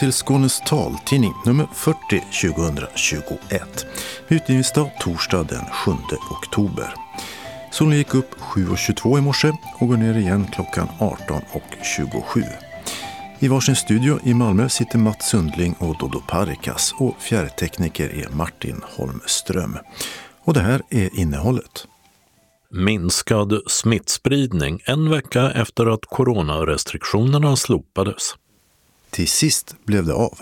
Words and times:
Till 0.00 0.12
Skånes 0.12 0.60
taltidning 0.60 1.34
nummer 1.46 1.66
40 1.74 1.98
2021. 2.54 3.86
Utgivningsdag 4.28 4.90
torsdag 5.00 5.42
den 5.42 5.64
7 5.72 5.92
oktober. 6.30 6.94
Solen 7.72 7.98
gick 7.98 8.14
upp 8.14 8.34
7.22 8.40 9.18
i 9.18 9.20
morse 9.20 9.52
och 9.80 9.88
går 9.88 9.96
ner 9.96 10.18
igen 10.18 10.46
klockan 10.52 10.88
18.27. 10.98 12.44
I 13.38 13.48
varsin 13.48 13.76
studio 13.76 14.18
i 14.24 14.34
Malmö 14.34 14.68
sitter 14.68 14.98
Mats 14.98 15.28
Sundling 15.28 15.74
och 15.78 15.98
Dodo 15.98 16.20
Parikas 16.28 16.94
och 16.98 17.16
fjärrtekniker 17.18 18.08
är 18.08 18.28
Martin 18.28 18.80
Holmström. 18.96 19.78
Och 20.44 20.54
det 20.54 20.60
här 20.60 20.82
är 20.90 21.20
innehållet. 21.20 21.86
Minskad 22.70 23.60
smittspridning 23.66 24.80
en 24.84 25.10
vecka 25.10 25.50
efter 25.50 25.86
att 25.86 26.06
coronarestriktionerna 26.06 27.56
slopades. 27.56 28.34
Till 29.10 29.28
sist 29.28 29.76
blev 29.84 30.06
det 30.06 30.14
av. 30.14 30.38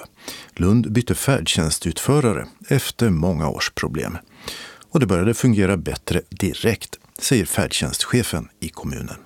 Lund 0.56 0.92
bytte 0.92 1.14
färdtjänstutförare 1.14 2.46
efter 2.68 3.10
många 3.10 3.48
års 3.48 3.70
problem. 3.70 4.18
Och 4.90 5.00
det 5.00 5.06
började 5.06 5.34
fungera 5.34 5.76
bättre 5.76 6.20
direkt, 6.30 6.98
säger 7.18 7.44
färdtjänstchefen 7.44 8.48
i 8.60 8.68
kommunen. 8.68 9.16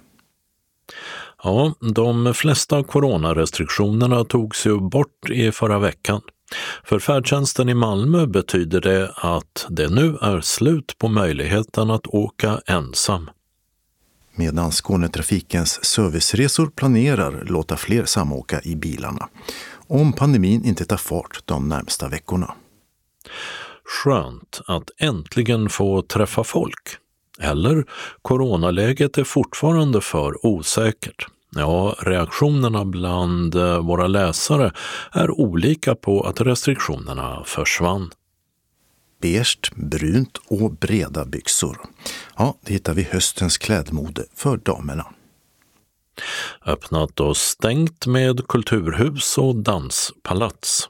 Ja, 1.43 1.75
de 1.95 2.35
flesta 2.35 2.85
coronarestriktionerna 2.85 4.25
togs 4.25 4.67
ju 4.67 4.81
bort 4.81 5.31
i 5.31 5.53
förra 5.53 5.79
veckan. 5.79 6.21
För 6.85 6.99
färdtjänsten 6.99 7.69
i 7.69 7.75
Malmö 7.75 8.27
betyder 8.27 8.81
det 8.81 9.13
att 9.17 9.67
det 9.71 9.89
nu 9.89 10.19
är 10.21 10.41
slut 10.41 10.99
på 10.99 11.09
möjligheten 11.09 11.91
att 11.91 12.07
åka 12.07 12.61
ensam. 12.67 13.31
Medan 14.35 14.73
Skånetrafikens 14.73 15.85
serviceresor 15.85 16.67
planerar 16.67 17.45
låta 17.45 17.77
fler 17.77 18.05
samåka 18.05 18.61
i 18.63 18.77
bilarna. 18.77 19.29
Om 19.89 20.13
pandemin 20.13 20.65
inte 20.65 20.85
tar 20.85 20.97
fart 20.97 21.43
de 21.45 21.69
närmsta 21.69 22.09
veckorna. 22.09 22.55
Skönt 23.85 24.61
att 24.67 24.91
äntligen 24.99 25.69
få 25.69 26.03
träffa 26.03 26.45
folk. 26.45 26.97
Eller 27.41 27.85
coronaläget 28.23 29.19
är 29.19 29.25
fortfarande 29.25 30.01
för 30.01 30.47
osäkert. 30.47 31.27
Ja, 31.55 31.95
reaktionerna 31.99 32.85
bland 32.85 33.55
eh, 33.55 33.79
våra 33.79 34.07
läsare 34.07 34.73
är 35.13 35.31
olika 35.31 35.95
på 35.95 36.21
att 36.21 36.41
restriktionerna 36.41 37.43
försvann. 37.47 38.11
Beige, 39.23 39.73
brunt 39.75 40.39
och 40.47 40.71
breda 40.71 41.25
byxor. 41.25 41.81
Ja, 42.37 42.59
det 42.61 42.73
hittar 42.73 42.95
vi 42.95 43.03
höstens 43.03 43.59
klädmode 43.59 44.25
för 44.35 44.57
damerna. 44.57 45.07
Öppnat 46.67 47.21
och 47.21 47.37
stängt 47.37 48.07
med 48.07 48.49
kulturhus 48.49 49.39
och 49.39 49.57
danspalats. 49.57 50.89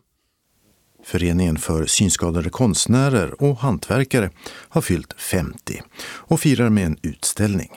Föreningen 1.05 1.57
för 1.57 1.87
synskadade 1.87 2.51
konstnärer 2.51 3.43
och 3.43 3.59
hantverkare 3.59 4.31
har 4.69 4.81
fyllt 4.81 5.13
50 5.21 5.83
och 6.03 6.41
firar 6.41 6.71
med 6.71 6.87
en 6.87 6.99
utställning. 7.03 7.71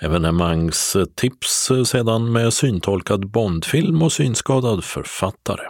Evenemangstips 0.00 1.70
sedan 1.86 2.32
med 2.32 2.52
syntolkad 2.52 3.30
Bondfilm 3.30 4.02
och 4.02 4.12
synskadad 4.12 4.84
författare. 4.84 5.62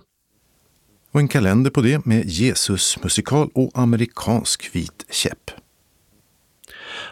Och 1.12 1.20
en 1.20 1.28
kalender 1.28 1.70
på 1.70 1.80
det 1.80 2.06
med 2.06 2.26
Jesus 2.26 3.02
musikal 3.02 3.50
och 3.54 3.70
amerikansk 3.74 4.70
vit 4.72 5.06
käpp. 5.10 5.50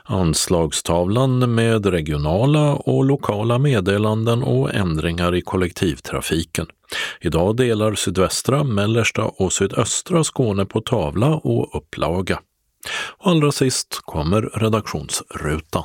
Anslagstavlan 0.04 1.54
med 1.54 1.86
regionala 1.86 2.74
och 2.74 3.04
lokala 3.04 3.58
meddelanden 3.58 4.42
och 4.42 4.74
ändringar 4.74 5.34
i 5.34 5.40
kollektivtrafiken. 5.40 6.66
Idag 7.20 7.56
delar 7.56 7.94
sydvästra, 7.94 8.64
mellersta 8.64 9.24
och 9.24 9.52
sydöstra 9.52 10.24
Skåne 10.24 10.64
på 10.64 10.80
tavla 10.80 11.34
och 11.34 11.76
upplaga. 11.76 12.40
Och 13.18 13.30
allra 13.30 13.52
sist 13.52 14.00
kommer 14.02 14.42
redaktionsrutan. 14.42 15.84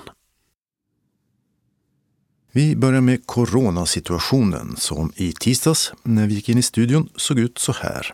Vi 2.55 2.75
börjar 2.75 3.01
med 3.01 3.27
coronasituationen 3.27 4.75
som 4.77 5.11
i 5.15 5.31
tisdags 5.31 5.93
när 6.03 6.27
vi 6.27 6.33
gick 6.33 6.49
in 6.49 6.57
i 6.57 6.61
studion 6.61 7.09
såg 7.15 7.39
ut 7.39 7.57
så 7.57 7.71
här. 7.71 8.13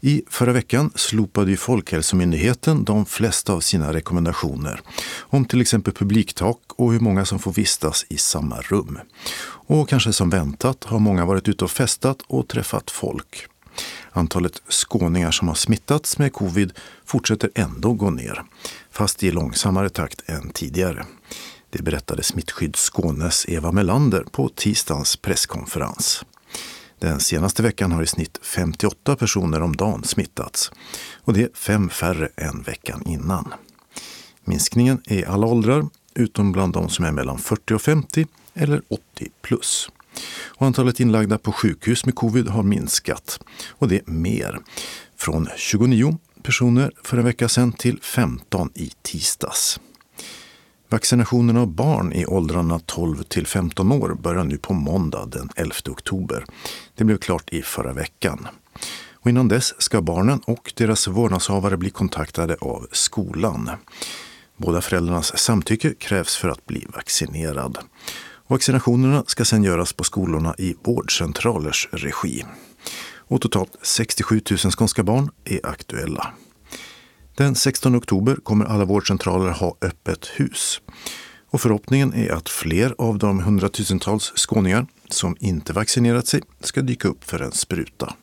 I 0.00 0.22
förra 0.28 0.52
veckan 0.52 0.90
slopade 0.94 1.50
ju 1.50 1.56
Folkhälsomyndigheten 1.56 2.84
de 2.84 3.06
flesta 3.06 3.52
av 3.52 3.60
sina 3.60 3.92
rekommendationer 3.92 4.80
om 5.18 5.44
till 5.44 5.60
exempel 5.60 5.92
publiktak 5.92 6.58
och 6.76 6.92
hur 6.92 7.00
många 7.00 7.24
som 7.24 7.38
får 7.38 7.52
vistas 7.52 8.06
i 8.08 8.16
samma 8.16 8.60
rum. 8.60 8.98
Och 9.42 9.88
kanske 9.88 10.12
som 10.12 10.30
väntat 10.30 10.84
har 10.84 10.98
många 10.98 11.24
varit 11.24 11.48
ute 11.48 11.64
och 11.64 11.70
festat 11.70 12.22
och 12.26 12.48
träffat 12.48 12.90
folk. 12.90 13.46
Antalet 14.10 14.62
skåningar 14.68 15.30
som 15.30 15.48
har 15.48 15.54
smittats 15.54 16.18
med 16.18 16.32
covid 16.32 16.72
fortsätter 17.04 17.50
ändå 17.54 17.92
gå 17.92 18.10
ner, 18.10 18.42
fast 18.90 19.22
i 19.22 19.30
långsammare 19.30 19.88
takt 19.88 20.28
än 20.28 20.50
tidigare. 20.50 21.06
Det 21.70 21.82
berättade 21.82 22.22
Smittskydd 22.22 22.76
Skånes 22.76 23.48
Eva 23.48 23.72
Melander 23.72 24.24
på 24.30 24.48
tisdagens 24.48 25.16
presskonferens. 25.16 26.24
Den 26.98 27.20
senaste 27.20 27.62
veckan 27.62 27.92
har 27.92 28.02
i 28.02 28.06
snitt 28.06 28.38
58 28.42 29.16
personer 29.16 29.62
om 29.62 29.76
dagen 29.76 30.04
smittats 30.04 30.70
och 31.14 31.32
det 31.32 31.42
är 31.42 31.50
fem 31.54 31.88
färre 31.88 32.28
än 32.36 32.62
veckan 32.62 33.02
innan. 33.06 33.52
Minskningen 34.44 35.02
är 35.06 35.28
alla 35.28 35.46
åldrar 35.46 35.86
utom 36.14 36.52
bland 36.52 36.72
de 36.72 36.88
som 36.88 37.04
är 37.04 37.12
mellan 37.12 37.38
40 37.38 37.74
och 37.74 37.82
50 37.82 38.26
eller 38.54 38.82
80 38.88 39.28
plus. 39.42 39.88
Och 40.46 40.66
antalet 40.66 41.00
inlagda 41.00 41.38
på 41.38 41.52
sjukhus 41.52 42.04
med 42.04 42.14
covid 42.14 42.48
har 42.48 42.62
minskat 42.62 43.40
och 43.68 43.88
det 43.88 43.96
är 43.96 44.10
mer. 44.10 44.58
Från 45.16 45.48
29 45.56 46.18
personer 46.42 46.92
för 47.02 47.16
en 47.16 47.24
vecka 47.24 47.48
sedan 47.48 47.72
till 47.72 48.00
15 48.02 48.70
i 48.74 48.92
tisdags. 49.02 49.80
Vaccinationen 50.90 51.56
av 51.56 51.66
barn 51.66 52.12
i 52.12 52.26
åldrarna 52.26 52.80
12 52.86 53.22
till 53.22 53.46
15 53.46 53.92
år 53.92 54.14
börjar 54.14 54.44
nu 54.44 54.58
på 54.58 54.72
måndag 54.72 55.26
den 55.26 55.48
11 55.56 55.74
oktober. 55.88 56.44
Det 56.94 57.04
blev 57.04 57.18
klart 57.18 57.50
i 57.52 57.62
förra 57.62 57.92
veckan. 57.92 58.48
Och 59.12 59.30
innan 59.30 59.48
dess 59.48 59.82
ska 59.82 60.02
barnen 60.02 60.40
och 60.44 60.72
deras 60.76 61.08
vårdnadshavare 61.08 61.76
bli 61.76 61.90
kontaktade 61.90 62.56
av 62.60 62.86
skolan. 62.92 63.70
Båda 64.56 64.80
föräldrarnas 64.80 65.38
samtycke 65.38 65.94
krävs 65.94 66.36
för 66.36 66.48
att 66.48 66.66
bli 66.66 66.86
vaccinerad. 66.94 67.78
Vaccinationerna 68.46 69.24
ska 69.26 69.44
sedan 69.44 69.64
göras 69.64 69.92
på 69.92 70.04
skolorna 70.04 70.54
i 70.58 70.76
vårdcentralers 70.82 71.88
regi. 71.92 72.44
Och 73.16 73.40
totalt 73.40 73.76
67 73.82 74.40
000 74.50 74.58
skånska 74.58 75.02
barn 75.02 75.30
är 75.44 75.66
aktuella. 75.66 76.32
Den 77.38 77.54
16 77.54 77.96
oktober 77.96 78.36
kommer 78.42 78.64
alla 78.64 78.84
vårdcentraler 78.84 79.50
ha 79.50 79.76
öppet 79.82 80.26
hus. 80.26 80.80
Och 81.50 81.60
förhoppningen 81.60 82.14
är 82.14 82.32
att 82.32 82.48
fler 82.48 82.94
av 82.98 83.18
de 83.18 83.40
hundratusentals 83.40 84.32
skåningar 84.36 84.86
som 85.08 85.36
inte 85.40 85.72
vaccinerat 85.72 86.26
sig 86.26 86.42
ska 86.60 86.82
dyka 86.82 87.08
upp 87.08 87.24
för 87.24 87.42
en 87.42 87.52
spruta. 87.52 88.14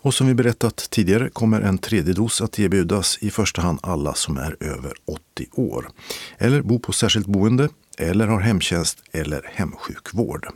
Och 0.00 0.14
som 0.14 0.26
vi 0.26 0.34
berättat 0.34 0.76
tidigare 0.90 1.28
kommer 1.28 1.60
en 1.60 1.78
tredje 1.78 2.14
dos 2.14 2.40
att 2.40 2.58
erbjudas 2.58 3.18
i 3.20 3.30
första 3.30 3.62
hand 3.62 3.78
alla 3.82 4.14
som 4.14 4.36
är 4.36 4.56
över 4.60 4.92
80 5.04 5.46
år, 5.52 5.90
eller 6.38 6.62
bor 6.62 6.78
på 6.78 6.92
särskilt 6.92 7.26
boende, 7.26 7.68
eller 7.98 8.26
har 8.26 8.40
hemtjänst 8.40 8.98
eller 9.12 9.50
hemsjukvård. 9.54 10.46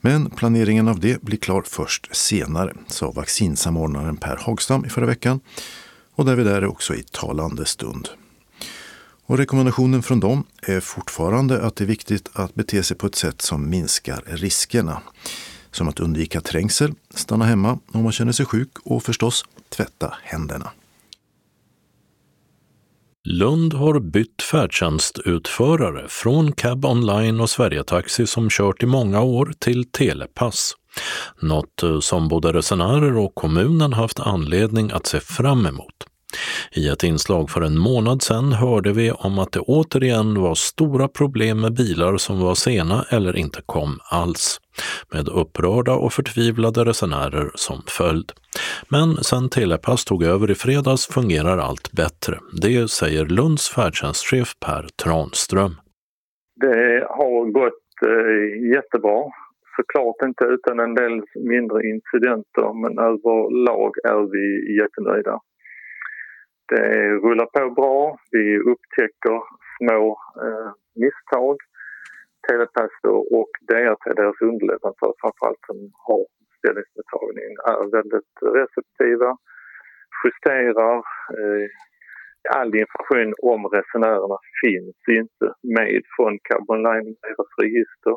Men 0.00 0.30
planeringen 0.30 0.88
av 0.88 1.00
det 1.00 1.22
blir 1.22 1.38
klar 1.38 1.62
först 1.66 2.16
senare, 2.16 2.72
sa 2.86 3.10
vaccinsamordnaren 3.10 4.16
Per 4.16 4.36
Hagstam 4.36 4.84
i 4.84 4.88
förra 4.88 5.06
veckan 5.06 5.40
och 6.16 6.24
därvid 6.24 6.46
är 6.46 6.66
också 6.66 6.94
i 6.94 7.02
talande 7.02 7.66
stund. 7.66 8.08
Och 9.26 9.38
rekommendationen 9.38 10.02
från 10.02 10.20
dem 10.20 10.44
är 10.62 10.80
fortfarande 10.80 11.62
att 11.62 11.76
det 11.76 11.84
är 11.84 11.88
viktigt 11.88 12.30
att 12.32 12.54
bete 12.54 12.82
sig 12.82 12.96
på 12.96 13.06
ett 13.06 13.14
sätt 13.14 13.42
som 13.42 13.70
minskar 13.70 14.22
riskerna. 14.26 15.02
Som 15.70 15.88
att 15.88 16.00
undvika 16.00 16.40
trängsel, 16.40 16.94
stanna 17.14 17.44
hemma 17.44 17.78
om 17.92 18.02
man 18.02 18.12
känner 18.12 18.32
sig 18.32 18.46
sjuk 18.46 18.70
och 18.84 19.02
förstås 19.02 19.44
tvätta 19.68 20.14
händerna. 20.22 20.70
Lund 23.28 23.74
har 23.74 24.00
bytt 24.00 24.42
färdtjänstutförare 24.42 26.08
från 26.08 26.52
Cab 26.52 26.84
Online 26.84 27.40
och 27.40 27.50
Sverigetaxi 27.50 28.26
som 28.26 28.50
kört 28.50 28.82
i 28.82 28.86
många 28.86 29.22
år 29.22 29.52
till 29.58 29.90
Telepass. 29.90 30.72
Något 31.40 31.82
eh, 31.82 32.00
som 32.00 32.28
både 32.28 32.52
resenärer 32.52 33.16
och 33.16 33.34
kommunen 33.34 33.92
haft 33.92 34.20
anledning 34.20 34.90
att 34.90 35.06
se 35.06 35.20
fram 35.20 35.66
emot. 35.66 35.94
I 36.72 36.88
ett 36.88 37.02
inslag 37.02 37.50
för 37.50 37.60
en 37.60 37.78
månad 37.78 38.22
sedan 38.22 38.52
hörde 38.52 38.92
vi 38.92 39.10
om 39.10 39.38
att 39.38 39.52
det 39.52 39.60
återigen 39.60 40.40
var 40.40 40.54
stora 40.54 41.08
problem 41.08 41.60
med 41.60 41.74
bilar 41.74 42.16
som 42.16 42.40
var 42.40 42.54
sena 42.54 43.04
eller 43.10 43.36
inte 43.36 43.60
kom 43.66 44.00
alls, 44.04 44.60
med 45.12 45.28
upprörda 45.28 45.92
och 45.92 46.12
förtvivlade 46.12 46.84
resenärer 46.84 47.50
som 47.54 47.82
följd. 47.86 48.32
Men 48.90 49.08
sen 49.28 49.48
Telepass 49.48 50.04
tog 50.04 50.22
över 50.22 50.50
i 50.50 50.54
fredags 50.54 51.06
fungerar 51.06 51.58
allt 51.58 51.92
bättre. 51.92 52.34
Det 52.62 52.90
säger 52.90 53.24
Lunds 53.24 53.74
färdtjänstchef 53.74 54.50
Per 54.66 54.84
Tranström. 55.02 55.74
Det 56.64 57.06
har 57.18 57.50
gått 57.60 57.88
eh, 58.06 58.70
jättebra 58.74 59.20
såklart 59.76 60.18
inte 60.28 60.44
utan 60.44 60.80
en 60.80 60.94
del 60.94 61.16
mindre 61.52 61.78
incidenter 61.92 62.68
men 62.82 62.92
överlag 63.10 63.92
är 64.12 64.22
vi 64.34 64.44
jättenöjda. 64.80 65.40
Det 66.68 66.88
rullar 67.24 67.46
på 67.46 67.74
bra, 67.80 68.18
vi 68.30 68.58
upptäcker 68.58 69.38
små 69.76 70.02
eh, 70.44 70.70
misstag. 71.02 71.56
Telepass 72.48 72.94
och 73.38 73.52
DRT, 73.68 74.04
deras 74.16 74.40
underleverantör 74.40 75.12
framförallt 75.20 75.62
som 75.66 75.78
har 76.06 76.24
beställningsmottagning, 76.66 77.52
är 77.70 77.90
väldigt 77.96 78.34
receptiva, 78.60 79.36
justerar. 80.24 80.96
Eh, 81.38 81.68
all 82.56 82.74
information 82.74 83.34
om 83.42 83.66
resenärerna 83.66 84.38
finns 84.64 84.96
inte 85.08 85.46
med 85.76 86.02
från 86.16 86.38
Carbon 86.48 86.82
Line, 86.82 87.16
deras 87.22 87.50
register. 87.62 88.16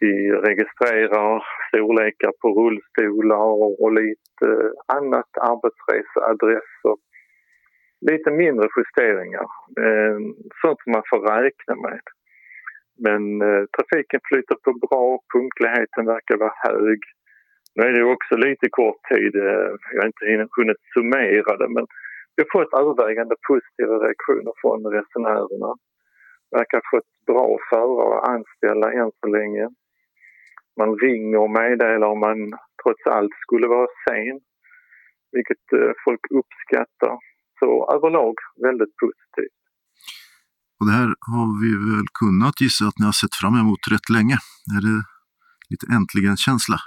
Vi 0.00 0.32
registrerar 0.32 1.44
storlekar 1.68 2.32
på 2.40 2.48
rullstolar 2.60 3.50
och 3.82 3.92
lite 3.92 4.46
eh, 4.46 4.96
annat, 4.96 5.30
arbetsreseadresser. 5.50 6.96
Lite 8.10 8.30
mindre 8.30 8.68
justeringar, 8.76 9.48
eh, 9.84 10.18
sånt 10.60 10.80
som 10.82 10.92
man 10.92 11.02
får 11.10 11.20
räkna 11.20 11.74
med. 11.74 12.04
Men 13.06 13.22
eh, 13.42 13.64
trafiken 13.76 14.20
flyter 14.28 14.56
på 14.64 14.72
bra, 14.86 15.04
punktligheten 15.34 16.04
verkar 16.14 16.36
vara 16.36 16.54
hög. 16.68 17.00
Nu 17.74 17.82
är 17.82 17.92
det 17.92 18.04
också 18.04 18.36
lite 18.36 18.66
kort 18.70 19.00
tid, 19.12 19.34
eh, 19.36 19.70
jag 19.92 20.00
har 20.00 20.06
inte 20.06 20.48
hunnit 20.56 20.82
summera 20.94 21.56
det 21.56 21.68
men 21.76 21.86
vi 22.34 22.44
har 22.44 22.50
fått 22.56 22.80
övervägande 22.80 23.34
positiva 23.48 23.94
reaktioner 24.04 24.52
från 24.60 24.80
resenärerna. 24.96 25.70
Verkar 26.56 26.76
ha 26.78 26.90
fått 26.94 27.10
bra 27.26 27.58
förare 27.70 28.20
anställda 28.34 28.92
än 29.00 29.10
så 29.20 29.26
länge. 29.38 29.64
Man 30.80 30.90
ringer 31.04 31.38
och 31.38 31.50
meddelar 31.50 32.08
om 32.14 32.20
man 32.20 32.38
trots 32.82 33.02
allt 33.06 33.34
skulle 33.44 33.66
vara 33.66 33.88
sen, 34.08 34.40
vilket 35.32 35.64
eh, 35.78 35.92
folk 36.04 36.20
uppskattar. 36.40 37.14
Så 37.58 37.68
överlag 37.94 38.34
väldigt 38.66 38.94
positivt. 39.02 39.58
Och 40.78 40.86
det 40.86 40.94
här 41.00 41.10
har 41.32 41.48
vi 41.62 41.70
väl 41.90 42.08
kunnat 42.22 42.60
gissa 42.60 42.84
att 42.88 42.98
ni 42.98 43.04
har 43.10 43.16
sett 43.22 43.34
fram 43.40 43.56
emot 43.62 43.82
rätt 43.92 44.08
länge. 44.16 44.36
Är 44.76 44.80
det 44.86 44.98
lite 45.70 45.86
äntligen-känsla? 45.96 46.78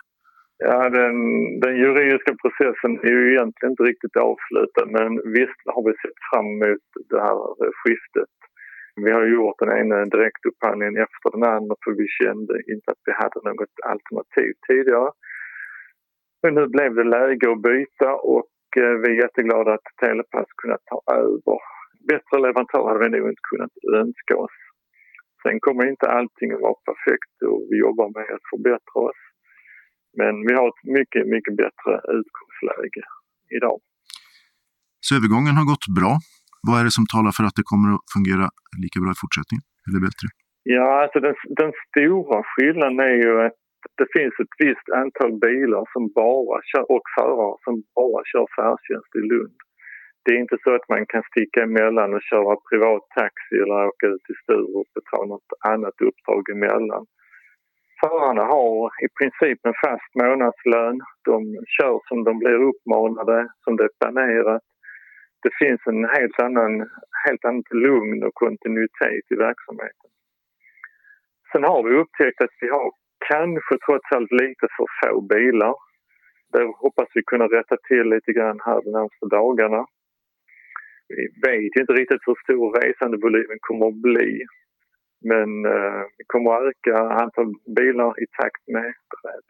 Ja, 0.66 0.90
den, 0.90 1.16
den, 1.60 1.76
juridiska 1.84 2.34
processen 2.42 2.92
är 3.08 3.14
ju 3.18 3.24
egentligen 3.34 3.72
inte 3.72 3.84
riktigt 3.84 4.18
avslutad 4.30 4.86
men 4.98 5.10
visst 5.38 5.62
har 5.74 5.84
vi 5.88 5.94
sett 6.04 6.20
fram 6.30 6.48
emot 6.56 6.86
det 7.12 7.22
här 7.28 7.38
skiftet. 7.80 8.34
Vi 9.04 9.12
har 9.12 9.26
gjort 9.36 9.60
den 9.60 9.78
ena 9.80 10.06
direktupphandlingen 10.16 10.98
efter 11.06 11.28
den 11.36 11.46
andra 11.56 11.76
för 11.84 11.92
vi 12.02 12.08
kände 12.20 12.54
inte 12.72 12.88
att 12.92 13.04
vi 13.08 13.14
hade 13.22 13.40
något 13.50 13.76
alternativ 13.94 14.52
tidigare. 14.68 15.12
Men 16.42 16.52
nu 16.56 16.64
blev 16.76 16.92
det 16.96 17.14
läge 17.18 17.46
att 17.52 17.66
byta 17.72 18.10
och 18.36 18.54
eh, 18.78 18.96
vi 19.02 19.08
är 19.14 19.22
jätteglada 19.24 19.74
att 19.74 19.88
Telepass 20.02 20.50
kunnat 20.62 20.84
ta 20.92 21.00
över. 21.14 21.60
Bättre 22.12 22.36
leverantör 22.46 22.84
hade 22.88 23.04
vi 23.04 23.10
nog 23.10 23.30
inte 23.30 23.50
kunnat 23.52 23.76
önska 24.02 24.34
oss. 24.46 24.58
Sen 25.44 25.60
kommer 25.60 25.84
inte 25.94 26.08
allting 26.18 26.50
att 26.52 26.66
vara 26.68 26.84
perfekt 26.90 27.36
och 27.50 27.62
vi 27.70 27.76
jobbar 27.86 28.10
med 28.18 28.30
att 28.36 28.50
förbättra 28.54 29.00
oss. 29.10 29.22
Men 30.20 30.34
vi 30.48 30.54
har 30.60 30.68
ett 30.68 30.84
mycket, 31.00 31.24
mycket 31.36 31.56
bättre 31.64 31.92
utgångsläge 32.20 33.04
idag. 33.58 33.78
Så 35.06 35.10
övergången 35.18 35.56
har 35.60 35.66
gått 35.74 35.88
bra. 36.00 36.14
Vad 36.68 36.76
är 36.80 36.84
det 36.88 36.98
som 37.00 37.08
talar 37.14 37.32
för 37.38 37.44
att 37.48 37.58
det 37.60 37.68
kommer 37.72 37.90
att 37.96 38.08
fungera 38.16 38.46
lika 38.84 38.98
bra 39.04 39.12
i 39.16 39.22
fortsättningen, 39.24 39.66
eller 39.86 40.00
bättre? 40.08 40.28
Ja, 40.76 40.88
alltså 41.04 41.20
den, 41.28 41.36
den 41.62 41.72
stora 41.88 42.38
skillnaden 42.52 43.00
är 43.12 43.18
ju 43.24 43.32
att 43.46 43.58
det 44.00 44.08
finns 44.16 44.36
ett 44.44 44.56
visst 44.66 44.88
antal 45.02 45.32
bilar 45.46 45.84
som 45.94 46.04
bara 46.22 46.58
kör, 46.70 46.86
och 46.96 47.06
förare 47.18 47.56
som 47.66 47.74
bara 47.98 48.22
kör 48.32 48.48
färdtjänst 48.58 49.12
i 49.20 49.24
Lund. 49.32 49.58
Det 50.24 50.32
är 50.36 50.40
inte 50.46 50.58
så 50.64 50.70
att 50.76 50.90
man 50.94 51.06
kan 51.12 51.24
sticka 51.32 51.60
emellan 51.68 52.14
och 52.16 52.28
köra 52.32 52.54
privat 52.70 53.04
taxi 53.20 53.56
eller 53.64 53.88
åka 53.92 54.08
ut 54.14 54.24
till 54.26 54.40
Sturup 54.44 54.90
och 54.98 55.06
ta 55.12 55.20
något 55.32 55.52
annat 55.74 55.98
uppdrag 56.10 56.44
emellan. 56.56 57.04
Förarna 58.04 58.44
har 58.56 58.92
i 59.06 59.08
princip 59.18 59.60
en 59.66 59.80
fast 59.86 60.12
månadslön. 60.24 60.98
De 61.30 61.38
kör 61.76 62.00
som 62.08 62.24
de 62.24 62.40
blir 62.40 62.60
uppmanade, 62.70 63.38
som 63.64 63.76
det 63.78 63.84
är 63.84 63.96
planerat. 64.00 64.64
Det 65.44 65.54
finns 65.62 65.82
en 65.86 66.04
helt 66.16 66.40
annan, 66.46 66.74
helt 67.26 67.46
annat 67.46 67.74
lugn 67.88 68.24
och 68.24 68.34
kontinuitet 68.34 69.26
i 69.34 69.36
verksamheten. 69.36 70.10
Sen 71.52 71.64
har 71.64 71.84
vi 71.84 71.92
upptäckt 72.02 72.42
att 72.42 72.56
vi 72.62 72.70
har 72.70 72.92
kanske 73.32 73.76
trots 73.86 74.12
allt 74.16 74.32
lite 74.32 74.66
för 74.76 74.88
få 75.00 75.22
bilar. 75.22 75.76
Det 76.54 76.64
hoppas 76.84 77.10
vi 77.14 77.22
kunna 77.24 77.46
rätta 77.46 77.78
till 77.88 78.08
lite 78.10 78.32
grann 78.34 78.60
här 78.66 78.82
de 78.84 78.92
närmaste 78.92 79.26
dagarna. 79.40 79.86
Vi 81.08 81.24
vet 81.48 81.76
inte 81.82 81.94
riktigt 81.94 82.28
hur 82.28 82.38
stor 82.44 82.66
resandevolymen 82.82 83.58
kommer 83.68 83.88
att 83.88 84.02
bli. 84.10 84.46
Men 85.32 85.50
eh, 85.74 86.02
vi 86.18 86.24
kommer 86.32 86.50
att 86.52 86.64
öka 86.72 86.96
antal 87.24 87.50
bilar 87.78 88.12
i 88.24 88.26
takt 88.40 88.64
med 88.76 88.88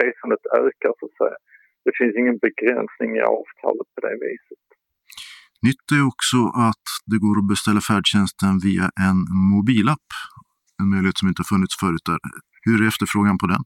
resandet 0.03 0.43
ökar 0.61 0.93
så 0.99 1.05
att 1.05 1.17
säga. 1.21 1.37
Det 1.85 1.93
finns 1.99 2.15
ingen 2.21 2.37
begränsning 2.47 3.11
i 3.19 3.21
avtalet 3.21 3.87
på 3.93 3.99
det 4.05 4.15
viset. 4.25 4.63
Nytt 5.67 5.87
är 5.97 6.03
också 6.11 6.39
att 6.67 6.87
det 7.11 7.19
går 7.25 7.35
att 7.41 7.51
beställa 7.53 7.81
färdtjänsten 7.89 8.53
via 8.67 8.85
en 9.07 9.19
mobilapp. 9.51 10.09
En 10.79 10.87
möjlighet 10.93 11.17
som 11.19 11.27
inte 11.31 11.45
funnits 11.51 11.75
förut 11.81 12.05
där. 12.09 12.19
Hur 12.65 12.77
är 12.83 12.87
efterfrågan 12.91 13.37
på 13.41 13.47
den? 13.53 13.63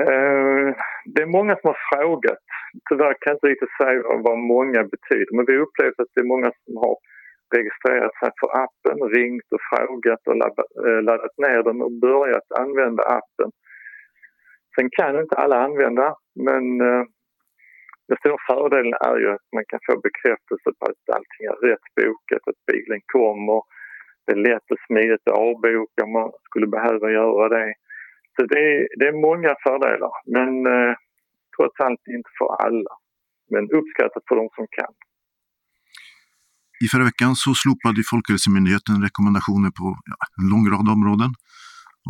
Eh, 0.00 0.68
det 1.12 1.20
är 1.26 1.30
många 1.38 1.54
som 1.58 1.66
har 1.72 1.80
frågat. 1.90 2.44
Tyvärr 2.88 3.14
kan 3.20 3.30
jag 3.30 3.36
inte 3.36 3.52
riktigt 3.52 3.76
säga 3.80 3.98
vad 4.28 4.38
många 4.54 4.80
betyder 4.94 5.32
men 5.36 5.44
vi 5.50 5.54
upplever 5.64 5.98
att 6.02 6.12
det 6.14 6.22
är 6.26 6.32
många 6.34 6.50
som 6.64 6.74
har 6.84 6.96
registrerat 7.56 8.14
sig 8.20 8.30
för 8.40 8.50
appen, 8.64 8.98
ringt 9.16 9.48
och 9.54 9.64
frågat 9.70 10.22
och 10.26 10.36
eh, 10.88 11.02
laddat 11.02 11.38
ner 11.38 11.62
den 11.62 11.82
och 11.82 11.92
börjat 11.92 12.48
använda 12.58 13.02
appen. 13.02 13.50
Sen 14.74 14.88
kan 14.90 15.20
inte 15.20 15.36
alla 15.36 15.56
använda 15.64 16.14
men 16.34 16.80
eh, 16.80 17.04
den 18.08 18.16
stora 18.18 18.36
fördelen 18.48 18.94
är 19.10 19.16
ju 19.22 19.28
att 19.30 19.46
man 19.52 19.64
kan 19.68 19.80
få 19.86 20.00
bekräftelse 20.00 20.68
på 20.78 20.84
att 20.86 21.14
allting 21.16 21.44
är 21.52 21.68
rätt 21.68 21.86
bokat, 21.96 22.48
att 22.50 22.66
bilen 22.72 23.00
kommer. 23.12 23.62
Det 24.26 24.32
är 24.32 24.36
lätt 24.36 24.70
och 24.70 24.84
smidigt 24.86 25.28
att 25.28 25.38
avboka 25.38 26.04
om 26.04 26.12
man 26.12 26.30
skulle 26.46 26.66
behöva 26.66 27.10
göra 27.10 27.48
det. 27.48 27.74
Så 28.36 28.46
det 28.46 28.58
är, 28.58 28.88
det 28.98 29.06
är 29.08 29.22
många 29.28 29.54
fördelar 29.62 30.12
men 30.26 30.66
eh, 30.66 30.94
trots 31.56 31.80
allt 31.80 32.04
inte 32.16 32.30
för 32.38 32.48
alla. 32.66 32.94
Men 33.50 33.70
uppskattat 33.70 34.22
för 34.28 34.36
de 34.36 34.48
som 34.56 34.66
kan. 34.78 34.94
I 36.84 36.86
förra 36.92 37.04
veckan 37.10 37.32
så 37.44 37.50
slopade 37.62 38.00
Folkhälsomyndigheten 38.12 39.02
rekommendationer 39.08 39.70
på 39.80 39.86
ja, 40.10 40.16
en 40.38 40.46
lång 40.52 40.64
rad 40.74 40.88
områden. 40.96 41.30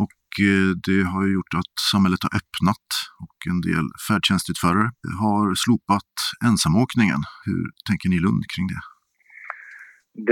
Och 0.03 0.27
eh, 0.49 0.69
det 0.87 1.01
har 1.13 1.23
gjort 1.35 1.53
att 1.61 1.75
samhället 1.91 2.21
har 2.25 2.33
öppnat 2.39 2.87
och 3.23 3.37
en 3.51 3.59
del 3.69 3.85
färdtjänstutförare 4.07 4.87
har 5.23 5.45
slopat 5.65 6.11
ensamåkningen. 6.49 7.21
Hur 7.45 7.63
tänker 7.87 8.07
ni 8.09 8.15
i 8.17 8.25
Lund 8.25 8.43
kring 8.53 8.67
det? 8.73 8.81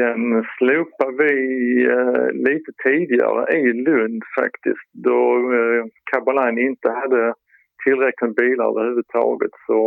Den 0.02 0.24
slopade 0.58 1.13
vi 1.24 1.36
eh, 1.96 2.28
lite 2.48 2.72
tidigare 2.86 3.42
i 3.60 3.74
Lund 3.88 4.22
faktiskt 4.40 4.90
då 5.10 5.20
eh, 5.58 5.84
Cabaline 6.12 6.60
inte 6.70 6.90
hade 7.02 7.34
tillräckligt 7.84 8.28
med 8.30 8.36
bilar 8.36 8.70
överhuvudtaget. 8.72 9.54
Så 9.68 9.80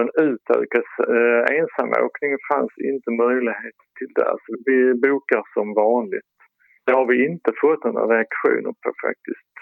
en 0.00 0.10
utökad 0.28 0.86
eh, 1.14 1.42
ensamåkning 1.58 2.32
fanns 2.50 2.74
inte 2.90 3.10
möjlighet 3.24 3.78
till 3.98 4.10
det. 4.18 4.32
Så 4.44 4.50
vi 4.66 4.94
bokar 4.94 5.42
som 5.54 5.74
vanligt. 5.74 6.32
Det 6.86 6.92
har 6.92 7.06
vi 7.06 7.26
inte 7.30 7.50
fått 7.60 7.84
några 7.84 8.06
reaktioner 8.14 8.72
på 8.82 8.88
faktiskt. 9.06 9.52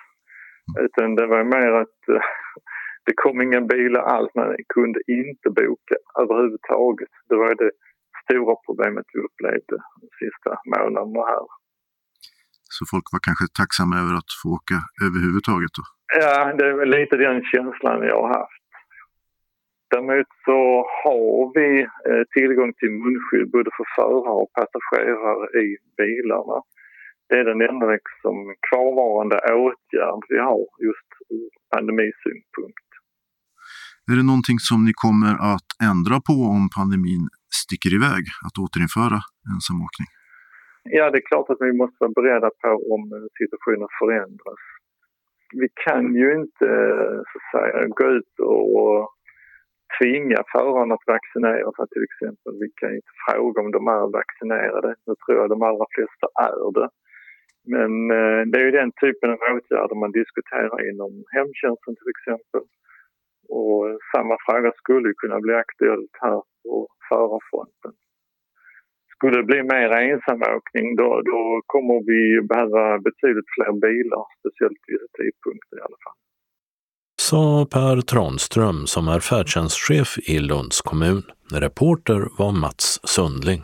Utan 0.87 1.15
det 1.15 1.27
var 1.27 1.45
mer 1.45 1.73
att 1.83 2.01
eh, 2.09 2.27
det 3.07 3.15
kom 3.23 3.41
inga 3.41 3.61
bilar 3.61 4.03
alls. 4.03 4.31
Man 4.35 4.57
kunde 4.75 5.01
inte 5.07 5.49
boka 5.61 5.97
överhuvudtaget. 6.23 7.13
Det 7.29 7.37
var 7.37 7.55
det 7.55 7.71
stora 8.25 8.55
problemet 8.67 9.07
vi 9.13 9.19
upplevde 9.27 9.77
de 10.01 10.07
sista 10.23 10.51
månaderna 10.73 11.23
här. 11.33 11.47
Så 12.77 12.83
folk 12.93 13.07
var 13.13 13.21
kanske 13.29 13.47
tacksamma 13.61 13.95
över 14.03 14.15
att 14.21 14.33
få 14.41 14.49
åka 14.59 14.79
överhuvudtaget? 15.07 15.73
Då? 15.79 15.85
Ja, 16.23 16.35
det 16.59 16.65
är 16.69 16.87
lite 16.99 17.17
den 17.27 17.39
känslan 17.53 17.99
jag 18.13 18.21
har 18.23 18.33
haft. 18.41 18.60
Däremot 19.90 20.30
så 20.44 20.61
har 21.02 21.35
vi 21.59 21.68
eh, 22.09 22.25
tillgång 22.37 22.73
till 22.80 22.92
munskydd 23.04 23.50
både 23.56 23.70
för 23.76 23.87
förare 23.97 24.37
och 24.42 24.52
passagerare 24.59 25.47
i 25.64 25.68
bilarna. 26.00 26.59
Det 27.28 27.37
är 27.40 27.44
den 27.52 27.62
enda 27.70 27.87
liksom, 27.97 28.35
kvarvarande 28.68 29.37
åtgärd 29.64 30.23
vi 30.28 30.38
har 30.38 30.64
just 30.88 31.11
ur 31.37 31.50
pandemisynpunkt. 31.73 32.88
Är 34.11 34.16
det 34.16 34.26
någonting 34.32 34.59
som 34.68 34.78
ni 34.88 34.92
kommer 35.04 35.35
att 35.54 35.70
ändra 35.90 36.16
på 36.28 36.37
om 36.56 36.64
pandemin 36.76 37.25
sticker 37.62 37.92
iväg, 37.99 38.25
att 38.47 38.56
återinföra 38.64 39.20
vi 45.52 45.68
kan 45.85 46.14
ju 46.14 46.28
inte 46.42 46.68
så 47.30 47.37
att 47.38 47.49
säga, 47.54 47.87
gå 47.87 48.04
ut 48.18 48.35
och 48.38 49.14
tvinga 49.99 50.40
förarna 50.54 50.94
att 50.94 51.11
vaccinera 51.16 51.70
sig 51.76 51.87
till 51.92 52.06
exempel. 52.09 52.52
Vi 52.62 52.68
kan 52.80 52.94
inte 52.99 53.14
fråga 53.26 53.59
om 53.64 53.70
de 53.76 53.82
är 53.99 54.06
vaccinerade. 54.20 54.90
Nu 55.06 55.12
tror 55.20 55.37
jag 55.38 55.49
de 55.50 55.62
allra 55.68 55.87
flesta 55.94 56.26
är 56.49 56.73
det. 56.78 56.88
Men 57.75 57.92
eh, 58.18 58.40
det 58.50 58.59
är 58.61 58.64
ju 58.68 58.78
den 58.80 58.92
typen 59.02 59.30
av 59.35 59.38
åtgärder 59.54 59.97
man 60.02 60.12
diskuterar 60.20 60.78
inom 60.90 61.12
hemtjänsten 61.37 61.94
till 61.97 62.12
exempel. 62.14 62.64
Och 63.59 63.82
samma 64.14 64.37
fråga 64.47 64.70
skulle 64.82 65.20
kunna 65.23 65.38
bli 65.40 65.54
aktuellt 65.54 66.14
här 66.25 66.42
på 66.62 66.88
förarfronten. 67.09 67.92
Skulle 69.14 69.37
det 69.37 69.50
bli 69.50 69.62
mer 69.62 69.90
ensamåkning 69.90 70.97
då, 70.97 71.09
då 71.30 71.38
kommer 71.66 71.97
vi 72.11 72.20
behöva 72.52 72.99
betydligt 72.99 73.50
fler 73.54 73.73
bilar, 73.87 74.25
speciellt 74.38 74.82
vid 74.88 75.00
tidpunkten 75.18 75.78
i 75.78 75.85
alla 75.87 76.00
fall. 76.04 76.18
Sa 77.21 77.67
Per 77.67 78.00
Tranström 78.00 78.87
som 78.87 79.09
är 79.09 79.21
färdtjänstchef 79.21 80.19
i 80.19 80.39
Lunds 80.39 80.81
kommun. 80.81 81.23
Reporter 81.53 82.29
var 82.39 82.53
Mats 82.53 83.00
Sundling. 83.05 83.62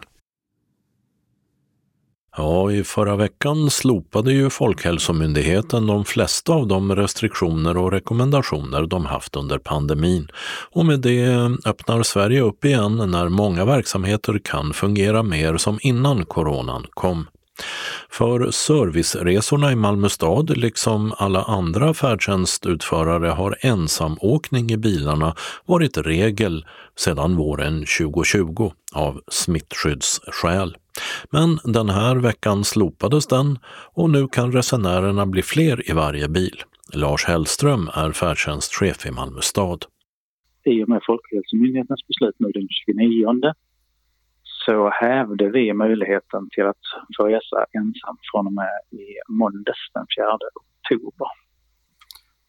Ja, 2.37 2.73
i 2.73 2.85
förra 2.85 3.17
veckan 3.17 3.71
slopade 3.71 4.33
ju 4.33 4.51
Folkhälsomyndigheten 4.51 5.87
de 5.87 6.05
flesta 6.05 6.53
av 6.53 6.67
de 6.67 6.97
restriktioner 6.97 7.77
och 7.77 7.93
rekommendationer 7.93 8.87
de 8.87 9.07
haft 9.07 9.37
under 9.37 9.59
pandemin 9.59 10.29
och 10.71 10.87
med 10.87 11.01
det 11.01 11.29
öppnar 11.65 12.03
Sverige 12.03 12.41
upp 12.41 12.65
igen 12.65 12.97
när 12.97 13.29
många 13.29 13.65
verksamheter 13.65 14.41
kan 14.45 14.73
fungera 14.73 15.23
mer 15.23 15.57
som 15.57 15.79
innan 15.83 16.25
coronan 16.25 16.87
kom. 16.91 17.27
För 18.11 18.51
serviceresorna 18.51 19.73
i 19.73 19.77
Malmö 19.77 20.09
stad, 20.09 20.57
liksom 20.57 21.13
alla 21.19 21.43
andra 21.43 21.95
färdtjänstutförare, 21.95 23.27
har 23.27 23.57
ensamåkning 23.61 24.71
i 24.71 24.77
bilarna 24.77 25.35
varit 25.67 25.99
regel 25.99 26.67
sedan 26.97 27.37
våren 27.37 27.85
2020 27.99 28.73
av 28.95 29.21
smittskyddsskäl. 29.29 30.77
Men 31.31 31.59
den 31.65 31.89
här 31.89 32.17
veckan 32.17 32.65
slopades 32.65 33.27
den 33.27 33.59
och 33.95 34.11
nu 34.11 34.29
kan 34.29 34.53
resenärerna 34.53 35.27
bli 35.27 35.43
fler 35.43 35.91
i 35.91 35.93
varje 35.93 36.29
bil. 36.29 36.63
Lars 36.95 37.25
Hellström 37.25 37.91
är 37.95 38.13
färdtjänstchef 38.13 39.07
i 39.07 39.11
Malmö 39.11 39.41
stad. 39.41 39.85
I 40.65 40.85
och 40.85 40.89
med 40.89 41.01
Folkhälsomyndighetens 41.07 42.07
beslut 42.09 42.37
nu 42.39 42.51
den 42.55 42.69
29 42.69 43.55
så 44.67 44.91
hävde 44.91 45.51
vi 45.51 45.73
möjligheten 45.73 46.49
till 46.51 46.67
att 46.67 46.85
få 47.17 47.25
resa 47.25 47.59
ensam 47.73 48.17
från 48.31 48.47
och 48.47 48.53
med 48.53 49.01
i 49.01 49.07
måndags 49.29 49.91
den 49.95 50.07
4 50.19 50.39
oktober. 50.61 51.29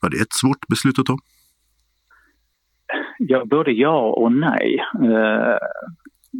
Var 0.01 0.09
det 0.09 0.17
ett 0.21 0.33
svårt 0.41 0.67
beslut 0.67 0.99
att 0.99 1.05
ta? 1.05 1.17
Ja, 3.19 3.45
både 3.45 3.71
ja 3.71 3.99
och 4.21 4.31
nej. 4.31 4.79
Eh, 4.95 5.57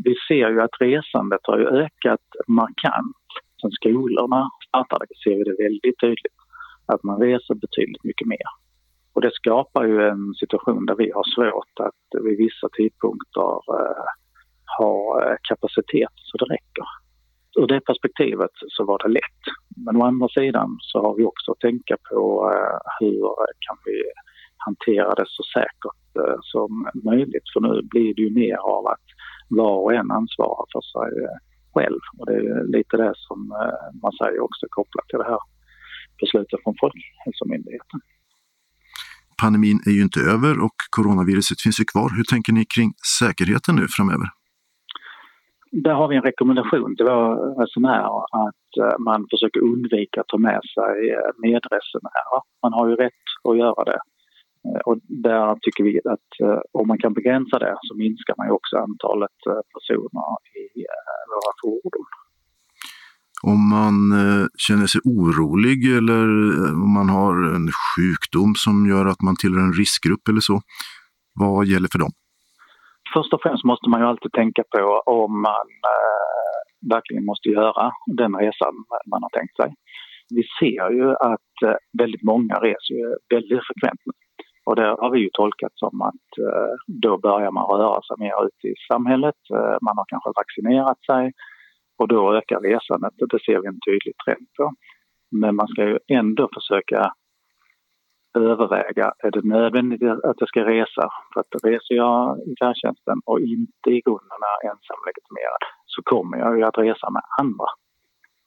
vi 0.05 0.15
ser 0.27 0.49
ju 0.49 0.61
att 0.61 0.77
resandet 0.79 1.39
har 1.43 1.59
ökat 1.59 2.27
markant. 2.47 3.27
Sen 3.61 3.71
skolorna 3.71 4.49
startade 4.67 5.05
ser 5.23 5.35
vi 5.37 5.43
det 5.43 5.63
väldigt 5.63 5.99
tydligt 5.99 6.39
att 6.85 7.03
man 7.03 7.19
reser 7.21 7.55
betydligt 7.55 8.03
mycket 8.03 8.27
mer. 8.27 8.47
Och 9.13 9.21
det 9.21 9.33
skapar 9.33 9.83
ju 9.85 10.07
en 10.07 10.33
situation 10.33 10.85
där 10.85 10.95
vi 10.95 11.11
har 11.11 11.23
svårt 11.35 11.75
att 11.87 12.23
vid 12.23 12.37
vissa 12.37 12.67
tidpunkter 12.77 13.51
eh, 13.79 14.07
ha 14.77 14.93
eh, 15.23 15.37
kapacitet 15.49 16.15
så 16.15 16.37
det 16.37 16.45
räcker. 16.55 16.87
Ur 17.59 17.67
det 17.67 17.81
perspektivet 17.81 18.55
så 18.75 18.85
var 18.85 18.97
det 19.03 19.13
lätt. 19.19 19.43
Men 19.85 19.95
å 19.95 20.05
andra 20.05 20.27
sidan 20.39 20.77
så 20.79 21.01
har 21.05 21.15
vi 21.17 21.23
också 21.25 21.51
att 21.51 21.59
tänka 21.59 21.95
på 22.09 22.21
eh, 22.53 22.77
hur 22.99 23.23
eh, 23.25 23.53
kan 23.65 23.77
vi 23.85 23.97
hantera 24.65 25.15
det 25.15 25.25
så 25.27 25.43
säkert 25.57 26.01
som 26.41 26.71
möjligt. 27.09 27.47
För 27.53 27.59
nu 27.59 27.81
blir 27.91 28.15
det 28.15 28.21
ju 28.21 28.31
mer 28.43 28.57
av 28.57 28.87
att 28.87 29.07
var 29.49 29.77
och 29.83 29.93
en 29.93 30.11
ansvarar 30.11 30.65
för 30.73 30.83
sig 30.93 31.11
själv. 31.73 32.01
Och 32.17 32.25
det 32.25 32.35
är 32.35 32.63
lite 32.77 32.97
det 32.97 33.13
som 33.15 33.39
man 34.03 34.11
säger 34.21 34.39
också 34.39 34.65
kopplat 34.69 35.07
till 35.07 35.19
det 35.19 35.29
här 35.33 35.43
beslutet 36.21 36.59
från 36.63 36.75
Folkhälsomyndigheten. 36.81 37.99
Pandemin 39.41 39.79
är 39.85 39.91
ju 39.91 40.01
inte 40.01 40.19
över 40.19 40.53
och 40.65 40.77
coronaviruset 40.89 41.61
finns 41.61 41.79
ju 41.79 41.85
kvar. 41.93 42.09
Hur 42.17 42.23
tänker 42.23 42.53
ni 42.53 42.65
kring 42.65 42.93
säkerheten 43.19 43.75
nu 43.75 43.85
framöver? 43.89 44.27
Där 45.71 45.93
har 45.93 46.07
vi 46.07 46.15
en 46.15 46.21
rekommendation 46.21 46.95
till 46.95 47.05
våra 47.05 47.35
resenärer 47.63 48.23
att 48.47 48.71
eh, 48.81 48.99
man 48.99 49.27
försöker 49.31 49.59
undvika 49.59 50.21
att 50.21 50.27
ta 50.27 50.37
med 50.37 50.61
sig 50.75 51.09
eh, 51.09 51.31
medresenärer. 51.37 52.41
Man 52.63 52.73
har 52.73 52.89
ju 52.89 52.95
rätt 52.95 53.25
att 53.49 53.57
göra 53.57 53.83
det. 53.83 53.99
Eh, 54.65 54.81
och 54.85 54.97
där 55.03 55.57
tycker 55.61 55.83
vi 55.83 55.99
att 56.05 56.29
om 56.71 56.87
man 56.87 56.97
kan 56.97 57.13
begränsa 57.13 57.59
det 57.59 57.77
så 57.81 57.95
minskar 57.95 58.33
man 58.37 58.47
ju 58.47 58.53
också 58.53 58.77
antalet 58.77 59.39
personer 59.73 60.27
i 60.61 60.85
våra 61.33 61.53
fordon. 61.61 62.05
Om 63.43 63.69
man 63.69 63.97
känner 64.67 64.87
sig 64.87 65.01
orolig 65.05 65.97
eller 65.97 66.25
om 66.83 66.93
man 66.93 67.09
har 67.09 67.55
en 67.55 67.69
sjukdom 67.87 68.55
som 68.55 68.85
gör 68.89 69.05
att 69.05 69.21
man 69.21 69.35
tillhör 69.35 69.61
en 69.61 69.73
riskgrupp 69.73 70.27
eller 70.27 70.39
så, 70.39 70.61
vad 71.33 71.65
gäller 71.65 71.89
för 71.91 71.99
dem? 71.99 72.11
Först 73.17 73.33
och 73.33 73.41
främst 73.41 73.63
måste 73.63 73.89
man 73.89 74.01
ju 74.01 74.07
alltid 74.07 74.31
tänka 74.31 74.63
på 74.73 74.83
om 75.05 75.41
man 75.41 75.67
eh, 75.93 76.57
verkligen 76.93 77.25
måste 77.25 77.49
göra 77.49 77.91
den 78.05 78.35
resan 78.35 78.73
man 79.11 79.23
har 79.23 79.29
tänkt 79.29 79.55
sig. 79.55 79.69
Vi 80.35 80.43
ser 80.59 80.89
ju 80.99 81.07
att 81.11 81.53
eh, 81.65 81.77
väldigt 82.01 82.23
många 82.23 82.55
reser 82.67 83.17
väldigt 83.33 83.63
frekvent 83.67 84.01
nu. 84.05 84.13
Och 84.65 84.75
det 84.75 84.87
har 85.01 85.09
vi 85.11 85.19
ju 85.19 85.29
tolkat 85.33 85.71
som 85.75 86.01
att 86.01 86.29
eh, 86.47 86.73
då 87.03 87.17
börjar 87.17 87.51
man 87.51 87.69
röra 87.71 88.01
sig 88.07 88.15
mer 88.19 88.45
ute 88.47 88.67
i 88.67 88.75
samhället. 88.91 89.41
Eh, 89.53 89.77
man 89.85 89.97
har 89.99 90.05
kanske 90.07 90.31
vaccinerat 90.41 90.99
sig 91.09 91.23
och 91.99 92.07
då 92.07 92.35
ökar 92.37 92.59
resandet. 92.59 93.13
Det 93.31 93.39
ser 93.45 93.59
vi 93.61 93.67
en 93.67 93.83
tydlig 93.87 94.15
trend 94.25 94.47
på. 94.57 94.73
Men 95.41 95.55
man 95.55 95.67
ska 95.67 95.81
ju 95.91 95.97
ändå 96.07 96.49
försöka 96.57 97.13
överväga, 98.33 99.11
är 99.23 99.31
det 99.31 99.43
nödvändigt 99.43 100.03
att 100.03 100.39
jag 100.41 100.49
ska 100.49 100.65
resa? 100.65 101.09
För 101.33 101.39
att 101.39 101.63
reser 101.63 101.95
jag 101.95 102.39
i 102.49 102.55
färdtjänsten 102.61 103.17
och 103.25 103.39
inte 103.39 103.87
i 103.97 104.01
grunden 104.05 104.41
är 104.51 104.69
ensamlegitimerad 104.71 105.63
så 105.85 106.01
kommer 106.11 106.37
jag 106.37 106.57
ju 106.57 106.63
att 106.63 106.77
resa 106.77 107.09
med 107.09 107.25
andra. 107.41 107.69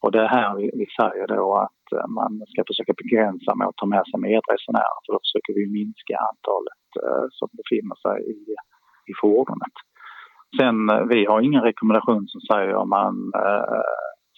Och 0.03 0.13
det 0.13 0.21
är 0.21 0.29
här 0.39 0.57
vi, 0.57 0.71
vi 0.81 0.87
säger 1.01 1.27
då 1.27 1.47
att 1.67 1.87
eh, 1.97 2.09
man 2.19 2.33
ska 2.53 2.61
försöka 2.71 2.93
begränsa 3.03 3.51
med 3.55 3.67
att 3.69 3.81
ta 3.81 3.87
med 3.87 4.05
sig 4.07 4.21
medresenärer 4.21 4.99
för 5.03 5.13
då 5.13 5.19
försöker 5.25 5.53
vi 5.59 5.65
minska 5.79 6.15
antalet 6.31 6.87
eh, 7.05 7.27
som 7.39 7.49
befinner 7.59 7.97
sig 8.05 8.17
i, 8.35 8.39
i 9.11 9.13
fordonet. 9.21 9.77
Sen, 10.59 10.79
eh, 10.91 11.05
vi 11.13 11.27
har 11.31 11.41
ingen 11.41 11.63
rekommendation 11.71 12.25
som 12.29 12.41
säger 12.41 12.75
om 12.83 12.89
man 12.89 13.15
eh, 13.45 13.83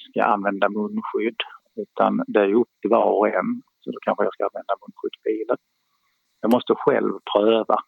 ska 0.06 0.20
använda 0.34 0.66
munskydd 0.68 1.40
utan 1.82 2.22
det 2.26 2.40
är 2.40 2.54
upp 2.54 2.72
till 2.80 2.90
var 2.90 3.10
och 3.18 3.28
en 3.28 3.62
så 3.82 3.90
då 3.94 3.98
kanske 4.06 4.24
jag 4.24 4.34
ska 4.34 4.42
använda 4.48 4.74
munskydd 4.82 5.14
i 5.18 5.22
bilen. 5.30 5.58
Jag 6.42 6.50
måste 6.54 6.72
själv 6.84 7.12
pröva 7.32 7.78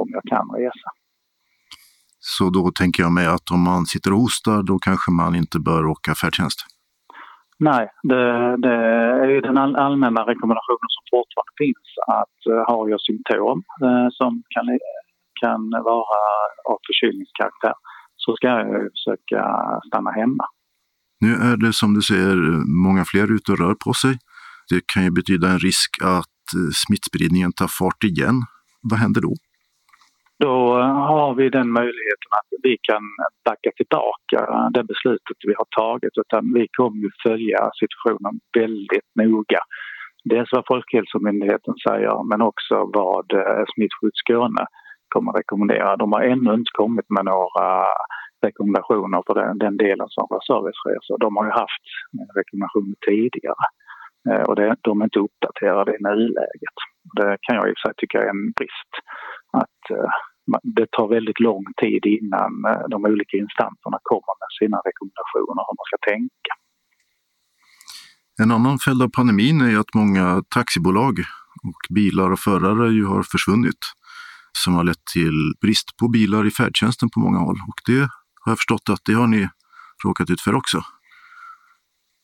om 0.00 0.08
jag 0.16 0.24
kan 0.32 0.46
resa. 0.62 0.90
Så 2.34 2.44
då 2.50 2.70
tänker 2.80 3.02
jag 3.02 3.12
mig 3.12 3.26
att 3.26 3.50
om 3.50 3.62
man 3.70 3.86
sitter 3.92 4.10
och 4.12 4.18
hostar 4.18 4.62
då 4.62 4.78
kanske 4.78 5.10
man 5.22 5.32
inte 5.42 5.58
bör 5.68 5.86
åka 5.86 6.14
färdtjänst? 6.14 6.60
Nej, 7.58 7.84
det, 8.02 8.24
det 8.64 8.76
är 9.24 9.28
ju 9.34 9.40
den 9.40 9.58
allmänna 9.58 10.20
rekommendationen 10.32 10.90
som 10.94 11.02
fortfarande 11.14 11.54
finns 11.64 11.88
att 12.20 12.38
uh, 12.52 12.62
har 12.70 12.88
jag 12.88 13.00
symptom 13.00 13.58
uh, 13.84 14.08
som 14.18 14.42
kan, 14.54 14.66
kan 15.42 15.60
vara 15.70 16.18
av 16.70 16.78
förkylningskaraktär 16.88 17.74
så 18.16 18.36
ska 18.36 18.46
jag 18.46 18.66
försöka 18.94 19.40
stanna 19.88 20.10
hemma. 20.10 20.44
Nu 21.20 21.32
är 21.34 21.56
det 21.56 21.72
som 21.72 21.94
du 21.94 22.02
säger 22.02 22.36
många 22.86 23.04
fler 23.04 23.34
ute 23.36 23.52
och 23.52 23.58
rör 23.58 23.74
på 23.84 23.92
sig. 23.92 24.14
Det 24.70 24.80
kan 24.92 25.04
ju 25.04 25.10
betyda 25.10 25.46
en 25.48 25.58
risk 25.58 25.90
att 26.02 26.44
eh, 26.56 26.70
smittspridningen 26.84 27.52
tar 27.52 27.70
fart 27.78 28.04
igen. 28.04 28.36
Vad 28.90 28.98
händer 28.98 29.20
då? 29.20 29.34
Då 30.38 30.54
eh, 30.80 30.96
har 31.10 31.34
vi 31.34 31.48
den 31.58 31.70
möjligheten 31.80 32.30
att 32.40 32.50
vi 32.62 32.76
kan 32.88 33.02
backa 33.44 33.70
tillbaka 33.76 34.38
det 34.76 34.84
beslutet 34.92 35.38
vi 35.50 35.54
har 35.60 35.68
tagit 35.82 36.14
utan 36.22 36.52
vi 36.58 36.66
kommer 36.78 37.06
att 37.06 37.22
följa 37.28 37.60
situationen 37.80 38.34
väldigt 38.58 39.10
noga. 39.14 39.62
Dels 40.24 40.48
vad 40.52 40.64
Folkhälsomyndigheten 40.66 41.74
säger 41.88 42.16
men 42.30 42.40
också 42.50 42.74
vad 43.00 43.26
eh, 43.32 43.64
Smittskydd 43.74 44.16
Skåne 44.22 44.64
kommer 45.08 45.30
att 45.30 45.38
rekommendera. 45.38 45.96
De 45.96 46.12
har 46.12 46.22
ännu 46.22 46.54
inte 46.54 46.78
kommit 46.82 47.08
med 47.16 47.24
några 47.24 47.66
rekommendationer 48.46 49.22
för 49.26 49.34
den, 49.40 49.58
den 49.58 49.76
delen 49.76 50.08
som 50.14 50.26
rör 50.30 50.44
serviceresor. 50.52 51.18
De 51.24 51.36
har 51.36 51.44
ju 51.44 51.54
haft 51.62 51.84
rekommendationer 52.40 52.96
tidigare. 53.10 53.64
Eh, 54.30 54.42
och 54.48 54.56
det, 54.56 54.76
de 54.80 55.00
är 55.00 55.04
inte 55.04 55.18
uppdaterade 55.18 55.90
i 55.96 56.02
nuläget. 56.08 56.76
Det 57.18 57.30
kan 57.44 57.56
jag 57.56 57.68
i 57.68 57.72
och 57.72 57.78
för 57.78 57.88
sig 57.88 57.94
tycka 57.96 58.18
är 58.22 58.28
en 58.34 58.52
brist. 58.58 58.92
Att 59.62 59.82
eh, 59.90 60.10
det 60.76 60.86
tar 60.90 61.08
väldigt 61.08 61.40
lång 61.40 61.64
tid 61.82 62.02
innan 62.16 62.52
eh, 62.70 62.84
de 62.92 63.04
olika 63.04 63.36
instanserna 63.36 63.98
kommer 64.10 64.34
med 64.42 64.50
sina 64.60 64.78
rekommendationer 64.88 65.62
hur 65.66 65.76
man 65.80 65.88
ska 65.90 65.98
tänka. 66.12 66.52
En 68.42 68.50
annan 68.56 68.78
följd 68.78 69.02
av 69.02 69.10
pandemin 69.18 69.60
är 69.60 69.78
att 69.78 69.94
många 69.94 70.42
taxibolag 70.54 71.14
och 71.68 71.82
bilar 71.94 72.30
och 72.32 72.38
förare 72.38 72.92
ju 72.98 73.04
har 73.04 73.22
försvunnit 73.22 73.82
som 74.58 74.74
har 74.74 74.84
lett 74.84 75.04
till 75.12 75.54
brist 75.60 75.96
på 75.96 76.08
bilar 76.08 76.46
i 76.46 76.50
färdtjänsten 76.50 77.10
på 77.10 77.20
många 77.20 77.38
håll. 77.38 77.56
Och 77.68 77.78
det 77.86 78.00
har 78.40 78.50
jag 78.52 78.58
förstått 78.58 78.88
att 78.90 79.00
det 79.04 79.12
har 79.12 79.26
ni 79.26 79.48
råkat 80.04 80.30
ut 80.30 80.40
för 80.40 80.54
också. 80.54 80.82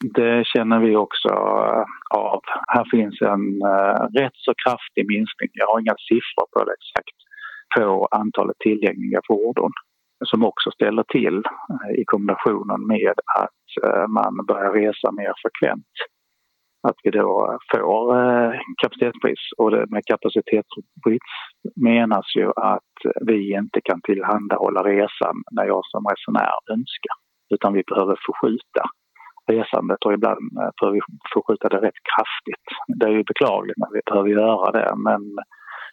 Det 0.05 0.47
känner 0.47 0.79
vi 0.81 0.97
också 0.97 1.29
eh, 1.29 1.85
av. 2.19 2.41
Här 2.69 2.85
finns 2.91 3.21
en 3.23 3.63
eh, 3.63 4.21
rätt 4.21 4.37
så 4.47 4.53
kraftig 4.65 5.07
minskning. 5.09 5.51
Jag 5.53 5.67
har 5.67 5.81
inga 5.81 5.97
siffror 6.09 6.47
på 6.53 6.65
det 6.65 6.75
exakt 6.81 7.19
på 7.77 8.09
antalet 8.11 8.59
tillgängliga 8.59 9.21
fordon 9.27 9.73
som 10.25 10.45
också 10.45 10.71
ställer 10.71 11.03
till 11.03 11.37
eh, 11.37 12.01
i 12.01 12.05
kombinationen 12.05 12.87
med 12.87 13.15
att 13.41 13.61
man 14.09 14.47
börjar 14.47 14.73
resa 14.73 15.13
mer 15.13 15.33
frekvent. 15.43 15.95
Att 16.89 16.97
vi 17.03 17.11
då 17.11 17.59
får 17.73 18.05
kapacitetsbrist 18.83 19.53
och 19.59 19.73
med 19.73 20.03
kapacitetsbrist 20.07 21.41
menas 21.77 22.37
ju 22.37 22.47
att 22.57 22.97
vi 23.27 23.55
inte 23.55 23.81
kan 23.81 24.01
tillhandahålla 24.01 24.83
resan 24.85 25.37
när 25.51 25.65
jag 25.65 25.83
som 25.85 26.07
resenär 26.13 26.57
önskar 26.73 27.17
utan 27.55 27.73
vi 27.73 27.83
behöver 27.91 28.17
förskjuta 28.27 28.83
resandet 29.51 30.05
och 30.05 30.13
ibland 30.13 30.45
behöver 30.55 30.95
vi 30.99 31.01
förskjuta 31.35 31.69
det 31.69 31.81
rätt 31.87 32.01
kraftigt. 32.13 32.67
Det 32.99 33.07
är 33.07 33.15
ju 33.19 33.25
beklagligt 33.33 33.79
när 33.79 33.93
vi 33.93 34.01
behöver 34.11 34.29
göra 34.29 34.71
det 34.79 34.93
men 34.97 35.23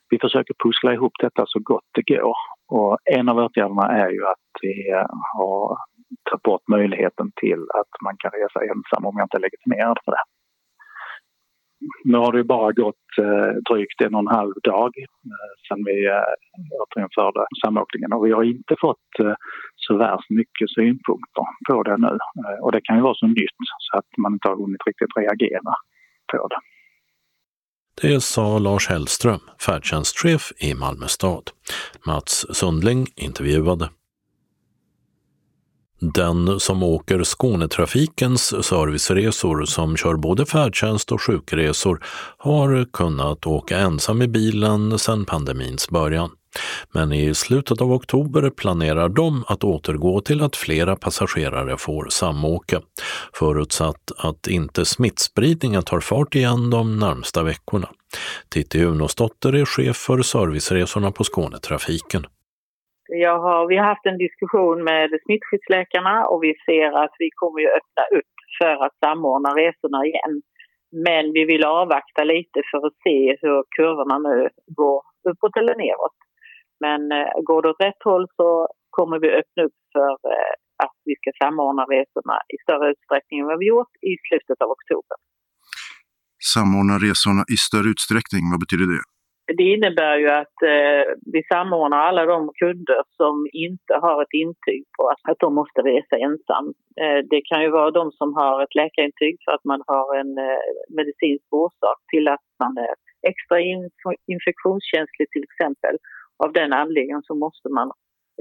vi 0.09 0.19
försöker 0.19 0.53
pussla 0.63 0.93
ihop 0.93 1.13
detta 1.19 1.43
så 1.47 1.59
gott 1.59 1.89
det 1.93 2.15
går. 2.15 2.35
Och 2.67 2.97
en 3.17 3.29
av 3.29 3.37
åtgärderna 3.37 3.87
är 4.03 4.09
ju 4.09 4.23
att 4.33 4.47
vi 4.61 4.91
eh, 4.91 5.09
har 5.37 5.77
tagit 6.29 6.43
bort 6.43 6.67
möjligheten 6.67 7.31
till 7.41 7.61
att 7.79 7.91
man 8.05 8.15
kan 8.17 8.31
resa 8.31 8.59
ensam 8.71 9.05
om 9.05 9.15
jag 9.17 9.25
inte 9.25 9.37
är 9.37 9.47
legitimerad 9.47 9.97
för 10.05 10.11
det. 10.11 10.23
Nu 12.03 12.17
har 12.17 12.31
det 12.31 12.43
bara 12.43 12.71
gått 12.71 13.09
eh, 13.19 13.51
drygt 13.69 14.01
en 14.01 14.15
och 14.15 14.19
en 14.19 14.35
halv 14.39 14.53
dag 14.63 14.91
eh, 14.97 15.51
sedan 15.67 15.83
vi 15.85 16.05
eh, 16.05 16.81
återinförde 16.81 17.45
samåkningen 17.65 18.13
och 18.13 18.25
vi 18.25 18.31
har 18.31 18.43
inte 18.43 18.75
fått 18.81 19.11
eh, 19.19 19.35
så 19.75 19.97
värst 19.97 20.29
mycket 20.29 20.69
synpunkter 20.69 21.45
på 21.69 21.83
det 21.83 21.97
nu. 21.97 22.17
Eh, 22.41 22.63
och 22.63 22.71
det 22.71 22.81
kan 22.83 22.95
ju 22.95 23.01
vara 23.01 23.15
så 23.15 23.27
nytt 23.27 23.59
så 23.77 23.97
att 23.97 24.11
man 24.17 24.33
inte 24.33 24.47
har 24.47 24.55
hunnit 24.55 24.87
riktigt 24.87 25.17
reagera 25.17 25.73
på 26.31 26.47
det. 26.47 26.59
Det 28.01 28.21
sa 28.21 28.59
Lars 28.59 28.89
Hellström, 28.89 29.39
färdtjänstchef 29.65 30.51
i 30.59 30.73
Malmö 30.73 31.07
stad. 31.07 31.43
Mats 32.07 32.55
Sundling 32.55 33.07
intervjuade. 33.15 33.89
Den 35.99 36.59
som 36.59 36.83
åker 36.83 37.23
Skånetrafikens 37.23 38.65
serviceresor 38.65 39.65
som 39.65 39.97
kör 39.97 40.15
både 40.15 40.45
färdtjänst 40.45 41.11
och 41.11 41.21
sjukresor 41.21 42.03
har 42.37 42.91
kunnat 42.93 43.47
åka 43.47 43.77
ensam 43.77 44.21
i 44.21 44.27
bilen 44.27 44.99
sedan 44.99 45.25
pandemins 45.25 45.89
början. 45.89 46.29
Men 46.91 47.13
i 47.13 47.35
slutet 47.35 47.81
av 47.81 47.91
oktober 47.91 48.49
planerar 48.49 49.09
de 49.09 49.43
att 49.47 49.63
återgå 49.63 50.21
till 50.21 50.41
att 50.41 50.55
flera 50.55 50.95
passagerare 50.95 51.77
får 51.77 52.07
samåka, 52.09 52.81
förutsatt 53.33 54.11
att 54.17 54.47
inte 54.47 54.85
smittspridningen 54.85 55.83
tar 55.83 55.99
fart 55.99 56.35
igen 56.35 56.69
de 56.69 56.99
närmsta 56.99 57.43
veckorna. 57.43 57.89
Titti 58.49 58.79
Unosdotter 58.83 59.55
är 59.55 59.65
chef 59.65 59.97
för 59.97 60.21
serviceresorna 60.21 61.11
på 61.11 61.23
Skånetrafiken. 61.23 62.25
Jag 63.07 63.39
har, 63.39 63.67
vi 63.67 63.77
har 63.77 63.85
haft 63.85 64.05
en 64.05 64.17
diskussion 64.17 64.83
med 64.83 65.09
smittskyddsläkarna 65.25 66.25
och 66.25 66.43
vi 66.43 66.53
ser 66.65 66.91
att 67.03 67.15
vi 67.19 67.29
kommer 67.41 67.61
att 67.63 67.77
öppna 67.79 68.17
upp 68.17 68.33
för 68.59 68.75
att 68.85 68.95
samordna 69.05 69.49
resorna 69.49 69.99
igen. 70.09 70.33
Men 71.05 71.23
vi 71.33 71.45
vill 71.45 71.63
avvakta 71.63 72.23
lite 72.23 72.59
för 72.71 72.87
att 72.87 72.97
se 73.05 73.17
hur 73.41 73.63
kurvorna 73.77 74.17
nu 74.27 74.49
går 74.79 75.01
uppåt 75.29 75.57
eller 75.57 75.75
neråt. 75.75 76.17
Men 76.85 77.01
eh, 77.17 77.31
går 77.47 77.61
det 77.61 77.69
åt 77.69 77.81
rätt 77.87 78.03
håll 78.03 78.25
så 78.35 78.67
kommer 78.89 79.19
vi 79.19 79.29
öppna 79.41 79.63
upp 79.67 79.79
för 79.95 80.11
eh, 80.33 80.53
att 80.83 80.97
vi 81.07 81.13
ska 81.19 81.29
samordna 81.43 81.83
resorna 81.83 82.35
i 82.53 82.57
större 82.65 82.87
utsträckning 82.93 83.39
än 83.39 83.49
vad 83.51 83.59
vi 83.59 83.67
gjort 83.73 83.93
i 84.09 84.13
slutet 84.27 84.57
av 84.63 84.69
oktober. 84.77 85.17
Samordna 86.53 86.95
resorna 87.07 87.43
i 87.55 87.57
större 87.67 87.89
utsträckning, 87.93 88.43
vad 88.53 88.59
betyder 88.63 88.87
det? 88.93 89.03
Det 89.55 89.63
innebär 89.63 90.17
ju 90.17 90.29
att 90.29 90.57
eh, 90.75 91.03
vi 91.33 91.43
samordnar 91.53 91.97
alla 91.97 92.25
de 92.25 92.51
kunder 92.61 93.01
som 93.19 93.35
inte 93.67 93.93
har 94.01 94.21
ett 94.21 94.33
intyg 94.43 94.83
på 94.97 95.03
att, 95.11 95.21
att 95.31 95.39
de 95.39 95.55
måste 95.55 95.81
resa 95.81 96.15
ensam. 96.27 96.65
Eh, 97.01 97.19
det 97.31 97.41
kan 97.49 97.61
ju 97.63 97.69
vara 97.69 97.91
de 97.91 98.11
som 98.11 98.29
har 98.33 98.63
ett 98.63 98.75
läkarintyg 98.75 99.35
för 99.45 99.51
att 99.51 99.65
man 99.71 99.81
har 99.87 100.07
en 100.21 100.31
eh, 100.37 100.69
medicinsk 100.97 101.47
orsak 101.63 101.99
till 102.11 102.27
att 102.27 102.45
man 102.63 102.77
är 102.77 102.93
extra 103.31 103.57
in, 103.69 103.81
infektionskänslig 104.33 105.27
till 105.33 105.45
exempel. 105.49 105.95
Av 106.43 106.49
den 106.59 106.73
anledningen 106.73 107.21
så 107.23 107.33
måste 107.35 107.69
man 107.77 107.87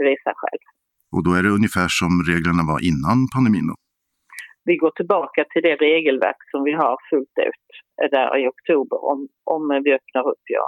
resa 0.08 0.32
själv. 0.40 0.62
Och 1.14 1.22
då 1.24 1.30
är 1.38 1.42
det 1.42 1.56
ungefär 1.58 1.88
som 2.00 2.12
reglerna 2.30 2.62
var 2.72 2.80
innan 2.90 3.18
pandemin? 3.34 3.66
Då? 3.70 3.74
Vi 4.68 4.76
går 4.82 4.92
tillbaka 5.00 5.44
till 5.50 5.62
det 5.62 5.76
regelverk 5.88 6.40
som 6.50 6.60
vi 6.68 6.72
har 6.82 6.96
fullt 7.10 7.36
ut 7.48 7.66
där 8.16 8.28
i 8.40 8.48
oktober 8.54 8.98
om, 9.12 9.18
om 9.54 9.62
vi 9.84 9.90
öppnar 9.98 10.24
upp, 10.32 10.44
ja. 10.58 10.66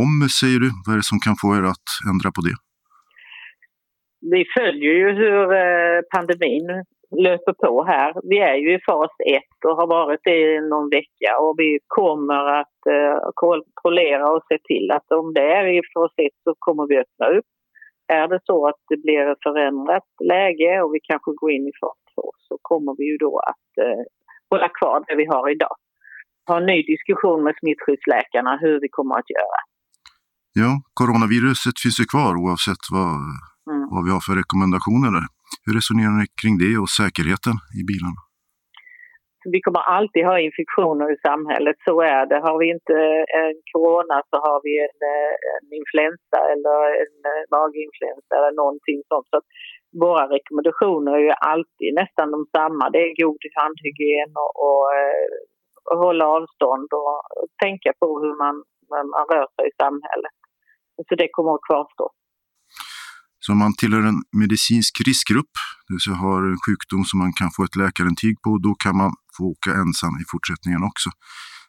Om, 0.00 0.12
säger 0.40 0.60
du, 0.64 0.68
vad 0.84 0.92
är 0.94 0.98
det 1.00 1.10
som 1.12 1.20
kan 1.26 1.36
få 1.42 1.48
er 1.58 1.64
att 1.74 1.88
ändra 2.10 2.28
på 2.36 2.40
det? 2.48 2.56
Vi 4.34 4.42
följer 4.58 4.94
ju 5.02 5.08
hur 5.22 5.44
eh, 5.62 5.98
pandemin 6.14 6.66
löper 7.26 7.52
på 7.52 7.84
här. 7.84 8.10
Vi 8.30 8.38
är 8.38 8.56
ju 8.64 8.74
i 8.74 8.80
fas 8.88 9.14
1 9.26 9.42
och 9.66 9.76
har 9.80 9.86
varit 9.86 10.20
det 10.24 10.38
i 10.54 10.60
någon 10.60 10.90
vecka 10.90 11.30
och 11.42 11.54
vi 11.58 11.78
kommer 11.86 12.42
att 12.60 12.80
eh, 12.96 13.16
kontrollera 13.34 14.24
och 14.34 14.42
se 14.48 14.58
till 14.68 14.90
att 14.96 15.12
om 15.20 15.34
det 15.34 15.46
är 15.58 15.66
i 15.78 15.80
fas 15.94 16.12
1 16.16 16.32
så 16.44 16.54
kommer 16.58 16.86
vi 16.86 16.98
öppna 17.04 17.26
upp. 17.38 17.50
Är 18.20 18.28
det 18.28 18.40
så 18.44 18.68
att 18.68 18.80
det 18.88 18.96
blir 19.04 19.24
ett 19.32 19.42
förändrat 19.48 20.10
läge 20.34 20.82
och 20.82 20.94
vi 20.94 21.00
kanske 21.10 21.30
går 21.40 21.50
in 21.52 21.68
i 21.68 21.72
fas 21.80 21.98
2 22.14 22.30
så 22.48 22.58
kommer 22.62 22.92
vi 22.98 23.04
ju 23.12 23.16
då 23.16 23.38
att 23.38 23.68
eh, 23.84 24.02
hålla 24.50 24.68
kvar 24.78 25.04
det 25.06 25.16
vi 25.16 25.26
har 25.34 25.50
idag. 25.50 25.76
Ha 26.48 26.56
en 26.56 26.66
ny 26.66 26.82
diskussion 26.82 27.44
med 27.44 27.54
smittskyddsläkarna 27.60 28.58
hur 28.62 28.80
vi 28.80 28.88
kommer 28.88 29.14
att 29.18 29.30
göra. 29.38 29.58
Ja, 30.60 30.70
coronaviruset 31.00 31.76
finns 31.82 31.98
ju 32.02 32.06
kvar 32.14 32.32
oavsett 32.42 32.82
vad, 32.96 33.14
mm. 33.70 33.84
vad 33.92 34.02
vi 34.04 34.10
har 34.14 34.22
för 34.26 34.34
rekommendationer. 34.42 35.12
Hur 35.64 35.74
resonerar 35.78 36.14
ni 36.20 36.26
kring 36.40 36.54
det 36.62 36.74
och 36.82 36.90
säkerheten 37.00 37.54
i 37.80 37.82
bilarna? 37.90 38.20
Vi 39.54 39.58
kommer 39.64 39.82
alltid 39.96 40.22
ha 40.30 40.36
infektioner 40.48 41.06
i 41.14 41.18
samhället, 41.28 41.76
så 41.88 41.94
är 42.14 42.22
det. 42.30 42.38
Har 42.48 42.56
vi 42.62 42.66
inte 42.76 42.96
en 43.42 43.56
corona 43.72 44.16
så 44.30 44.36
har 44.46 44.58
vi 44.66 44.72
en, 44.88 45.00
en 45.54 45.66
influensa 45.80 46.38
eller 46.52 46.78
en 47.02 47.16
maginfluensa 47.54 48.32
eller 48.36 48.54
någonting 48.62 48.98
sånt. 49.10 49.28
Så 49.32 49.38
våra 50.04 50.24
rekommendationer 50.36 51.12
är 51.18 51.24
ju 51.28 51.34
alltid 51.52 51.90
nästan 52.02 52.28
de 52.34 52.40
samma. 52.56 52.84
Det 52.94 53.02
är 53.06 53.20
god 53.24 53.42
handhygien 53.60 54.30
och, 54.42 54.52
och, 54.66 54.86
och 55.90 55.98
hålla 56.04 56.24
avstånd 56.36 56.88
och 57.00 57.16
tänka 57.64 57.90
på 58.00 58.08
hur 58.22 58.34
man, 58.42 58.54
man 59.14 59.24
rör 59.32 59.48
sig 59.56 59.64
i 59.70 59.78
samhället. 59.82 60.36
Så 61.08 61.14
det 61.14 61.28
kommer 61.36 61.52
att 61.54 61.66
kvarstå. 61.68 62.06
Så 63.44 63.52
om 63.52 63.58
man 63.58 63.74
tillhör 63.80 64.04
en 64.12 64.20
medicinsk 64.42 64.94
riskgrupp, 65.08 65.54
det 65.84 65.92
vill 65.94 66.04
säga 66.06 66.16
har 66.26 66.40
en 66.52 66.60
sjukdom 66.66 67.02
som 67.04 67.18
man 67.24 67.32
kan 67.40 67.50
få 67.56 67.60
ett 67.64 67.76
läkarintyg 67.82 68.34
på, 68.44 68.50
då 68.66 68.72
kan 68.84 68.96
man 69.02 69.10
få 69.36 69.42
åka 69.54 69.70
ensam 69.82 70.14
i 70.22 70.24
fortsättningen 70.32 70.82
också. 70.90 71.08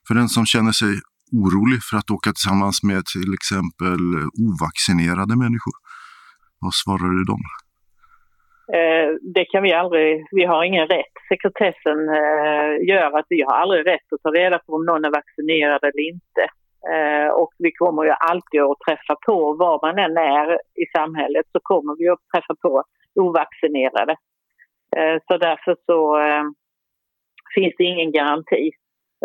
För 0.08 0.14
den 0.20 0.30
som 0.36 0.46
känner 0.54 0.72
sig 0.82 0.94
orolig 1.42 1.80
för 1.88 1.96
att 1.98 2.10
åka 2.16 2.30
tillsammans 2.32 2.78
med 2.90 3.02
till 3.14 3.32
exempel 3.38 4.02
ovaccinerade 4.46 5.34
människor, 5.44 5.76
vad 6.64 6.74
svarar 6.82 7.10
du 7.18 7.24
dem? 7.34 7.44
Eh, 8.78 9.10
det 9.36 9.46
kan 9.52 9.64
vi 9.64 9.72
aldrig, 9.82 10.10
vi 10.32 10.44
har 10.52 10.64
ingen 10.64 10.88
rätt. 10.88 11.16
Sekretessen 11.30 12.00
eh, 12.22 12.72
gör 12.90 13.10
att 13.20 13.26
vi 13.30 13.42
har 13.48 13.56
aldrig 13.62 13.88
rätt 13.88 14.08
att 14.14 14.24
ta 14.26 14.30
reda 14.30 14.58
på 14.60 14.70
om 14.78 14.86
någon 14.86 15.06
är 15.06 15.14
vaccinerad 15.20 15.82
eller 15.84 16.04
inte. 16.14 16.44
Eh, 16.92 17.30
och 17.42 17.52
vi 17.58 17.72
kommer 17.72 18.04
ju 18.04 18.14
alltid 18.32 18.62
att 18.62 18.84
träffa 18.88 19.16
på, 19.26 19.54
var 19.54 19.80
man 19.86 20.00
än 20.06 20.18
är 20.18 20.48
i 20.54 20.86
samhället, 20.98 21.46
så 21.52 21.60
kommer 21.64 21.96
vi 22.00 22.10
att 22.10 22.28
träffa 22.34 22.56
på 22.62 22.84
ovaccinerade. 23.16 24.16
Eh, 24.98 25.18
så 25.28 25.38
därför 25.38 25.76
så 25.86 26.00
eh, 26.20 26.44
finns 27.56 27.74
det 27.78 27.84
ingen 27.84 28.12
garanti. 28.12 28.72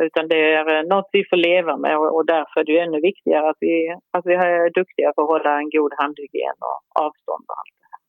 Utan 0.06 0.28
det 0.28 0.42
är 0.58 0.66
eh, 0.74 0.88
något 0.92 1.08
vi 1.12 1.22
får 1.30 1.36
leva 1.36 1.76
med 1.76 1.96
och 1.98 2.26
därför 2.26 2.60
är 2.60 2.64
det 2.64 2.78
ännu 2.78 3.00
viktigare 3.10 3.50
att 3.50 3.60
vi, 3.60 3.74
att 4.16 4.26
vi 4.26 4.34
är 4.34 4.70
duktiga 4.80 5.12
på 5.12 5.20
att 5.22 5.32
hålla 5.34 5.52
en 5.60 5.70
god 5.76 5.92
handhygien 6.00 6.56
och 6.68 6.78
avstånd 7.04 7.44
och 7.50 7.58
allt 7.60 7.74
det 7.80 7.88
här. 7.92 8.00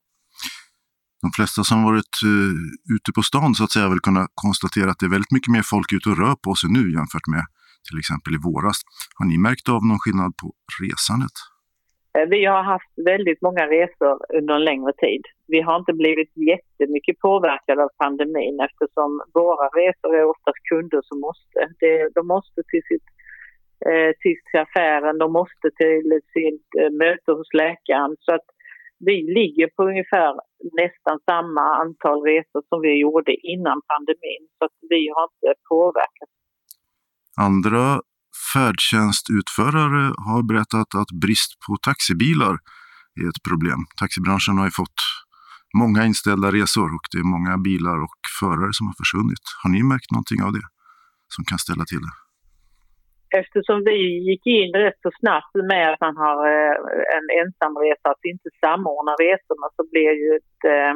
De 1.24 1.28
flesta 1.36 1.60
som 1.70 1.78
varit 1.90 2.14
uh, 2.30 2.54
ute 2.96 3.10
på 3.16 3.22
stan 3.30 3.50
så 3.54 3.64
att 3.64 3.72
säga 3.72 3.88
vill 3.94 4.06
kunna 4.08 4.24
konstatera 4.44 4.88
att 4.90 5.00
det 5.00 5.06
är 5.10 5.16
väldigt 5.16 5.36
mycket 5.36 5.52
mer 5.56 5.64
folk 5.74 5.88
ute 5.96 6.06
och 6.10 6.18
rör 6.22 6.36
på 6.46 6.50
sig 6.60 6.68
nu 6.76 6.82
jämfört 6.98 7.26
med 7.34 7.44
till 7.86 7.98
exempel 8.02 8.32
i 8.38 8.40
våras. 8.48 8.78
Har 9.18 9.26
ni 9.30 9.36
märkt 9.46 9.66
av 9.74 9.80
någon 9.88 10.02
skillnad 10.02 10.32
på 10.40 10.46
resandet? 10.80 11.36
Eh, 12.14 12.26
vi 12.34 12.40
har 12.52 12.62
haft 12.74 12.92
väldigt 13.12 13.42
många 13.46 13.64
resor 13.76 14.14
under 14.38 14.54
en 14.54 14.64
längre 14.70 14.92
tid. 15.04 15.22
Vi 15.54 15.60
har 15.66 15.76
inte 15.82 15.92
blivit 15.92 16.32
jättemycket 16.52 17.18
påverkade 17.18 17.80
av 17.84 17.90
pandemin 18.02 18.56
eftersom 18.68 19.10
våra 19.34 19.66
resor 19.80 20.12
är 20.18 20.24
oftast 20.24 20.60
kunder 20.70 21.00
som 21.08 21.20
måste. 21.20 21.60
de 22.14 22.26
måste 22.26 22.60
till 22.70 22.84
sitt 22.90 23.08
eh, 23.88 24.12
till 24.22 24.60
affären, 24.66 25.18
de 25.18 25.32
måste 25.32 25.66
till 25.82 26.08
sitt 26.36 26.68
eh, 26.80 26.90
möte 27.02 27.30
hos 27.32 27.50
läkaren. 27.62 28.16
Så 28.20 28.34
att 28.34 28.48
vi 29.08 29.16
ligger 29.38 29.68
på 29.76 29.82
ungefär 29.90 30.30
nästan 30.82 31.18
samma 31.30 31.64
antal 31.82 32.18
resor 32.22 32.62
som 32.68 32.80
vi 32.80 33.00
gjorde 33.00 33.32
innan 33.52 33.78
pandemin. 33.90 34.42
Så 34.58 34.64
att 34.64 34.76
vi 34.92 35.02
har 35.14 35.24
inte 35.32 35.60
påverkats. 35.68 36.32
Andra 37.36 38.00
färdtjänstutförare 38.52 40.04
har 40.26 40.42
berättat 40.50 40.94
att 41.00 41.10
brist 41.22 41.52
på 41.66 41.76
taxibilar 41.76 42.54
är 43.20 43.28
ett 43.28 43.42
problem. 43.48 43.80
Taxibranschen 44.00 44.58
har 44.58 44.66
ju 44.70 44.74
fått 44.82 45.00
många 45.82 46.00
inställda 46.10 46.48
resor 46.58 46.88
och 46.96 47.06
det 47.12 47.18
är 47.24 47.32
många 47.36 47.58
bilar 47.58 47.98
och 48.06 48.20
förare 48.40 48.72
som 48.78 48.86
har 48.88 48.96
försvunnit. 49.02 49.44
Har 49.62 49.70
ni 49.70 49.82
märkt 49.92 50.10
någonting 50.14 50.40
av 50.46 50.52
det 50.52 50.66
som 51.34 51.42
kan 51.50 51.58
ställa 51.64 51.84
till 51.84 52.02
det? 52.06 52.14
Eftersom 53.40 53.78
vi 53.88 53.96
gick 54.28 54.44
in 54.60 54.72
rätt 54.84 55.00
så 55.06 55.10
snabbt 55.20 55.54
med 55.72 55.86
att 55.92 56.00
man 56.06 56.16
har 56.24 56.38
eh, 56.54 56.76
en 57.16 57.26
ensamresa, 57.40 58.06
att 58.14 58.24
inte 58.32 58.48
samordna 58.64 59.12
resorna 59.26 59.66
så 59.76 59.82
blir 59.92 60.12
ju 60.22 60.28
ett, 60.40 60.58
eh, 60.74 60.94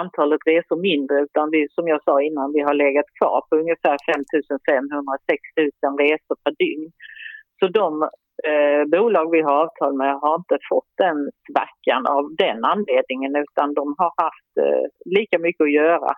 antalet 0.00 0.42
resor 0.46 0.78
mindre 0.90 1.16
utan 1.26 1.50
vi, 1.50 1.68
som 1.76 1.88
jag 1.88 2.02
sa 2.02 2.22
innan, 2.22 2.52
vi 2.52 2.60
har 2.60 2.74
legat 2.74 3.08
kvar 3.18 3.38
på 3.48 3.56
ungefär 3.62 3.96
5500-6000 3.96 5.98
resor 6.04 6.36
per 6.44 6.52
dygn. 6.62 6.92
Så 7.58 7.64
de 7.80 7.88
eh, 8.50 8.82
bolag 8.94 9.30
vi 9.30 9.40
har 9.40 9.56
avtal 9.64 9.96
med 9.96 10.12
har 10.22 10.34
inte 10.34 10.58
fått 10.70 10.92
den 11.04 11.18
svackan 11.46 12.06
av 12.06 12.24
den 12.44 12.64
anledningen 12.64 13.32
utan 13.44 13.74
de 13.74 13.94
har 13.98 14.12
haft 14.24 14.52
eh, 14.66 14.84
lika 15.18 15.38
mycket 15.38 15.64
att 15.64 15.78
göra 15.82 16.10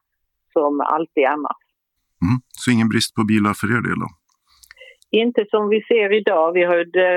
som 0.53 0.81
alltid 0.81 1.25
annars. 1.35 1.63
Mm. 2.25 2.39
Så 2.61 2.71
ingen 2.71 2.89
brist 2.89 3.15
på 3.15 3.25
bilar 3.25 3.55
för 3.61 3.69
er 3.77 3.83
del 3.89 3.99
då? 4.05 4.09
Inte 5.23 5.43
som 5.53 5.69
vi 5.69 5.81
ser 5.91 6.13
idag. 6.21 6.53
Vi 6.53 6.65
har 6.71 6.79
det, 6.99 7.15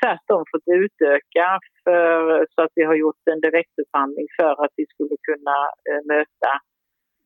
tvärtom 0.00 0.42
fått 0.52 0.68
utöka 0.82 1.48
för, 1.84 2.46
så 2.54 2.58
att 2.64 2.72
vi 2.74 2.84
har 2.84 2.94
gjort 2.94 3.22
en 3.32 3.40
direktupphandling 3.46 4.26
för 4.38 4.52
att 4.64 4.74
vi 4.76 4.84
skulle 4.92 5.16
kunna 5.28 5.58
eh, 5.88 6.02
möta 6.14 6.52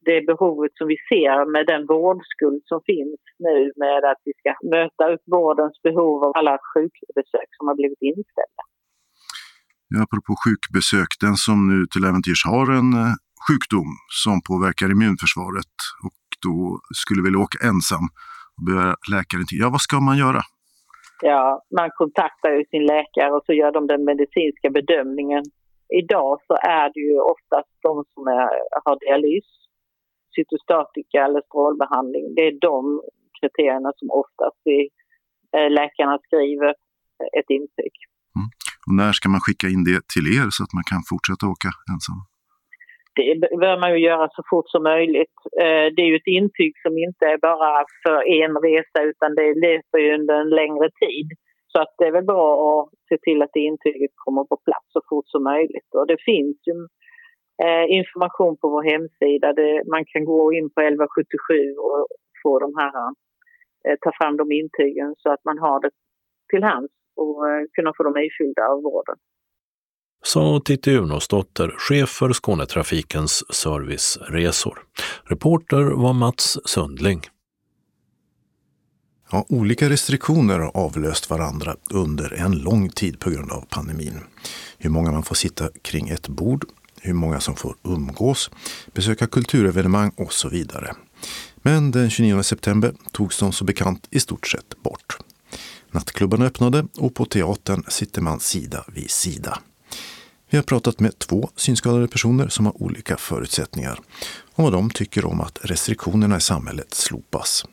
det 0.09 0.21
behovet 0.31 0.73
som 0.79 0.87
vi 0.95 0.99
ser 1.11 1.37
med 1.55 1.65
den 1.73 1.83
vårdskuld 1.87 2.63
som 2.71 2.81
finns 2.93 3.21
nu 3.47 3.59
med 3.85 4.01
att 4.11 4.21
vi 4.25 4.33
ska 4.41 4.51
möta 4.77 5.05
upp 5.13 5.25
vårdens 5.37 5.77
behov 5.83 6.25
av 6.25 6.33
alla 6.39 6.59
sjukbesök 6.73 7.49
som 7.57 7.65
har 7.69 7.77
blivit 7.81 8.03
inställda. 8.11 8.63
Ja, 9.93 9.99
apropå 10.07 10.33
sjukbesök, 10.45 11.11
den 11.27 11.37
som 11.47 11.59
nu 11.71 11.79
till 11.93 12.05
äventyrs 12.11 12.43
har 12.53 12.67
en 12.81 12.91
eh, 13.03 13.15
sjukdom 13.47 13.91
som 14.25 14.37
påverkar 14.49 14.89
immunförsvaret 14.95 15.77
och 16.07 16.21
då 16.47 16.57
skulle 17.01 17.23
vilja 17.27 17.41
åka 17.47 17.59
ensam 17.71 18.07
och 18.57 18.65
behöva 18.69 18.95
läkarintyg. 19.15 19.59
Ja, 19.63 19.69
vad 19.77 19.81
ska 19.87 19.97
man 20.01 20.19
göra? 20.25 20.41
Ja, 21.23 21.45
man 21.79 21.91
kontaktar 22.01 22.51
ju 22.57 22.65
sin 22.73 22.85
läkare 22.95 23.31
och 23.37 23.45
så 23.47 23.53
gör 23.53 23.73
de 23.73 23.87
den 23.87 24.05
medicinska 24.05 24.71
bedömningen. 24.71 25.45
Idag 26.03 26.33
så 26.47 26.55
är 26.55 26.87
det 26.95 27.01
ju 27.09 27.17
oftast 27.33 27.73
de 27.87 27.93
som 28.13 28.23
är, 28.27 28.49
har 28.85 28.97
dialys 29.05 29.49
cytostatika 30.35 31.19
eller 31.27 31.43
strålbehandling. 31.49 32.25
Det 32.37 32.45
är 32.51 32.55
de 32.71 32.81
kriterierna 33.39 33.91
som 33.99 34.09
oftast 34.23 34.59
vi, 34.65 34.79
eh, 35.57 35.71
läkarna 35.79 36.19
skriver 36.27 36.71
ett 37.39 37.51
intyg. 37.59 37.95
Mm. 38.37 38.49
Och 38.87 38.95
när 39.01 39.13
ska 39.19 39.29
man 39.29 39.41
skicka 39.47 39.67
in 39.75 39.85
det 39.91 40.01
till 40.13 40.27
er 40.37 40.47
så 40.57 40.61
att 40.65 40.75
man 40.79 40.87
kan 40.93 41.03
fortsätta 41.11 41.45
åka 41.55 41.71
ensam? 41.93 42.21
Det 43.17 43.59
bör 43.65 43.81
man 43.81 43.91
ju 43.93 43.99
göra 43.99 44.29
så 44.37 44.43
fort 44.51 44.69
som 44.69 44.83
möjligt. 44.83 45.37
Eh, 45.63 45.87
det 45.95 46.03
är 46.03 46.11
ju 46.13 46.17
ett 46.17 46.35
intyg 46.41 46.73
som 46.85 46.99
inte 46.99 47.25
är 47.33 47.39
bara 47.39 47.85
för 48.03 48.19
en 48.43 48.55
resa 48.67 48.99
utan 49.11 49.35
det 49.35 49.61
löper 49.67 49.99
ju 49.99 50.15
under 50.15 50.35
en 50.35 50.51
längre 50.61 50.89
tid. 51.05 51.29
Så 51.73 51.81
att 51.83 51.95
det 51.99 52.07
är 52.07 52.13
väl 52.13 52.25
bra 52.25 52.49
att 52.67 52.89
se 53.09 53.17
till 53.27 53.43
att 53.43 53.51
det 53.53 53.61
intyget 53.61 54.11
kommer 54.25 54.45
på 54.45 54.57
plats 54.67 54.87
så 54.93 55.01
fort 55.09 55.29
som 55.29 55.43
möjligt. 55.45 55.91
Och 55.99 56.07
det 56.07 56.17
finns 56.31 56.57
ju 56.69 56.77
eh, 57.65 57.87
information 57.99 58.57
på 58.61 58.69
vår 58.75 58.85
hemsida. 58.93 59.49
Man 59.95 60.05
kan 60.13 60.25
gå 60.25 60.53
in 60.53 60.69
på 60.75 60.81
1177 60.81 61.75
och 61.87 62.07
få 62.43 62.59
de 62.59 62.71
här, 62.81 62.95
eh, 63.87 63.97
ta 64.01 64.11
fram 64.19 64.37
de 64.37 64.53
intygen 64.53 65.15
så 65.19 65.33
att 65.33 65.45
man 65.45 65.59
har 65.59 65.81
det 65.81 65.91
till 66.51 66.65
hands 66.71 66.93
och 67.23 67.39
kunna 67.75 67.93
få 67.97 68.03
dem 68.03 68.17
ifyllda 68.17 68.63
av 68.73 68.83
vården. 68.83 69.19
Sa 70.27 70.61
Titti 70.61 70.91
Unosdotter, 70.91 71.75
chef 71.79 72.09
för 72.09 72.33
Skånetrafikens 72.33 73.55
serviceresor. 73.55 74.79
Reporter 75.25 75.83
var 75.83 76.13
Mats 76.13 76.59
Sundling. 76.65 77.23
Ja, 79.31 79.47
olika 79.49 79.91
restriktioner 79.91 80.59
har 80.59 80.77
avlöst 80.77 81.31
varandra 81.31 81.77
under 81.91 82.35
en 82.35 82.53
lång 82.53 82.89
tid 82.89 83.19
på 83.19 83.31
grund 83.31 83.53
av 83.53 83.65
pandemin. 83.69 84.21
Hur 84.79 84.91
många 84.91 85.13
man 85.13 85.23
får 85.23 85.35
sitta 85.35 85.69
kring 85.83 86.09
ett 86.09 86.29
bord, 86.29 86.65
hur 87.01 87.15
många 87.15 87.41
som 87.41 87.57
får 87.57 87.77
umgås, 87.83 88.51
besöka 88.95 89.27
kulturevenemang 89.27 90.13
och 90.17 90.33
så 90.33 90.49
vidare. 90.49 90.95
Men 91.57 91.91
den 91.91 92.11
29 92.11 92.43
september 92.43 92.95
togs 93.13 93.39
de 93.39 93.53
som 93.53 93.67
bekant 93.67 94.09
i 94.11 94.21
stort 94.21 94.47
sett 94.47 94.83
bort. 94.83 95.17
Nattklubbarna 95.91 96.47
öppnade 96.47 96.87
och 96.99 97.15
på 97.15 97.25
teatern 97.25 97.85
sitter 97.89 98.23
man 98.23 98.41
sida 98.41 98.85
vid 98.89 99.11
sida. 99.11 99.59
Vi 100.51 100.57
har 100.57 100.63
pratat 100.65 101.01
med 101.01 101.19
två 101.19 101.49
synskadade 101.57 102.09
personer 102.09 102.49
som 102.49 102.67
har 102.67 102.83
olika 102.83 103.17
förutsättningar 103.17 103.99
om 104.55 104.65
vad 104.65 104.73
de 104.73 104.91
tycker 104.91 105.25
om 105.25 105.41
att 105.41 105.59
restriktionerna 105.63 106.37
i 106.37 106.41
samhället 106.41 106.95
slopas. 106.95 107.65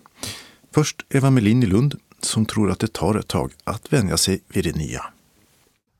Först 0.75 1.05
Eva 1.09 1.29
Melin 1.29 1.63
i 1.63 1.65
Lund 1.65 1.95
som 2.19 2.45
tror 2.45 2.71
att 2.71 2.79
det 2.79 2.93
tar 2.93 3.19
ett 3.19 3.27
tag 3.27 3.51
att 3.63 3.93
vänja 3.93 4.17
sig 4.17 4.39
vid 4.53 4.63
det 4.63 4.75
nya. 4.75 5.01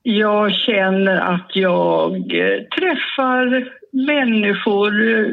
Jag 0.04 0.54
känner 0.54 1.18
att 1.18 1.56
jag 1.56 2.14
eh, 2.16 2.64
träffar 2.78 3.70
människor 3.92 5.20
eh, 5.20 5.28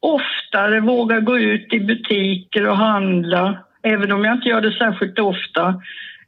oftare, 0.00 0.80
vågar 0.80 1.20
gå 1.20 1.38
ut 1.38 1.72
i 1.72 1.80
butiker 1.80 2.68
och 2.68 2.76
handla, 2.76 3.58
även 3.82 4.12
om 4.12 4.24
jag 4.24 4.34
inte 4.36 4.48
gör 4.48 4.60
det 4.60 4.72
särskilt 4.72 5.18
ofta. 5.18 5.82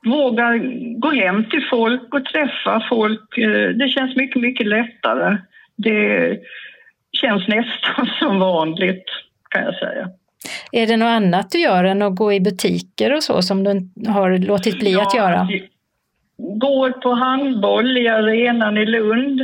Vågar 0.05 0.59
gå 0.99 1.11
hem 1.11 1.45
till 1.51 1.67
folk 1.71 2.15
och 2.15 2.25
träffa 2.25 2.87
folk. 2.89 3.39
Eh, 3.39 3.69
det 3.69 3.89
känns 3.89 4.17
mycket, 4.17 4.43
mycket 4.43 4.67
lättare. 4.67 5.37
Det 5.77 6.39
känns 7.13 7.49
nästan 7.49 8.11
som 8.19 8.39
vanligt, 8.39 9.05
kan 9.51 9.65
jag 9.65 9.75
säga. 9.75 10.09
Är 10.73 10.87
det 10.87 10.97
något 10.97 11.07
annat 11.07 11.51
du 11.51 11.59
gör 11.61 11.85
än 11.85 12.03
att 12.03 12.17
gå 12.17 12.33
i 12.33 12.41
butiker 12.41 13.15
och 13.15 13.23
så 13.23 13.43
som 13.43 13.65
du 13.65 13.91
har 14.11 14.39
låtit 14.39 14.79
bli 14.79 14.93
ja, 14.93 15.03
att 15.03 15.15
göra? 15.15 15.49
går 16.39 16.91
på 16.91 17.15
handboll 17.15 17.99
i 17.99 18.09
arenan 18.09 18.77
i 18.77 18.87
Lund, 18.87 19.41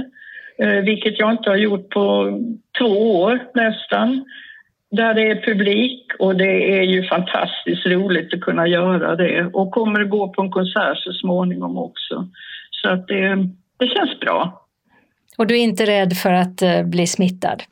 eh, 0.58 0.68
vilket 0.84 1.18
jag 1.18 1.30
inte 1.30 1.50
har 1.50 1.56
gjort 1.56 1.90
på 1.90 2.38
två 2.78 3.20
år 3.20 3.38
nästan. 3.54 4.24
Där 4.96 5.14
det 5.14 5.30
är 5.30 5.46
publik 5.46 6.12
och 6.18 6.36
det 6.36 6.78
är 6.78 6.82
ju 6.82 7.02
fantastiskt 7.02 7.86
roligt 7.86 8.34
att 8.34 8.40
kunna 8.40 8.66
göra 8.66 9.16
det 9.16 9.50
och 9.52 9.70
kommer 9.70 10.00
att 10.00 10.10
gå 10.10 10.28
på 10.28 10.42
en 10.42 10.50
konsert 10.50 10.98
så 10.98 11.12
småningom 11.12 11.78
också. 11.78 12.28
Så 12.70 12.88
att 12.88 13.08
det, 13.08 13.48
det 13.78 13.86
känns 13.86 14.20
bra. 14.20 14.66
Och 15.38 15.46
du 15.46 15.54
är 15.54 15.62
inte 15.62 15.84
rädd 15.84 16.16
för 16.16 16.32
att 16.32 16.62
eh, 16.62 16.82
bli 16.82 17.06
smittad? 17.06 17.62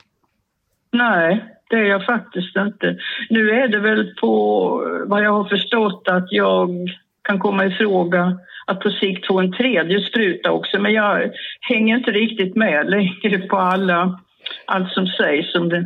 Nej, 0.91 1.45
det 1.69 1.75
är 1.75 1.85
jag 1.85 2.05
faktiskt 2.05 2.55
inte. 2.57 2.97
Nu 3.29 3.51
är 3.51 3.67
det 3.67 3.79
väl 3.79 4.15
på 4.21 4.31
vad 5.05 5.23
jag 5.23 5.31
har 5.31 5.49
förstått 5.49 6.07
att 6.07 6.31
jag 6.31 6.69
kan 7.21 7.39
komma 7.39 7.65
i 7.65 7.71
fråga 7.71 8.39
att 8.65 8.79
på 8.79 8.89
sikt 8.89 9.27
få 9.27 9.39
en 9.39 9.51
tredje 9.51 10.01
spruta 10.01 10.51
också. 10.51 10.79
Men 10.79 10.93
jag 10.93 11.31
hänger 11.61 11.97
inte 11.97 12.11
riktigt 12.11 12.55
med 12.55 12.89
längre 12.89 13.37
på 13.37 13.57
alla, 13.57 14.19
allt 14.65 14.91
som 14.91 15.07
sägs 15.07 15.55
om 15.55 15.69
det, 15.69 15.85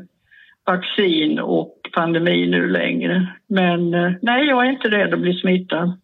vaccin 0.67 1.39
och 1.39 1.73
pandemi 1.93 2.47
nu 2.47 2.69
längre. 2.69 3.27
Men 3.47 3.93
eh, 3.93 4.11
nej, 4.21 4.45
jag 4.45 4.65
är 4.65 4.69
inte 4.69 4.89
rädd 4.89 5.13
att 5.13 5.19
bli 5.19 5.33
smittad. 5.33 5.99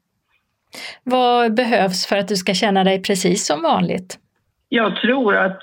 Vad 1.04 1.54
behövs 1.54 2.08
för 2.08 2.18
att 2.18 2.28
du 2.28 2.36
ska 2.36 2.54
känna 2.54 2.84
dig 2.84 3.02
precis 3.02 3.46
som 3.46 3.62
vanligt? 3.62 4.20
Jag 4.70 4.96
tror 4.96 5.36
att 5.36 5.60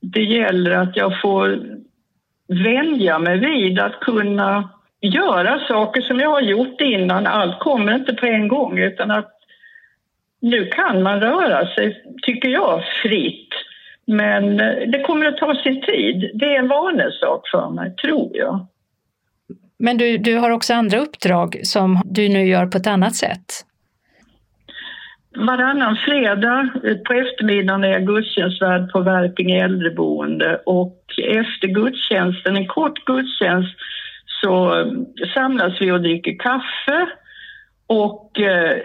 det 0.00 0.22
gäller 0.22 0.70
att 0.70 0.96
jag 0.96 1.20
får 1.20 1.62
vänja 2.48 3.18
mig 3.18 3.38
vid 3.38 3.78
att 3.78 4.00
kunna 4.00 4.70
göra 5.00 5.58
saker 5.68 6.00
som 6.02 6.18
jag 6.18 6.30
har 6.30 6.40
gjort 6.40 6.80
innan. 6.80 7.26
Allt 7.26 7.58
kommer 7.58 7.94
inte 7.94 8.12
på 8.14 8.26
en 8.26 8.48
gång 8.48 8.78
utan 8.78 9.10
att 9.10 9.32
nu 10.40 10.66
kan 10.66 11.02
man 11.02 11.20
röra 11.20 11.74
sig, 11.74 12.04
tycker 12.22 12.48
jag, 12.48 12.82
fritt. 13.02 13.48
Men 14.06 14.60
eh, 14.60 14.88
det 14.88 15.02
kommer 15.06 15.26
att 15.26 15.36
ta 15.36 15.54
sin 15.54 15.82
tid. 15.82 16.30
Det 16.34 16.54
är 16.54 16.58
en 16.58 16.68
vanesak 16.68 17.48
för 17.50 17.70
mig, 17.70 17.96
tror 17.96 18.30
jag. 18.36 18.66
Men 19.78 19.98
du, 19.98 20.18
du 20.18 20.36
har 20.36 20.50
också 20.50 20.74
andra 20.74 20.98
uppdrag 20.98 21.60
som 21.62 22.02
du 22.04 22.28
nu 22.28 22.46
gör 22.46 22.66
på 22.66 22.78
ett 22.78 22.86
annat 22.86 23.14
sätt? 23.14 23.44
Varannan 25.36 25.96
fredag 25.96 26.68
på 27.06 27.12
eftermiddagen 27.12 27.84
är 27.84 27.88
jag 27.88 28.06
gudstjänstvärd 28.06 28.92
på 28.92 29.00
Värpinge 29.00 29.64
äldreboende 29.64 30.60
och 30.66 30.98
efter 31.28 31.68
gudstjänsten, 31.68 32.56
en 32.56 32.66
kort 32.66 33.04
gudstjänst, 33.04 33.76
så 34.42 34.84
samlas 35.34 35.80
vi 35.80 35.90
och 35.90 36.00
dricker 36.00 36.38
kaffe 36.38 37.06
och 37.86 38.40
eh, 38.40 38.76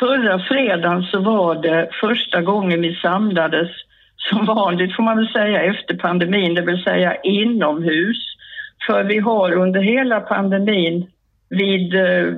Förra 0.00 0.38
fredagen 0.38 1.02
så 1.02 1.20
var 1.20 1.54
det 1.62 1.88
första 2.00 2.42
gången 2.42 2.80
vi 2.80 2.94
samlades 2.94 3.70
som 4.18 4.46
vanligt 4.46 4.96
får 4.96 5.02
man 5.02 5.16
väl 5.16 5.28
säga 5.28 5.62
efter 5.62 5.94
pandemin, 5.94 6.54
det 6.54 6.62
vill 6.62 6.82
säga 6.82 7.16
inomhus. 7.16 8.16
För 8.86 9.04
vi 9.04 9.18
har 9.18 9.52
under 9.52 9.80
hela 9.80 10.20
pandemin 10.20 11.10
vid 11.50 11.94
eh, 11.94 12.32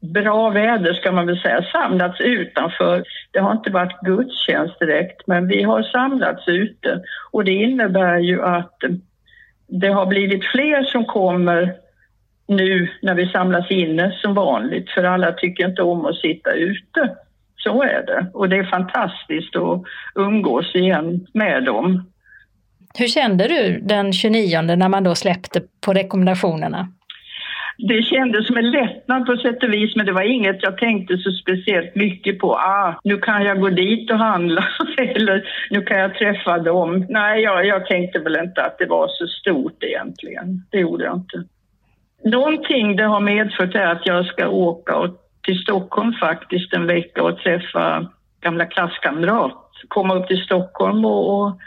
bra 0.00 0.50
väder 0.50 0.94
ska 0.94 1.12
man 1.12 1.26
väl 1.26 1.40
säga 1.40 1.62
samlats 1.72 2.20
utanför. 2.20 3.04
Det 3.30 3.38
har 3.38 3.52
inte 3.52 3.70
varit 3.70 4.00
gudstjänst 4.00 4.78
direkt 4.80 5.26
men 5.26 5.48
vi 5.48 5.62
har 5.62 5.82
samlats 5.82 6.48
ute 6.48 7.00
och 7.30 7.44
det 7.44 7.52
innebär 7.52 8.18
ju 8.18 8.42
att 8.42 8.78
det 9.68 9.88
har 9.88 10.06
blivit 10.06 10.44
fler 10.44 10.82
som 10.82 11.04
kommer 11.04 11.74
nu 12.48 12.88
när 13.02 13.14
vi 13.14 13.26
samlas 13.26 13.70
inne 13.70 14.12
som 14.22 14.34
vanligt 14.34 14.90
för 14.90 15.04
alla 15.04 15.32
tycker 15.32 15.68
inte 15.68 15.82
om 15.82 16.06
att 16.06 16.16
sitta 16.16 16.52
ute. 16.52 17.16
Så 17.66 17.82
är 17.82 18.06
det 18.06 18.26
och 18.34 18.48
det 18.48 18.56
är 18.56 18.64
fantastiskt 18.64 19.56
att 19.56 19.82
umgås 20.14 20.74
igen 20.74 21.26
med 21.32 21.64
dem. 21.64 22.12
Hur 22.98 23.06
kände 23.06 23.48
du 23.48 23.80
den 23.80 24.12
29 24.12 24.62
när 24.62 24.88
man 24.88 25.04
då 25.04 25.14
släppte 25.14 25.62
på 25.86 25.92
rekommendationerna? 25.92 26.88
det 27.78 28.02
kändes 28.02 28.46
som 28.46 28.56
en 28.56 28.70
lättnad 28.70 29.26
på 29.26 29.36
sätt 29.36 29.62
och 29.62 29.72
vis, 29.72 29.96
men 29.96 30.06
det 30.06 30.12
var 30.12 30.22
inget 30.22 30.62
jag 30.62 30.78
tänkte 30.78 31.18
så 31.18 31.30
speciellt 31.30 31.94
mycket 31.94 32.38
på. 32.38 32.52
Ah, 32.52 33.00
nu 33.04 33.16
kan 33.16 33.42
jag 33.42 33.60
gå 33.60 33.68
dit 33.68 34.10
och 34.10 34.18
handla 34.18 34.64
eller 34.98 35.48
nu 35.70 35.82
kan 35.82 35.98
jag 35.98 36.14
träffa 36.14 36.58
dem. 36.58 37.06
Nej, 37.08 37.42
jag, 37.42 37.66
jag 37.66 37.86
tänkte 37.86 38.18
väl 38.18 38.36
inte 38.36 38.62
att 38.62 38.78
det 38.78 38.86
var 38.86 39.08
så 39.08 39.26
stort 39.26 39.82
egentligen. 39.82 40.62
Det 40.70 40.78
gjorde 40.78 41.04
jag 41.04 41.14
inte. 41.14 41.44
Någonting 42.24 42.96
det 42.96 43.04
har 43.04 43.20
medfört 43.20 43.74
är 43.74 43.86
att 43.86 44.06
jag 44.06 44.26
ska 44.26 44.48
åka 44.48 44.96
till 45.46 45.58
Stockholm 45.58 46.12
faktiskt 46.12 46.72
en 46.72 46.86
vecka 46.86 47.22
och 47.22 47.38
träffa 47.38 48.10
gamla 48.40 48.66
klasskamrat. 48.66 49.72
Komma 49.88 50.14
upp 50.14 50.28
till 50.28 50.44
Stockholm 50.44 51.04
och, 51.04 51.40
och 51.40 51.58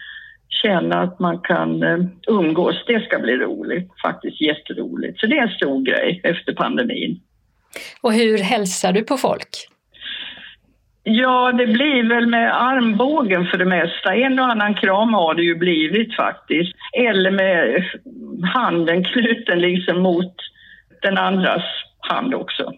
känna 0.64 1.02
att 1.02 1.20
man 1.20 1.40
kan 1.40 1.84
eh, 1.84 2.00
umgås. 2.28 2.84
Det 2.88 3.06
ska 3.06 3.20
bli 3.20 3.38
roligt, 3.38 3.92
faktiskt 4.02 4.42
jätteroligt. 4.42 5.20
Så 5.20 5.28
det 5.28 5.38
är 5.38 5.42
en 5.42 5.56
stor 5.56 5.82
grej 5.82 6.22
efter 6.24 6.54
pandemin. 6.54 7.20
Och 8.02 8.14
hur 8.14 8.38
hälsar 8.38 8.94
du 8.94 9.04
på 9.04 9.18
folk? 9.18 9.50
Ja, 11.04 11.52
det 11.52 11.68
blir 11.68 12.10
väl 12.10 12.28
med 12.28 12.62
armbågen 12.62 13.46
för 13.46 13.58
det 13.58 13.66
mesta. 13.66 14.16
En 14.16 14.40
och 14.40 14.46
annan 14.46 14.76
kram 14.76 15.14
har 15.14 15.34
det 15.36 15.44
ju 15.44 15.56
blivit 15.56 16.16
faktiskt. 16.16 16.76
Eller 16.94 17.32
med 17.32 17.84
handen 18.54 19.04
knuten 19.04 19.60
liksom 19.60 20.02
mot 20.02 20.36
den 21.02 21.18
andras 21.18 21.64
hand 22.00 22.34
också. 22.34 22.74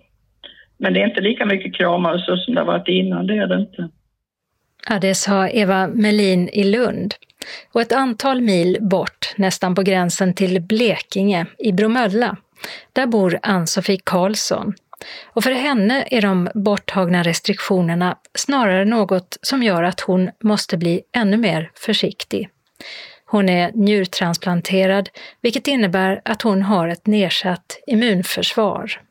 Men 0.82 0.94
det 0.94 1.02
är 1.02 1.08
inte 1.08 1.22
lika 1.22 1.46
mycket 1.46 1.76
kramar 1.76 2.18
så 2.18 2.38
som 2.38 2.54
det 2.54 2.62
har 2.62 2.66
varit 2.66 2.88
innan, 2.88 3.28
det 3.28 3.38
är 3.38 3.48
det 3.48 3.56
inte. 3.56 3.90
Ja, 4.90 5.00
det 5.00 5.16
sa 5.16 5.48
Eva 5.48 5.88
Melin 5.88 6.50
i 6.50 6.64
Lund. 6.64 7.14
Och 7.72 7.82
ett 7.82 7.92
antal 7.92 8.42
mil 8.42 8.78
bort, 8.82 9.34
nästan 9.38 9.76
på 9.76 9.82
gränsen 9.82 10.34
till 10.34 10.62
Blekinge, 10.62 11.46
i 11.58 11.72
Bromölla, 11.72 12.38
där 12.94 13.06
bor 13.06 13.40
Ann-Sofie 13.42 14.00
Karlsson. 14.04 14.74
Och 15.26 15.44
för 15.44 15.52
henne 15.52 16.08
är 16.12 16.22
de 16.22 16.50
borttagna 16.54 17.24
restriktionerna 17.24 18.18
snarare 18.34 18.86
något 18.86 19.38
som 19.42 19.64
gör 19.64 19.84
att 19.84 20.00
hon 20.00 20.30
måste 20.44 20.78
bli 20.78 21.02
ännu 21.16 21.38
mer 21.38 21.72
försiktig. 21.76 22.50
Hon 23.26 23.50
är 23.50 23.72
njurtransplanterad, 23.74 25.10
vilket 25.42 25.68
innebär 25.68 26.22
att 26.26 26.42
hon 26.42 26.62
har 26.62 26.88
ett 26.88 27.08
nedsatt 27.08 27.80
immunförsvar. 27.88 29.02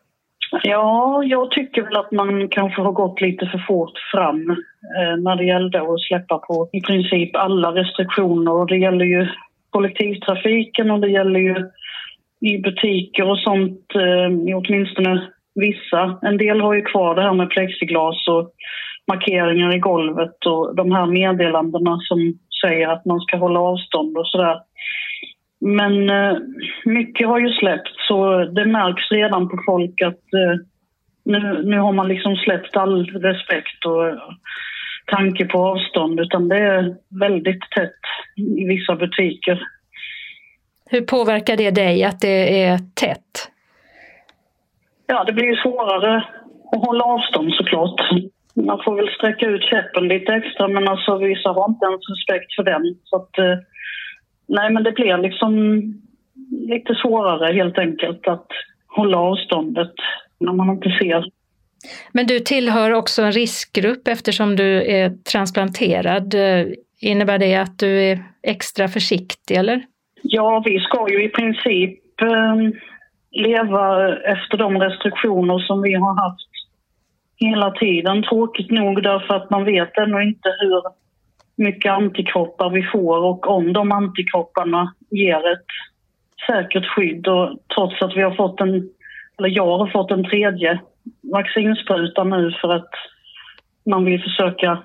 Ja, 0.62 1.22
jag 1.24 1.50
tycker 1.50 1.82
väl 1.82 1.96
att 1.96 2.12
man 2.12 2.48
kanske 2.48 2.82
har 2.82 2.92
gått 2.92 3.20
lite 3.20 3.46
för 3.46 3.58
fort 3.58 3.98
fram 4.12 4.50
eh, 4.50 5.16
när 5.18 5.36
det 5.36 5.44
gällde 5.44 5.80
att 5.82 6.00
släppa 6.00 6.38
på 6.38 6.68
i 6.72 6.80
princip 6.80 7.36
alla 7.36 7.74
restriktioner. 7.74 8.52
Och 8.52 8.66
det 8.66 8.78
gäller 8.78 9.04
ju 9.04 9.26
kollektivtrafiken 9.70 10.90
och 10.90 11.00
det 11.00 11.10
gäller 11.10 11.40
ju 11.40 11.56
i 12.40 12.58
butiker 12.58 13.30
och 13.30 13.38
sånt, 13.38 13.86
eh, 13.94 14.56
åtminstone 14.56 15.28
vissa. 15.54 16.18
En 16.22 16.36
del 16.36 16.60
har 16.60 16.74
ju 16.74 16.82
kvar 16.82 17.14
det 17.14 17.22
här 17.22 17.34
med 17.34 17.50
plexiglas 17.50 18.28
och 18.28 18.50
markeringar 19.12 19.74
i 19.74 19.78
golvet 19.78 20.46
och 20.46 20.76
de 20.76 20.92
här 20.92 21.06
meddelandena 21.06 21.98
som 22.00 22.38
säger 22.64 22.88
att 22.88 23.04
man 23.04 23.20
ska 23.20 23.36
hålla 23.36 23.60
avstånd 23.60 24.18
och 24.18 24.26
sådär. 24.26 24.56
Men 25.60 26.10
eh, 26.10 26.36
mycket 26.84 27.26
har 27.28 27.38
ju 27.38 27.48
släppt 27.48 27.96
så 28.08 28.44
det 28.44 28.64
märks 28.64 29.10
redan 29.10 29.48
på 29.48 29.62
folk 29.66 30.02
att 30.02 30.34
eh, 30.34 30.60
nu, 31.24 31.62
nu 31.64 31.78
har 31.78 31.92
man 31.92 32.08
liksom 32.08 32.36
släppt 32.36 32.76
all 32.76 33.06
respekt 33.06 33.84
och 33.86 34.04
tanke 35.06 35.44
på 35.44 35.58
avstånd 35.58 36.20
utan 36.20 36.48
det 36.48 36.58
är 36.58 36.96
väldigt 37.20 37.60
tätt 37.70 38.00
i 38.36 38.64
vissa 38.64 38.96
butiker. 38.96 39.62
Hur 40.90 41.00
påverkar 41.00 41.56
det 41.56 41.70
dig 41.70 42.04
att 42.04 42.20
det 42.20 42.64
är 42.64 42.78
tätt? 42.78 43.50
Ja, 45.06 45.24
det 45.24 45.32
blir 45.32 45.44
ju 45.44 45.56
svårare 45.56 46.16
att 46.72 46.86
hålla 46.86 47.04
avstånd 47.04 47.54
såklart. 47.54 48.00
Man 48.54 48.80
får 48.84 48.96
väl 48.96 49.08
sträcka 49.08 49.46
ut 49.46 49.62
käppen 49.62 50.08
lite 50.08 50.32
extra 50.32 50.68
men 50.68 50.88
alltså 50.88 51.18
vissa 51.18 51.48
har 51.48 51.68
inte 51.68 51.86
ens 51.86 52.10
respekt 52.10 52.54
för 52.56 52.62
den. 52.62 52.82
Så 53.04 53.16
att, 53.16 53.38
eh, 53.38 53.56
nej, 54.50 54.70
men 54.72 54.82
det 54.82 54.92
blir 54.92 55.18
liksom 55.18 55.52
lite 56.50 56.94
svårare 56.94 57.52
helt 57.52 57.78
enkelt 57.78 58.28
att 58.28 58.46
hålla 58.86 59.18
avståndet 59.18 59.94
när 60.40 60.52
man 60.52 60.70
inte 60.70 60.88
ser. 61.00 61.24
Men 62.12 62.26
du 62.26 62.38
tillhör 62.38 62.90
också 62.90 63.22
en 63.22 63.32
riskgrupp 63.32 64.08
eftersom 64.08 64.56
du 64.56 64.82
är 64.82 65.10
transplanterad. 65.32 66.34
Innebär 67.00 67.38
det 67.38 67.56
att 67.56 67.78
du 67.78 68.02
är 68.02 68.18
extra 68.42 68.88
försiktig 68.88 69.56
eller? 69.56 69.82
Ja, 70.22 70.62
vi 70.64 70.80
ska 70.80 71.10
ju 71.10 71.24
i 71.24 71.28
princip 71.28 72.20
eh, 72.22 72.56
leva 73.30 74.16
efter 74.16 74.56
de 74.56 74.80
restriktioner 74.80 75.58
som 75.58 75.82
vi 75.82 75.94
har 75.94 76.14
haft 76.22 76.50
hela 77.36 77.70
tiden. 77.70 78.22
Tråkigt 78.22 78.70
nog 78.70 79.02
därför 79.02 79.34
att 79.34 79.50
man 79.50 79.64
vet 79.64 79.98
ännu 79.98 80.22
inte 80.22 80.48
hur 80.60 80.82
mycket 81.60 81.92
antikroppar 81.92 82.70
vi 82.70 82.82
får 82.82 83.16
och 83.16 83.48
om 83.48 83.72
de 83.72 83.92
antikropparna 83.92 84.94
ger 85.10 85.52
ett 85.52 85.66
säkert 86.46 86.86
skydd. 86.86 87.28
Och 87.28 87.58
trots 87.74 88.02
att 88.02 88.16
vi 88.16 88.22
har 88.22 88.34
fått 88.34 88.60
en, 88.60 88.90
eller 89.38 89.48
jag 89.48 89.78
har 89.78 89.86
fått 89.86 90.10
en 90.10 90.24
tredje 90.24 90.80
vaccinspruta 91.32 92.24
nu 92.24 92.50
för 92.60 92.68
att 92.68 92.90
man 93.86 94.04
vill 94.04 94.22
försöka 94.22 94.82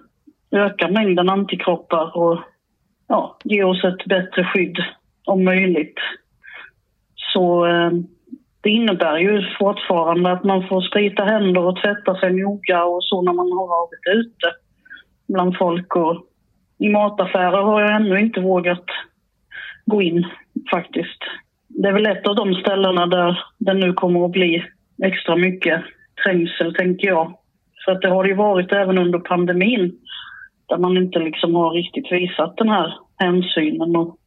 öka 0.51 0.87
mängden 0.87 1.29
antikroppar 1.29 2.17
och 2.17 2.39
ja, 3.07 3.37
ge 3.43 3.63
oss 3.63 3.83
ett 3.83 4.05
bättre 4.05 4.43
skydd 4.43 4.77
om 5.25 5.43
möjligt. 5.43 5.99
Så 7.15 7.65
eh, 7.65 7.91
det 8.61 8.69
innebär 8.69 9.17
ju 9.17 9.41
fortfarande 9.59 10.31
att 10.31 10.43
man 10.43 10.67
får 10.67 10.81
sprita 10.81 11.23
händer 11.23 11.61
och 11.61 11.77
tvätta 11.77 12.19
sig 12.19 12.33
noga 12.33 12.85
och 12.85 13.03
så 13.03 13.21
när 13.21 13.33
man 13.33 13.51
har 13.51 13.67
varit 13.67 14.25
ute 14.25 14.51
bland 15.27 15.57
folk. 15.57 15.95
Och 15.95 16.25
i 16.77 16.89
mataffärer 16.89 17.61
har 17.61 17.81
jag 17.81 17.95
ännu 17.95 18.19
inte 18.19 18.39
vågat 18.39 18.85
gå 19.85 20.01
in 20.01 20.25
faktiskt. 20.71 21.19
Det 21.67 21.87
är 21.87 21.93
väl 21.93 22.05
ett 22.05 22.27
av 22.27 22.35
de 22.35 22.53
ställena 22.53 23.07
där 23.07 23.39
det 23.57 23.73
nu 23.73 23.93
kommer 23.93 24.25
att 24.25 24.31
bli 24.31 24.63
extra 25.03 25.35
mycket 25.35 25.81
trängsel, 26.23 26.75
tänker 26.75 27.07
jag. 27.07 27.37
För 27.85 27.91
att 27.91 28.01
det 28.01 28.09
har 28.09 28.23
det 28.23 28.29
ju 28.29 28.35
varit 28.35 28.71
även 28.71 28.97
under 28.97 29.19
pandemin 29.19 29.91
där 30.67 30.77
man 30.77 30.97
inte 30.97 31.19
liksom 31.19 31.55
har 31.55 31.71
riktigt 31.71 32.11
visat 32.11 32.57
den 32.57 32.69
här 32.69 32.93
hänsynen 33.17 33.95
och, 33.95 34.17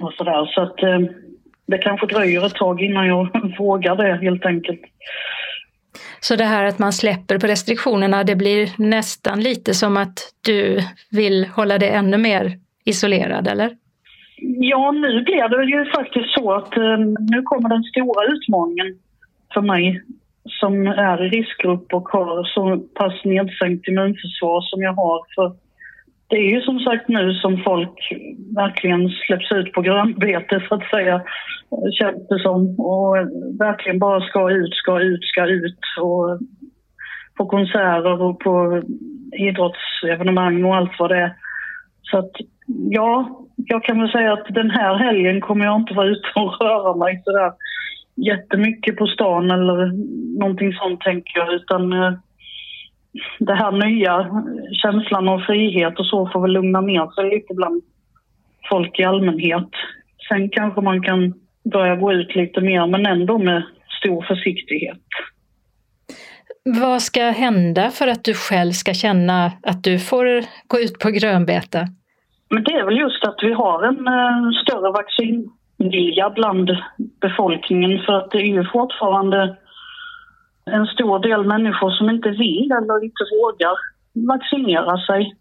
och 0.00 0.12
sådär. 0.12 0.46
Så 0.46 0.60
att 0.62 0.82
eh, 0.82 1.00
det 1.66 1.78
kanske 1.78 2.06
dröjer 2.06 2.46
ett 2.46 2.54
tag 2.54 2.82
innan 2.82 3.06
jag 3.06 3.28
vågar 3.58 3.96
det 3.96 4.16
helt 4.22 4.46
enkelt. 4.46 4.80
Så 6.20 6.36
det 6.36 6.44
här 6.44 6.64
att 6.64 6.78
man 6.78 6.92
släpper 6.92 7.38
på 7.38 7.46
restriktionerna, 7.46 8.24
det 8.24 8.36
blir 8.36 8.70
nästan 8.78 9.40
lite 9.40 9.74
som 9.74 9.96
att 9.96 10.18
du 10.46 10.80
vill 11.10 11.46
hålla 11.46 11.78
dig 11.78 11.88
ännu 11.88 12.18
mer 12.18 12.58
isolerad, 12.84 13.48
eller? 13.48 13.76
Ja, 14.44 14.90
nu 14.92 15.22
blir 15.22 15.48
det 15.48 15.64
ju 15.64 15.90
faktiskt 15.90 16.34
så 16.34 16.52
att 16.52 16.76
eh, 16.76 16.98
nu 17.30 17.42
kommer 17.42 17.68
den 17.68 17.82
stora 17.82 18.24
utmaningen 18.26 18.98
för 19.54 19.60
mig 19.60 20.02
som 20.46 20.86
är 20.86 21.24
i 21.26 21.28
riskgrupp 21.28 21.92
och 21.92 22.08
har 22.08 22.44
så 22.44 22.78
pass 22.94 23.24
nedsänkt 23.24 23.88
immunförsvar 23.88 24.60
som 24.60 24.82
jag 24.82 24.92
har. 24.92 25.20
För 25.34 25.56
det 26.32 26.38
är 26.38 26.50
ju 26.50 26.60
som 26.60 26.78
sagt 26.78 27.08
nu 27.08 27.34
som 27.34 27.62
folk 27.64 27.96
verkligen 28.56 29.08
släpps 29.08 29.52
ut 29.52 29.72
på 29.72 29.80
grönbete 29.82 30.62
så 30.68 30.74
att 30.74 30.90
säga, 30.90 31.22
känns 31.98 32.28
det 32.28 32.38
som. 32.38 32.80
Och 32.80 33.16
verkligen 33.58 33.98
bara 33.98 34.20
ska 34.20 34.50
ut, 34.50 34.74
ska 34.74 35.00
ut, 35.00 35.24
ska 35.24 35.46
ut. 35.46 35.80
Och 36.00 36.38
på 37.36 37.46
konserter 37.46 38.22
och 38.22 38.40
på 38.40 38.82
idrottsevenemang 39.32 40.64
och 40.64 40.76
allt 40.76 40.98
vad 40.98 41.10
det 41.10 41.18
är. 41.18 41.34
Så 42.02 42.18
att 42.18 42.32
ja, 42.90 43.40
jag 43.56 43.84
kan 43.84 44.00
väl 44.00 44.12
säga 44.12 44.32
att 44.32 44.46
den 44.48 44.70
här 44.70 44.94
helgen 44.94 45.40
kommer 45.40 45.64
jag 45.64 45.80
inte 45.80 45.94
vara 45.94 46.08
ute 46.08 46.28
och 46.34 46.60
röra 46.60 46.96
mig 46.96 47.22
sådär 47.24 47.52
jättemycket 48.16 48.96
på 48.96 49.06
stan 49.06 49.50
eller 49.50 49.92
någonting 50.38 50.72
sånt 50.72 51.00
tänker 51.00 51.38
jag 51.38 51.54
utan 51.54 51.92
eh, 51.92 52.12
det 53.38 53.54
här 53.54 53.72
nya, 53.72 54.42
känslan 54.82 55.28
av 55.28 55.38
frihet 55.38 55.98
och 55.98 56.06
så 56.06 56.30
får 56.32 56.40
väl 56.40 56.52
lugna 56.52 56.80
ner 56.80 57.14
sig 57.14 57.30
lite 57.30 57.54
bland 57.54 57.82
folk 58.68 58.98
i 58.98 59.04
allmänhet. 59.04 59.68
Sen 60.28 60.48
kanske 60.48 60.80
man 60.80 61.02
kan 61.02 61.34
börja 61.72 61.96
gå 61.96 62.12
ut 62.12 62.36
lite 62.36 62.60
mer, 62.60 62.86
men 62.86 63.06
ändå 63.06 63.38
med 63.38 63.62
stor 64.00 64.22
försiktighet. 64.22 64.98
Vad 66.64 67.02
ska 67.02 67.22
hända 67.22 67.90
för 67.90 68.08
att 68.08 68.24
du 68.24 68.34
själv 68.34 68.72
ska 68.72 68.94
känna 68.94 69.52
att 69.62 69.84
du 69.84 69.98
får 69.98 70.26
gå 70.66 70.80
ut 70.80 70.98
på 70.98 71.10
grönbete? 71.10 71.86
Men 72.50 72.64
det 72.64 72.72
är 72.72 72.84
väl 72.84 72.98
just 72.98 73.24
att 73.24 73.38
vi 73.42 73.52
har 73.52 73.82
en 73.82 74.08
uh, 74.08 74.50
större 74.62 74.92
vaccinvilja 74.92 76.30
bland 76.30 76.70
befolkningen 77.20 78.02
för 78.06 78.12
att 78.12 78.30
det 78.30 78.38
är 78.38 78.46
ju 78.46 78.64
fortfarande 78.72 79.56
en 80.64 80.86
stor 80.86 81.18
del 81.18 81.44
människor 81.44 81.90
som 81.90 82.10
inte 82.10 82.28
vill 82.30 82.72
eller 82.72 83.04
inte 83.04 83.24
vågar 83.40 83.74
vaccinera 84.28 84.98
sig. 84.98 85.34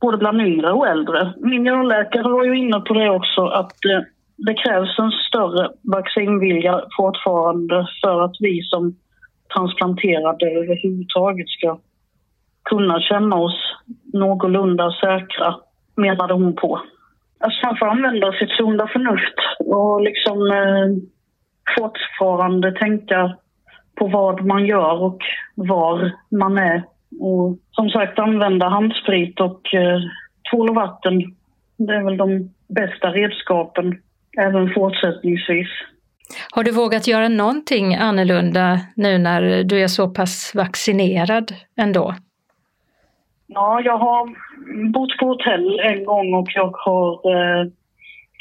Både 0.00 0.16
bland 0.16 0.40
yngre 0.40 0.72
och 0.72 0.86
äldre. 0.86 1.32
Min 1.36 1.64
generalläkare 1.64 2.22
var 2.22 2.44
ju 2.44 2.58
inne 2.58 2.80
på 2.80 2.94
det 2.94 3.10
också 3.10 3.42
att 3.46 3.84
eh, 3.84 4.02
det 4.36 4.54
krävs 4.54 4.98
en 4.98 5.10
större 5.10 5.70
vaccinvilja 5.82 6.84
fortfarande 6.96 7.86
för 8.02 8.24
att 8.24 8.36
vi 8.40 8.62
som 8.62 8.96
transplanterade 9.54 10.46
överhuvudtaget 10.46 11.48
ska 11.48 11.78
kunna 12.64 13.00
känna 13.00 13.36
oss 13.36 13.76
någorlunda 14.12 14.92
säkra, 15.00 15.56
menade 15.96 16.34
hon 16.34 16.54
på. 16.54 16.80
Att 17.40 17.52
man 17.64 17.76
får 17.78 17.86
använda 17.86 18.32
sitt 18.32 18.50
sunda 18.50 18.86
förnuft 18.86 19.38
och 19.58 20.00
liksom 20.00 20.46
eh, 20.50 20.88
fortfarande 21.78 22.72
tänka 22.72 23.36
på 23.94 24.06
vad 24.06 24.44
man 24.44 24.66
gör 24.66 25.02
och 25.02 25.18
var 25.54 26.12
man 26.30 26.58
är. 26.58 26.82
Och 27.20 27.58
som 27.70 27.90
sagt 27.90 28.18
använda 28.18 28.68
handsprit 28.68 29.40
och 29.40 29.74
eh, 29.74 30.00
tvål 30.50 30.68
och 30.68 30.74
vatten. 30.74 31.34
Det 31.76 31.94
är 31.94 32.04
väl 32.04 32.16
de 32.16 32.50
bästa 32.68 33.08
redskapen 33.08 34.00
även 34.38 34.74
fortsättningsvis. 34.74 35.68
Har 36.50 36.64
du 36.64 36.72
vågat 36.72 37.06
göra 37.06 37.28
någonting 37.28 37.94
annorlunda 37.94 38.80
nu 38.96 39.18
när 39.18 39.64
du 39.64 39.82
är 39.82 39.88
så 39.88 40.08
pass 40.08 40.52
vaccinerad 40.54 41.52
ändå? 41.76 42.14
Ja, 43.46 43.80
jag 43.84 43.98
har 43.98 44.34
bott 44.92 45.18
på 45.18 45.26
hotell 45.26 45.80
en 45.80 46.04
gång 46.04 46.34
och 46.34 46.48
jag 46.54 46.70
har 46.76 47.12
eh, 47.12 47.66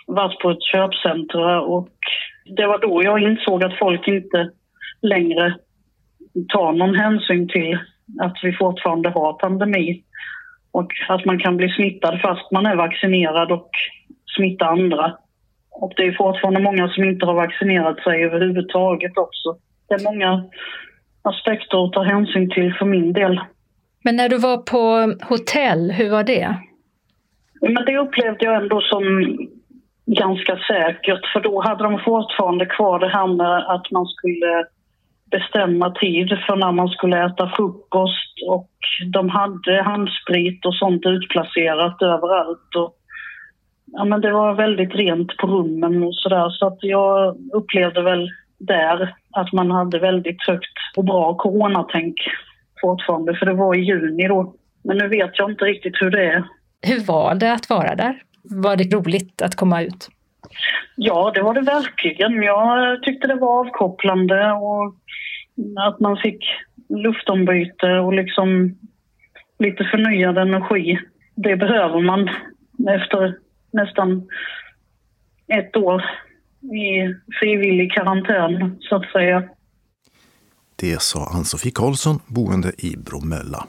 varit 0.07 0.39
på 0.39 0.49
ett 0.49 0.63
köpcenter 0.63 1.59
och 1.59 1.89
det 2.45 2.67
var 2.67 2.79
då 2.79 3.03
jag 3.03 3.19
insåg 3.19 3.63
att 3.63 3.79
folk 3.79 4.07
inte 4.07 4.49
längre 5.01 5.55
tar 6.53 6.73
någon 6.73 6.95
hänsyn 6.95 7.47
till 7.47 7.79
att 8.21 8.37
vi 8.43 8.53
fortfarande 8.53 9.09
har 9.09 9.33
pandemi 9.33 10.03
och 10.71 10.91
att 11.09 11.25
man 11.25 11.39
kan 11.39 11.57
bli 11.57 11.69
smittad 11.69 12.21
fast 12.21 12.51
man 12.51 12.65
är 12.65 12.75
vaccinerad 12.75 13.51
och 13.51 13.69
smitta 14.35 14.65
andra. 14.65 15.17
Och 15.71 15.93
det 15.95 16.03
är 16.03 16.11
fortfarande 16.11 16.59
många 16.59 16.89
som 16.89 17.03
inte 17.03 17.25
har 17.25 17.33
vaccinerat 17.33 18.03
sig 18.03 18.23
överhuvudtaget 18.23 19.17
också. 19.17 19.57
Det 19.87 19.93
är 19.93 20.03
många 20.03 20.43
aspekter 21.21 21.85
att 21.85 21.93
ta 21.93 22.03
hänsyn 22.03 22.49
till 22.49 22.73
för 22.73 22.85
min 22.85 23.13
del. 23.13 23.41
Men 24.03 24.15
när 24.15 24.29
du 24.29 24.37
var 24.37 24.57
på 24.57 25.13
hotell, 25.29 25.91
hur 25.91 26.09
var 26.09 26.23
det? 26.23 26.55
Men 27.61 27.85
det 27.85 27.97
upplevde 27.97 28.45
jag 28.45 28.55
ändå 28.55 28.81
som 28.81 29.03
ganska 30.05 30.59
säkert 30.67 31.25
för 31.33 31.39
då 31.39 31.61
hade 31.61 31.83
de 31.83 31.99
fortfarande 31.99 32.65
kvar 32.65 32.99
det 32.99 33.09
här 33.09 33.27
med 33.27 33.57
att 33.57 33.91
man 33.91 34.05
skulle 34.05 34.65
bestämma 35.31 35.91
tid 35.91 36.29
för 36.47 36.55
när 36.55 36.71
man 36.71 36.87
skulle 36.87 37.25
äta 37.25 37.51
frukost 37.55 38.33
och 38.47 38.69
de 39.13 39.29
hade 39.29 39.81
handsprit 39.83 40.65
och 40.65 40.75
sånt 40.75 41.05
utplacerat 41.05 42.01
överallt. 42.01 42.75
Och 42.75 42.95
ja, 43.85 44.05
men 44.05 44.21
det 44.21 44.31
var 44.31 44.53
väldigt 44.53 44.95
rent 44.95 45.37
på 45.37 45.47
rummen 45.47 46.03
och 46.03 46.15
sådär 46.15 46.49
så 46.49 46.67
att 46.67 46.77
jag 46.81 47.37
upplevde 47.53 48.01
väl 48.01 48.29
där 48.59 49.15
att 49.31 49.53
man 49.53 49.71
hade 49.71 49.99
väldigt 49.99 50.47
högt 50.47 50.77
och 50.95 51.05
bra 51.05 51.35
coronatänk 51.35 52.15
fortfarande 52.81 53.35
för 53.35 53.45
det 53.45 53.53
var 53.53 53.75
i 53.75 53.79
juni 53.79 54.27
då. 54.27 54.55
Men 54.83 54.97
nu 54.97 55.07
vet 55.07 55.31
jag 55.33 55.51
inte 55.51 55.65
riktigt 55.65 56.01
hur 56.01 56.11
det 56.11 56.25
är. 56.25 56.43
Hur 56.81 57.05
var 57.05 57.35
det 57.35 57.53
att 57.53 57.69
vara 57.69 57.95
där? 57.95 58.21
Var 58.43 58.75
det 58.75 58.95
roligt 58.95 59.41
att 59.41 59.55
komma 59.55 59.81
ut? 59.81 60.09
Ja, 60.95 61.31
det 61.35 61.41
var 61.41 61.53
det 61.53 61.61
verkligen. 61.61 62.43
Jag 62.43 63.03
tyckte 63.03 63.27
det 63.27 63.35
var 63.35 63.59
avkopplande 63.59 64.51
och 64.51 64.95
att 65.87 65.99
man 65.99 66.17
fick 66.17 66.45
luftombyte 66.89 67.99
och 67.99 68.13
liksom 68.13 68.77
lite 69.59 69.83
förnyad 69.83 70.37
energi. 70.37 70.99
Det 71.35 71.55
behöver 71.55 72.01
man 72.01 72.29
efter 72.95 73.37
nästan 73.73 74.27
ett 75.47 75.75
år 75.75 76.03
i 76.61 77.15
frivillig 77.39 77.91
karantän, 77.91 78.77
så 78.79 78.95
att 78.95 79.11
säga. 79.11 79.43
Det 80.75 81.01
sa 81.01 81.25
Ann-Sofie 81.35 81.71
Karlsson, 81.75 82.19
boende 82.27 82.71
i 82.77 82.97
Bromölla. 82.97 83.67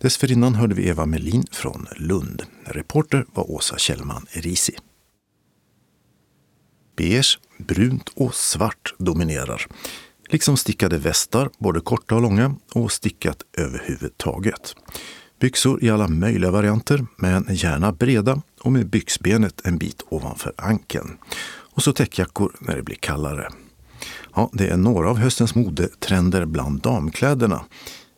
Dessförinnan 0.00 0.54
hörde 0.54 0.74
vi 0.74 0.88
Eva 0.88 1.06
Melin 1.06 1.44
från 1.52 1.86
Lund. 1.96 2.42
Reporter 2.64 3.24
var 3.34 3.50
Åsa 3.50 3.76
Kjellman 3.78 4.26
Erisi. 4.36 4.72
Beige, 6.96 7.38
brunt 7.58 8.08
och 8.14 8.34
svart 8.34 8.94
dominerar. 8.98 9.66
Liksom 10.28 10.56
stickade 10.56 10.98
västar, 10.98 11.50
både 11.58 11.80
korta 11.80 12.14
och 12.14 12.22
långa, 12.22 12.54
och 12.72 12.92
stickat 12.92 13.42
överhuvudtaget. 13.56 14.74
Byxor 15.40 15.84
i 15.84 15.90
alla 15.90 16.08
möjliga 16.08 16.50
varianter, 16.50 17.06
men 17.16 17.46
gärna 17.50 17.92
breda 17.92 18.42
och 18.60 18.72
med 18.72 18.86
byxbenet 18.86 19.66
en 19.66 19.78
bit 19.78 20.02
ovanför 20.08 20.52
ankeln. 20.56 21.18
Och 21.48 21.82
så 21.82 21.92
täckjackor 21.92 22.56
när 22.60 22.76
det 22.76 22.82
blir 22.82 22.96
kallare. 22.96 23.48
Ja, 24.34 24.50
det 24.52 24.68
är 24.68 24.76
några 24.76 25.10
av 25.10 25.18
höstens 25.18 25.54
modetrender 25.54 26.44
bland 26.44 26.80
damkläderna, 26.80 27.64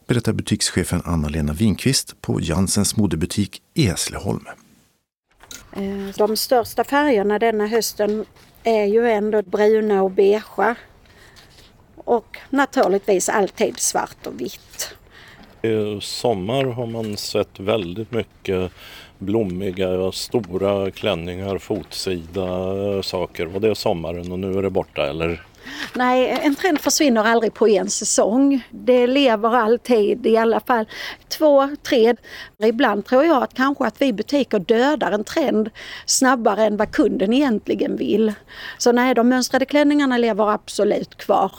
berättar 0.07 0.33
butikschefen 0.33 1.03
Anna-Lena 1.05 1.53
Winqvist 1.53 2.21
på 2.21 2.41
Jansens 2.41 2.97
modebutik 2.97 3.63
i 3.75 3.87
Hässleholm. 3.87 4.45
Eh, 5.73 6.15
de 6.17 6.37
största 6.37 6.85
färgerna 6.85 7.39
denna 7.39 7.67
hösten 7.67 8.25
är 8.65 8.85
ju 8.85 9.11
ändå 9.11 9.43
bruna 9.43 10.03
och 10.03 10.11
beigea. 10.11 10.75
Och 11.97 12.39
naturligtvis 12.51 13.29
alltid 13.29 13.79
svart 13.79 14.27
och 14.27 14.41
vitt. 14.41 14.95
I 15.63 16.01
sommar 16.01 16.65
har 16.65 16.87
man 16.87 17.17
sett 17.17 17.61
väldigt 17.61 18.11
mycket 18.11 18.73
blommiga, 19.19 20.13
stora 20.13 20.91
klänningar, 20.91 21.59
fotsida 21.59 22.47
saker. 23.03 23.47
Var 23.47 23.61
det 23.61 23.75
sommaren 23.75 24.33
och 24.33 24.39
nu 24.39 24.59
är 24.59 24.63
det 24.63 24.71
borta 24.71 25.07
eller? 25.07 25.43
Nej, 25.95 26.41
en 26.43 26.55
trend 26.55 26.81
försvinner 26.81 27.25
aldrig 27.25 27.55
på 27.55 27.69
en 27.69 27.91
säsong. 27.91 28.67
Det 28.71 29.07
lever 29.07 29.55
alltid, 29.55 30.27
i 30.27 30.37
alla 30.37 30.61
fall 30.61 30.87
två, 31.29 31.69
tre. 31.83 32.15
Ibland 32.59 33.05
tror 33.05 33.25
jag 33.25 33.43
att 33.43 33.55
kanske 33.55 33.85
att 33.85 34.03
vi 34.03 34.13
butiker 34.13 34.59
dödar 34.59 35.13
en 35.13 35.25
trend 35.25 35.71
snabbare 36.07 36.65
än 36.65 36.77
vad 36.77 36.93
kunden 36.93 37.33
egentligen 37.33 37.97
vill. 37.97 38.33
Så 38.79 38.93
nej, 38.93 39.15
de 39.15 39.29
mönstrade 39.29 39.65
klänningarna 39.65 40.19
lever 40.19 40.51
absolut 40.51 41.15
kvar. 41.15 41.53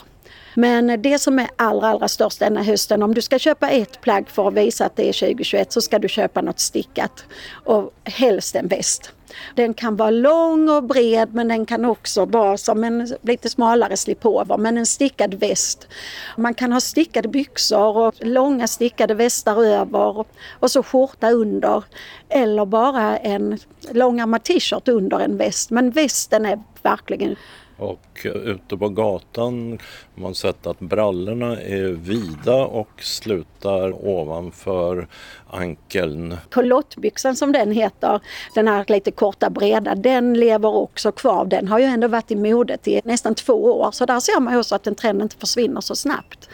Men 0.54 1.02
det 1.02 1.18
som 1.18 1.38
är 1.38 1.48
allra, 1.56 1.88
allra 1.88 2.08
störst 2.08 2.38
denna 2.38 2.62
hösten, 2.62 3.02
om 3.02 3.14
du 3.14 3.22
ska 3.22 3.38
köpa 3.38 3.70
ett 3.70 4.00
plagg 4.00 4.28
för 4.28 4.48
att 4.48 4.54
visa 4.54 4.86
att 4.86 4.96
det 4.96 5.08
är 5.08 5.12
2021 5.12 5.72
så 5.72 5.80
ska 5.80 5.98
du 5.98 6.08
köpa 6.08 6.42
något 6.42 6.60
stickat 6.60 7.24
och 7.64 7.92
helst 8.04 8.56
en 8.56 8.68
väst. 8.68 9.12
Den 9.54 9.74
kan 9.74 9.96
vara 9.96 10.10
lång 10.10 10.68
och 10.68 10.84
bred 10.84 11.34
men 11.34 11.48
den 11.48 11.66
kan 11.66 11.84
också 11.84 12.24
vara 12.24 12.56
som 12.56 12.84
en 12.84 13.16
lite 13.22 13.50
smalare 13.50 13.96
slipover 13.96 14.56
men 14.58 14.78
en 14.78 14.86
stickad 14.86 15.34
väst. 15.34 15.88
Man 16.36 16.54
kan 16.54 16.72
ha 16.72 16.80
stickade 16.80 17.28
byxor 17.28 17.96
och 17.96 18.14
långa 18.18 18.66
stickade 18.66 19.14
västar 19.14 19.64
över 19.64 20.24
och 20.50 20.70
så 20.70 20.82
skjorta 20.82 21.30
under 21.30 21.84
eller 22.28 22.66
bara 22.66 23.16
en 23.16 23.58
långärmad 23.90 24.42
t-shirt 24.42 24.88
under 24.88 25.20
en 25.20 25.36
väst. 25.36 25.70
Men 25.70 25.90
västen 25.90 26.46
är 26.46 26.62
verkligen 26.82 27.36
och 27.80 28.26
ute 28.34 28.76
på 28.76 28.88
gatan 28.88 29.78
har 30.14 30.22
man 30.22 30.34
sett 30.34 30.66
att 30.66 30.80
brallorna 30.80 31.60
är 31.60 31.88
vida 31.88 32.54
och 32.54 33.02
slutar 33.02 34.06
ovanför 34.08 35.08
ankeln. 35.50 36.36
Kolottbyxan 36.50 37.36
som 37.36 37.52
den 37.52 37.72
heter, 37.72 38.20
den 38.54 38.68
här 38.68 38.84
lite 38.88 39.10
korta 39.10 39.50
breda, 39.50 39.94
den 39.94 40.34
lever 40.34 40.74
också 40.74 41.12
kvar. 41.12 41.44
Den 41.44 41.68
har 41.68 41.78
ju 41.78 41.84
ändå 41.84 42.08
varit 42.08 42.30
i 42.30 42.36
modet 42.36 42.88
i 42.88 43.00
nästan 43.04 43.34
två 43.34 43.54
år 43.54 43.90
så 43.90 44.06
där 44.06 44.20
ser 44.20 44.40
man 44.40 44.56
också 44.56 44.74
att 44.74 44.82
den 44.82 44.94
trenden 44.94 45.22
inte 45.22 45.36
försvinner 45.36 45.80
så 45.80 45.96
snabbt. 45.96 46.48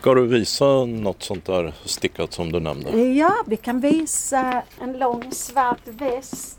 Ska 0.00 0.14
du 0.14 0.26
visa 0.26 0.84
något 0.84 1.22
sånt 1.22 1.44
där 1.44 1.72
stickat 1.84 2.32
som 2.32 2.52
du 2.52 2.60
nämnde? 2.60 3.02
Ja, 3.02 3.34
vi 3.46 3.56
kan 3.56 3.80
visa 3.80 4.62
en 4.80 4.98
lång 4.98 5.32
svart 5.32 5.88
väst 5.88 6.58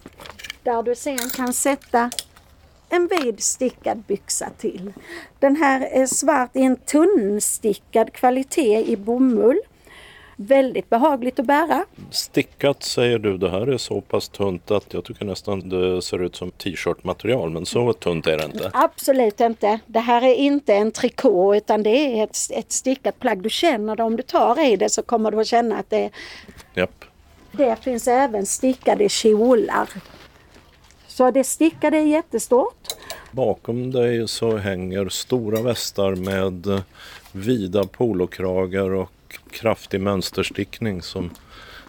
där 0.64 0.84
du 0.84 0.95
sen 0.95 1.30
kan 1.30 1.53
sätta 1.53 2.12
en 2.90 3.08
vid 3.08 3.44
stickad 3.44 4.04
byxa 4.08 4.50
till. 4.58 4.94
Den 5.40 5.56
här 5.56 5.82
är 5.82 6.06
svart 6.06 6.56
i 6.56 6.62
en 6.62 6.76
tunnstickad 6.76 8.14
kvalitet 8.14 8.86
i 8.92 8.98
bomull. 8.98 9.60
Väldigt 10.36 10.90
behagligt 10.90 11.40
att 11.40 11.46
bära. 11.46 11.86
Stickat 12.12 12.84
säger 12.84 13.20
du, 13.20 13.38
det 13.38 13.50
här 13.50 13.68
är 13.68 13.78
så 13.78 14.02
pass 14.02 14.30
tunt 14.30 14.72
att 14.72 14.94
jag 14.94 15.06
tycker 15.06 15.26
nästan 15.26 15.70
det 15.70 16.02
ser 16.02 16.24
ut 16.24 16.36
som 16.36 16.52
t-shirt-material 16.52 17.50
men 17.50 17.66
så 17.66 17.94
tunt 17.94 18.28
är 18.28 18.38
det 18.38 18.46
inte. 18.46 18.72
Absolut 18.74 19.40
inte. 19.40 19.80
Det 19.86 20.00
här 20.00 20.22
är 20.22 20.36
inte 20.36 20.74
en 20.76 20.92
trikå 20.92 21.56
utan 21.56 21.84
det 21.84 21.90
är 21.90 22.24
ett, 22.24 22.38
ett 22.50 22.72
stickat 22.72 23.20
plagg. 23.20 23.42
Du 23.42 23.50
känner 23.50 23.96
det 23.96 24.04
om 24.04 24.16
du 24.16 24.24
tar 24.24 24.60
i 24.74 24.76
det 24.76 24.90
så 24.90 25.02
kommer 25.02 25.32
du 25.32 25.40
att 25.40 25.48
känna 25.48 25.78
att 25.78 25.90
det 25.90 26.10
Japp. 26.74 27.06
Det 27.52 27.76
finns 27.76 28.08
även 28.08 28.46
stickade 28.46 29.10
kjolar. 29.10 29.90
Så 31.20 31.32
det 31.32 31.43
stickade 31.43 31.97
är 31.97 32.05
jättestort. 32.05 32.88
Bakom 33.32 33.91
dig 33.91 34.28
så 34.28 34.57
hänger 34.57 35.09
stora 35.09 35.61
västar 35.61 36.15
med 36.15 36.67
eh, 36.67 36.82
vida 37.32 37.84
polokragar 37.84 38.89
och 38.89 39.11
kraftig 39.51 40.01
mönsterstickning 40.01 41.01
som 41.01 41.30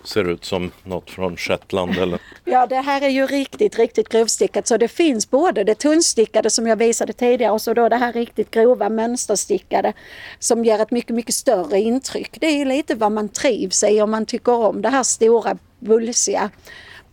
ser 0.04 0.30
ut 0.30 0.44
som 0.44 0.70
något 0.84 1.10
från 1.10 1.36
Shetland 1.36 1.98
eller 1.98 2.18
Ja, 2.44 2.66
det 2.66 2.76
här 2.80 3.02
är 3.02 3.08
ju 3.08 3.26
riktigt, 3.26 3.78
riktigt 3.78 4.08
grovstickat. 4.08 4.66
Så 4.66 4.76
det 4.76 4.88
finns 4.88 5.30
både 5.30 5.64
det 5.64 5.74
tunnstickade 5.74 6.50
som 6.50 6.66
jag 6.66 6.76
visade 6.76 7.12
tidigare 7.12 7.52
och 7.52 7.62
så 7.62 7.74
då 7.74 7.88
det 7.88 7.96
här 7.96 8.12
riktigt 8.12 8.50
grova 8.50 8.88
mönsterstickade 8.88 9.92
som 10.38 10.64
ger 10.64 10.80
ett 10.80 10.90
mycket, 10.90 11.16
mycket 11.16 11.34
större 11.34 11.80
intryck. 11.80 12.40
Det 12.40 12.46
är 12.46 12.56
ju 12.56 12.64
lite 12.64 12.94
vad 12.94 13.12
man 13.12 13.28
trivs 13.28 13.84
i 13.84 14.02
om 14.02 14.10
man 14.10 14.26
tycker 14.26 14.52
om 14.52 14.82
det 14.82 14.88
här 14.88 15.02
stora, 15.02 15.58
bulsiga 15.78 16.50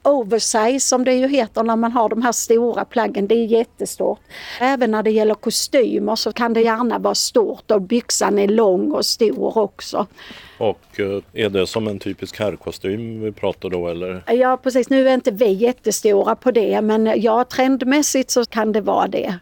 oversize 0.08 0.80
som 0.80 1.04
det 1.04 1.14
ju 1.14 1.28
heter 1.28 1.64
när 1.64 1.76
man 1.76 1.92
har 1.92 2.10
de 2.10 2.22
här 2.22 2.32
stora 2.32 2.86
plaggen. 2.86 3.28
Det 3.28 3.36
är 3.36 3.46
jättestort. 3.46 4.20
Även 4.60 4.92
när 4.92 5.04
det 5.04 5.12
gäller 5.12 5.34
kostymer 5.34 6.16
så 6.16 6.32
kan 6.32 6.54
det 6.54 6.62
gärna 6.62 7.00
vara 7.00 7.16
stort 7.16 7.72
och 7.72 7.82
byxan 7.82 8.40
är 8.40 8.48
lång 8.48 8.92
och 8.92 9.06
stor 9.06 9.58
också. 9.58 10.08
Och 10.58 11.00
eh, 11.00 11.22
är 11.34 11.50
det 11.50 11.68
som 11.68 11.88
en 11.88 12.00
typisk 12.00 12.40
herrkostym 12.40 13.22
vi 13.22 13.32
pratar 13.32 13.70
då 13.70 13.88
eller? 13.88 14.24
Ja 14.28 14.58
precis, 14.58 14.90
nu 14.90 15.10
är 15.10 15.14
inte 15.14 15.32
vi 15.32 15.52
jättestora 15.52 16.36
på 16.36 16.52
det 16.52 16.82
men 16.82 17.22
ja 17.22 17.44
trendmässigt 17.44 18.32
så 18.32 18.46
kan 18.46 18.72
det 18.72 18.82
vara 18.82 19.08
det. 19.08 19.36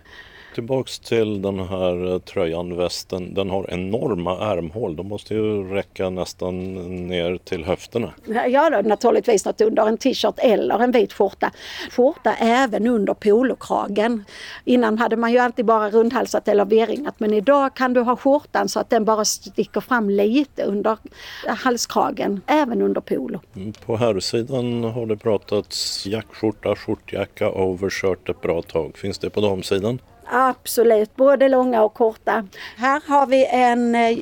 Tillbaks 0.56 1.00
till 1.00 1.42
den 1.42 1.60
här 1.60 2.14
eh, 2.14 2.20
tröjan, 2.20 2.78
västen. 2.78 3.34
Den 3.34 3.50
har 3.50 3.74
enorma 3.74 4.52
ärmhål. 4.52 4.96
De 4.96 5.08
måste 5.08 5.34
ju 5.34 5.64
räcka 5.64 6.10
nästan 6.10 6.74
ner 7.08 7.38
till 7.38 7.66
höfterna. 7.66 8.14
Ja 8.48 8.70
då, 8.70 8.90
naturligtvis 8.90 9.46
något 9.46 9.62
under 9.62 9.88
en 9.88 9.98
t-shirt 9.98 10.36
eller 10.38 10.80
en 10.80 10.92
vit 10.92 11.14
skjorta. 11.14 11.52
Skjorta 11.92 12.34
även 12.34 12.88
under 12.88 13.14
polokragen. 13.14 14.26
Innan 14.66 14.98
hade 14.98 15.18
man 15.18 15.32
ju 15.32 15.38
alltid 15.38 15.66
bara 15.66 15.90
rundhalsat 15.90 16.48
eller 16.48 16.66
V-ringat 16.66 17.20
men 17.20 17.34
idag 17.34 17.76
kan 17.76 17.94
du 17.94 18.02
ha 18.02 18.16
skjortan 18.16 18.70
så 18.70 18.80
att 18.80 18.90
den 18.90 19.06
bara 19.06 19.26
sticker 19.26 19.82
fram 19.82 20.10
lite 20.10 20.64
under 20.64 20.98
halskragen, 21.48 22.42
även 22.48 22.82
under 22.82 23.02
polo. 23.02 23.40
Mm, 23.56 23.74
på 23.74 23.98
herrsidan 23.98 24.84
har 24.84 25.06
det 25.06 25.18
pratats 25.18 26.06
jackskjorta, 26.06 26.76
skjortjacka, 26.76 27.52
overshirt 27.52 28.30
ett 28.30 28.42
bra 28.42 28.62
tag. 28.62 28.98
Finns 28.98 29.20
det 29.20 29.30
på 29.30 29.42
damsidan? 29.42 30.00
Absolut, 30.26 31.16
både 31.16 31.50
långa 31.50 31.84
och 31.84 31.94
korta. 31.94 32.48
Här 32.78 33.02
har 33.08 33.28
vi 33.28 33.46
en 33.46 33.96
eh, 33.96 34.18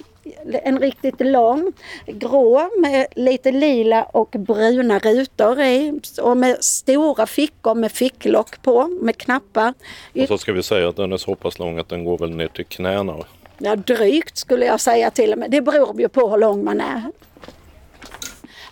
en 0.63 0.79
riktigt 0.79 1.19
lång, 1.19 1.71
grå 2.05 2.69
med 2.81 3.07
lite 3.15 3.51
lila 3.51 4.03
och 4.03 4.29
bruna 4.39 4.99
rutor 4.99 5.61
i 5.61 5.99
och 6.21 6.37
med 6.37 6.63
stora 6.63 7.25
fickor 7.25 7.75
med 7.75 7.91
ficklock 7.91 8.61
på 8.61 8.87
med 8.87 9.17
knappar. 9.17 9.73
Och 10.21 10.27
så 10.27 10.37
ska 10.37 10.53
vi 10.53 10.63
säga 10.63 10.89
att 10.89 10.95
den 10.95 11.13
är 11.13 11.17
så 11.17 11.35
pass 11.35 11.59
lång 11.59 11.77
att 11.77 11.89
den 11.89 12.05
går 12.05 12.17
väl 12.17 12.35
ner 12.35 12.47
till 12.47 12.65
knäna? 12.65 13.15
Ja, 13.57 13.75
drygt 13.75 14.37
skulle 14.37 14.65
jag 14.65 14.79
säga 14.79 15.11
till 15.11 15.31
och 15.31 15.37
med. 15.37 15.51
Det 15.51 15.61
beror 15.61 16.01
ju 16.01 16.09
på 16.09 16.29
hur 16.29 16.37
lång 16.37 16.63
man 16.63 16.81
är. 16.81 17.11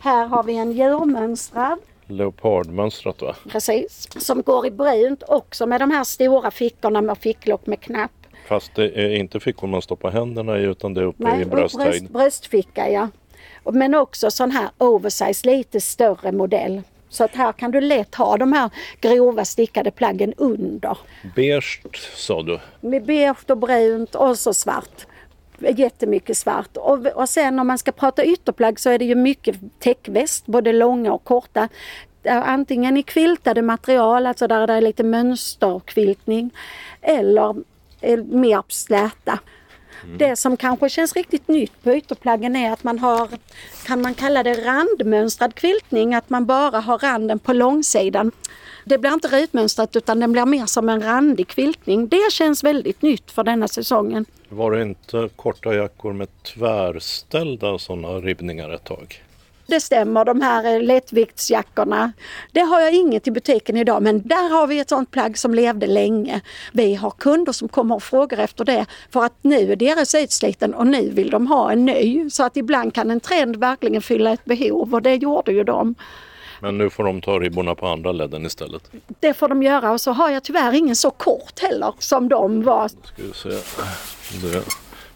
Här 0.01 0.25
har 0.25 0.43
vi 0.43 0.57
en 0.57 0.71
djurmönstrad 0.71 1.79
leopardmönstrat 2.17 3.21
va? 3.21 3.35
Precis, 3.49 4.07
som 4.25 4.41
går 4.41 4.67
i 4.67 4.71
brunt 4.71 5.23
också 5.27 5.65
med 5.65 5.81
de 5.81 5.91
här 5.91 6.03
stora 6.03 6.51
fickorna 6.51 7.01
med 7.01 7.17
ficklock 7.17 7.65
med 7.65 7.81
knapp. 7.81 8.11
Fast 8.47 8.75
det 8.75 8.85
är 8.85 9.15
inte 9.15 9.39
fickor 9.39 9.67
man 9.67 9.81
stoppar 9.81 10.11
händerna 10.11 10.59
i 10.59 10.63
utan 10.63 10.93
det 10.93 11.01
är 11.01 11.05
uppe 11.05 11.23
Nej, 11.23 11.41
i 11.41 11.45
brösthöjd? 11.45 12.01
Bröst, 12.01 12.13
bröstficka 12.13 12.89
ja. 12.89 13.09
Men 13.63 13.95
också 13.95 14.31
sån 14.31 14.51
här 14.51 14.69
oversize, 14.77 15.47
lite 15.47 15.81
större 15.81 16.31
modell. 16.31 16.81
Så 17.09 17.23
att 17.23 17.35
här 17.35 17.51
kan 17.51 17.71
du 17.71 17.81
lätt 17.81 18.15
ha 18.15 18.37
de 18.37 18.53
här 18.53 18.69
grova 19.01 19.45
stickade 19.45 19.91
plaggen 19.91 20.33
under. 20.37 20.97
Beige 21.35 21.81
sa 22.15 22.41
du? 22.43 22.59
Med 22.81 23.05
beige 23.05 23.49
och 23.49 23.57
brunt 23.57 24.15
och 24.15 24.39
så 24.39 24.53
svart 24.53 25.05
jättemycket 25.61 26.37
svart. 26.37 26.77
Och, 26.77 27.05
och 27.05 27.29
sen 27.29 27.59
om 27.59 27.67
man 27.67 27.77
ska 27.77 27.91
prata 27.91 28.25
ytterplagg 28.25 28.79
så 28.79 28.89
är 28.89 28.99
det 28.99 29.05
ju 29.05 29.15
mycket 29.15 29.55
täckväst, 29.79 30.45
både 30.45 30.73
långa 30.73 31.13
och 31.13 31.23
korta. 31.23 31.69
Antingen 32.29 32.97
i 32.97 33.03
quiltade 33.03 33.61
material, 33.61 34.25
alltså 34.25 34.47
där 34.47 34.67
det 34.67 34.73
är 34.73 34.81
lite 34.81 35.03
mönsterkviltning, 35.03 36.51
eller 37.01 37.55
mer 38.23 38.63
släta. 38.67 39.39
Mm. 40.03 40.17
Det 40.17 40.35
som 40.35 40.57
kanske 40.57 40.89
känns 40.89 41.13
riktigt 41.15 41.47
nytt 41.47 41.83
på 41.83 41.93
ytterplaggen 41.93 42.55
är 42.55 42.71
att 42.71 42.83
man 42.83 42.99
har, 42.99 43.29
kan 43.85 44.01
man 44.01 44.13
kalla 44.13 44.43
det 44.43 44.53
randmönstrad 44.53 45.55
quiltning, 45.55 46.15
att 46.15 46.29
man 46.29 46.45
bara 46.45 46.79
har 46.79 46.97
randen 46.97 47.39
på 47.39 47.53
långsidan. 47.53 48.31
Det 48.85 48.97
blir 48.97 49.13
inte 49.13 49.27
rutmönstrat 49.27 49.95
utan 49.95 50.19
den 50.19 50.31
blir 50.31 50.45
mer 50.45 50.65
som 50.65 50.89
en 50.89 51.03
randig 51.03 51.47
quiltning. 51.47 52.07
Det 52.07 52.31
känns 52.31 52.63
väldigt 52.63 53.01
nytt 53.01 53.31
för 53.31 53.43
denna 53.43 53.67
säsongen. 53.67 54.25
Var 54.49 54.71
det 54.71 54.81
inte 54.81 55.29
korta 55.35 55.73
jackor 55.73 56.13
med 56.13 56.27
tvärställda 56.43 57.79
sådana 57.79 58.07
ribbningar 58.07 58.69
ett 58.69 58.83
tag? 58.83 59.23
Det 59.71 59.79
stämmer, 59.79 60.25
de 60.25 60.41
här 60.41 60.79
lättviktsjackorna. 60.79 62.13
Det 62.51 62.59
har 62.59 62.81
jag 62.81 62.93
inget 62.93 63.27
i 63.27 63.31
butiken 63.31 63.77
idag 63.77 64.03
men 64.03 64.27
där 64.27 64.49
har 64.49 64.67
vi 64.67 64.79
ett 64.79 64.89
sånt 64.89 65.11
plagg 65.11 65.37
som 65.37 65.53
levde 65.53 65.87
länge. 65.87 66.41
Vi 66.73 66.95
har 66.95 67.11
kunder 67.11 67.51
som 67.51 67.67
kommer 67.67 67.95
och 67.95 68.03
frågar 68.03 68.37
efter 68.37 68.65
det 68.65 68.85
för 69.09 69.23
att 69.23 69.33
nu 69.41 69.71
är 69.71 69.75
deras 69.75 70.15
utsliten 70.15 70.73
och 70.73 70.87
nu 70.87 71.09
vill 71.09 71.29
de 71.29 71.47
ha 71.47 71.71
en 71.71 71.85
ny. 71.85 72.29
Så 72.29 72.43
att 72.43 72.57
ibland 72.57 72.93
kan 72.93 73.11
en 73.11 73.19
trend 73.19 73.55
verkligen 73.55 74.01
fylla 74.01 74.33
ett 74.33 74.45
behov 74.45 74.93
och 74.93 75.01
det 75.01 75.15
gjorde 75.15 75.51
ju 75.51 75.63
de. 75.63 75.95
Men 76.61 76.77
nu 76.77 76.89
får 76.89 77.03
de 77.03 77.21
ta 77.21 77.39
ribborna 77.39 77.75
på 77.75 77.87
andra 77.87 78.11
ledden 78.11 78.45
istället? 78.45 78.91
Det 79.19 79.33
får 79.33 79.47
de 79.47 79.63
göra 79.63 79.91
och 79.91 80.01
så 80.01 80.11
har 80.11 80.29
jag 80.29 80.43
tyvärr 80.43 80.73
ingen 80.73 80.95
så 80.95 81.11
kort 81.11 81.59
heller 81.59 81.93
som 81.99 82.29
de 82.29 82.63
var. 82.63 82.87
Ska 82.87 82.97
vi 83.15 83.33
se. 83.33 83.49
Det. 84.47 84.63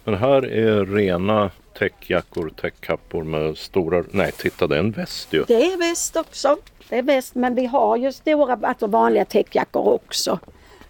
Men 0.04 0.14
här 0.14 0.46
är 0.46 0.86
rena 0.86 1.50
täckjackor, 1.78 2.52
täckkappor 2.60 3.24
med 3.24 3.58
stora... 3.58 4.04
Nej, 4.10 4.32
titta 4.32 4.66
det 4.66 4.74
är 4.74 4.78
en 4.78 4.90
väst 4.90 5.32
ju. 5.32 5.44
Det 5.46 5.72
är 5.72 5.76
väst 5.78 6.16
också. 6.16 6.56
Det 6.88 6.98
är 6.98 7.02
väst 7.02 7.34
men 7.34 7.54
vi 7.54 7.66
har 7.66 7.96
ju 7.96 8.12
stora, 8.12 8.58
alltså 8.62 8.86
vanliga 8.86 9.24
täckjackor 9.24 9.88
också. 9.88 10.38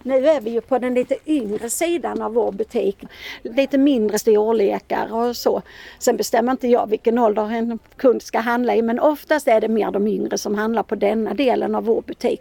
Nu 0.06 0.26
är 0.26 0.40
vi 0.40 0.50
ju 0.50 0.60
på 0.60 0.78
den 0.78 0.94
lite 0.94 1.16
yngre 1.26 1.70
sidan 1.70 2.22
av 2.22 2.34
vår 2.34 2.52
butik. 2.52 2.98
Lite 3.42 3.78
mindre 3.78 4.18
storlekar 4.18 5.14
och 5.14 5.36
så. 5.36 5.62
Sen 5.98 6.16
bestämmer 6.16 6.52
inte 6.52 6.68
jag 6.68 6.90
vilken 6.90 7.18
ålder 7.18 7.50
en 7.50 7.78
kund 7.96 8.22
ska 8.22 8.38
handla 8.38 8.74
i 8.74 8.82
men 8.82 9.00
oftast 9.00 9.48
är 9.48 9.60
det 9.60 9.68
mer 9.68 9.90
de 9.90 10.06
yngre 10.06 10.38
som 10.38 10.54
handlar 10.54 10.82
på 10.82 10.94
denna 10.94 11.34
delen 11.34 11.74
av 11.74 11.84
vår 11.84 12.02
butik. 12.02 12.40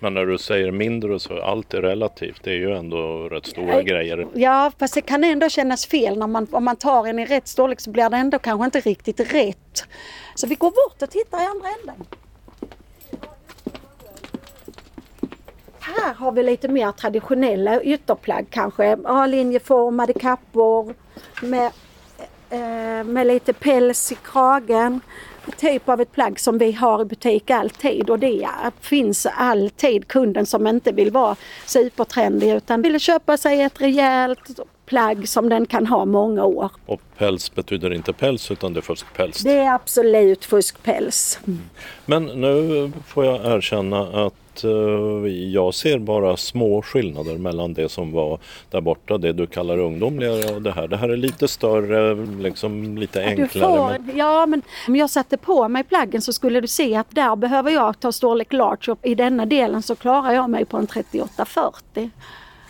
Men 0.00 0.14
när 0.14 0.26
du 0.26 0.38
säger 0.38 0.70
mindre 0.70 1.18
så 1.18 1.40
allt 1.42 1.74
är 1.74 1.82
relativt. 1.82 2.44
Det 2.44 2.50
är 2.50 2.56
ju 2.56 2.76
ändå 2.76 3.28
rätt 3.28 3.46
stora 3.46 3.74
ja, 3.74 3.80
grejer. 3.80 4.26
Ja, 4.34 4.72
fast 4.78 4.94
det 4.94 5.00
kan 5.00 5.24
ändå 5.24 5.48
kännas 5.48 5.86
fel 5.86 6.18
när 6.18 6.26
man, 6.26 6.46
om 6.50 6.64
man 6.64 6.76
tar 6.76 7.06
en 7.06 7.18
i 7.18 7.26
rätt 7.26 7.48
storlek 7.48 7.80
så 7.80 7.90
blir 7.90 8.10
det 8.10 8.16
ändå 8.16 8.38
kanske 8.38 8.64
inte 8.64 8.80
riktigt 8.80 9.34
rätt. 9.34 9.84
Så 10.34 10.46
vi 10.46 10.54
går 10.54 10.70
bort 10.70 11.02
och 11.02 11.10
tittar 11.10 11.42
i 11.42 11.46
andra 11.46 11.68
änden. 11.80 12.06
Här 15.80 16.14
har 16.14 16.32
vi 16.32 16.42
lite 16.42 16.68
mer 16.68 16.92
traditionella 16.92 17.82
ytterplagg 17.82 18.46
kanske. 18.50 18.96
A-linjeformade 19.04 20.12
kappor 20.12 20.94
med, 21.42 21.66
eh, 22.50 23.04
med 23.04 23.26
lite 23.26 23.52
päls 23.52 24.12
i 24.12 24.14
kragen. 24.14 25.00
Typ 25.56 25.88
av 25.88 26.00
ett 26.00 26.12
plagg 26.12 26.40
som 26.40 26.58
vi 26.58 26.72
har 26.72 27.02
i 27.02 27.04
butik 27.04 27.50
alltid 27.50 28.10
och 28.10 28.18
det 28.18 28.48
finns 28.80 29.26
alltid 29.36 30.08
kunden 30.08 30.46
som 30.46 30.66
inte 30.66 30.92
vill 30.92 31.10
vara 31.10 31.36
supertrendig 31.66 32.54
utan 32.54 32.82
vill 32.82 33.00
köpa 33.00 33.36
sig 33.36 33.62
ett 33.62 33.80
rejält 33.80 34.60
plagg 34.86 35.28
som 35.28 35.48
den 35.48 35.66
kan 35.66 35.86
ha 35.86 36.04
många 36.04 36.44
år. 36.44 36.70
Och 36.86 37.00
päls 37.18 37.54
betyder 37.54 37.92
inte 37.92 38.12
päls 38.12 38.50
utan 38.50 38.72
det 38.72 38.80
är 38.80 38.82
fuskpäls? 38.82 39.38
Det 39.38 39.56
är 39.56 39.74
absolut 39.74 40.44
fuskpäls. 40.44 41.38
Mm. 41.46 41.60
Men 42.06 42.24
nu 42.24 42.92
får 43.06 43.24
jag 43.24 43.56
erkänna 43.56 44.26
att 44.26 44.34
Eh, 44.64 45.30
jag 45.32 45.74
ser 45.74 45.98
bara 45.98 46.36
små 46.36 46.82
skillnader 46.82 47.38
mellan 47.38 47.74
det 47.74 47.88
som 47.88 48.12
var 48.12 48.38
där 48.70 48.80
borta, 48.80 49.18
det 49.18 49.32
du 49.32 49.46
kallar 49.46 49.78
ungdomligare 49.78 50.54
och 50.54 50.62
det 50.62 50.72
här. 50.72 50.88
Det 50.88 50.96
här 50.96 51.08
är 51.08 51.16
lite 51.16 51.48
större, 51.48 52.14
liksom 52.42 52.98
lite 52.98 53.24
enklare. 53.24 53.98
Får. 53.98 54.16
Ja, 54.16 54.46
men 54.46 54.62
om 54.88 54.96
jag 54.96 55.10
satte 55.10 55.36
på 55.36 55.68
mig 55.68 55.84
plaggen 55.84 56.22
så 56.22 56.32
skulle 56.32 56.60
du 56.60 56.68
se 56.68 56.96
att 56.96 57.10
där 57.10 57.36
behöver 57.36 57.70
jag 57.70 58.00
ta 58.00 58.12
storlek 58.12 58.52
large 58.52 58.92
och 58.92 58.98
i 59.02 59.14
denna 59.14 59.46
delen 59.46 59.82
så 59.82 59.96
klarar 59.96 60.32
jag 60.32 60.50
mig 60.50 60.64
på 60.64 60.76
en 60.76 60.86
38-40. 60.86 62.10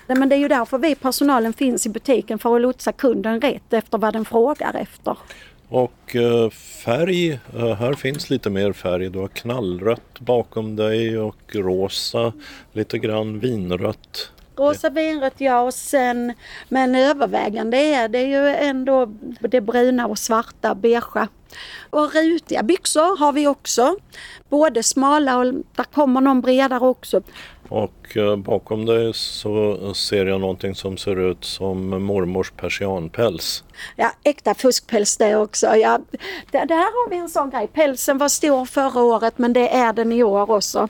Men 0.07 0.29
det 0.29 0.35
är 0.35 0.39
ju 0.39 0.49
därför 0.49 0.79
vi 0.79 0.95
personalen 0.95 1.53
finns 1.53 1.87
i 1.87 1.89
butiken 1.89 2.39
för 2.39 2.57
att 2.57 2.63
lotsa 2.63 2.93
kunden 2.93 3.41
rätt 3.41 3.73
efter 3.73 3.99
vad 3.99 4.13
den 4.13 4.25
frågar 4.25 4.75
efter. 4.75 5.17
Och 5.71 6.17
eh, 6.17 6.51
färg, 6.51 7.33
eh, 7.33 7.75
här 7.75 7.95
finns 7.95 8.31
lite 8.31 8.51
mer 8.51 8.73
färg. 8.73 9.11
Du 9.11 9.19
har 9.19 9.29
knallrött 9.29 10.21
bakom 10.21 10.77
dig 10.77 11.19
och 11.19 11.55
rosa, 11.55 12.33
lite 12.73 12.99
grann 12.99 13.39
vinrött. 13.39 14.31
Rosa 14.57 14.91
vinrött 14.91 15.35
ja 15.37 15.61
och 15.61 15.75
sen 15.75 16.33
men 16.69 16.95
övervägande 16.95 17.77
är 17.77 18.09
det 18.09 18.23
ju 18.23 18.49
ändå 18.49 19.07
det 19.41 19.61
bruna 19.61 20.07
och 20.07 20.19
svarta 20.19 20.75
beigea. 20.75 21.29
Och 21.91 22.15
rutiga 22.15 22.63
byxor 22.63 23.19
har 23.19 23.33
vi 23.33 23.47
också. 23.47 23.97
Både 24.49 24.83
smala 24.83 25.39
och 25.39 25.45
där 25.75 25.85
kommer 25.85 26.21
någon 26.21 26.41
bredare 26.41 26.85
också. 26.85 27.23
Och 27.71 28.17
eh, 28.17 28.37
bakom 28.37 28.87
dig 28.87 29.15
så 29.15 29.95
ser 29.95 30.27
jag 30.27 30.41
någonting 30.41 30.75
som 30.75 30.97
ser 30.97 31.31
ut 31.31 31.45
som 31.45 32.03
mormors 32.03 32.51
persianpäls. 32.51 33.65
Ja, 33.97 34.13
äkta 34.25 34.55
fuskpäls 34.55 35.17
det 35.17 35.37
också. 35.37 35.67
Ja, 35.67 35.99
där, 36.51 36.67
där 36.67 36.77
har 36.77 37.11
vi 37.11 37.17
en 37.17 37.29
sån 37.29 37.51
grej. 37.51 37.67
Pälsen 37.67 38.19
var 38.19 38.29
stor 38.29 38.65
förra 38.65 39.03
året 39.03 39.39
men 39.39 39.53
det 39.53 39.69
är 39.69 39.93
den 39.93 40.13
i 40.13 40.23
år 40.23 40.51
också. 40.51 40.89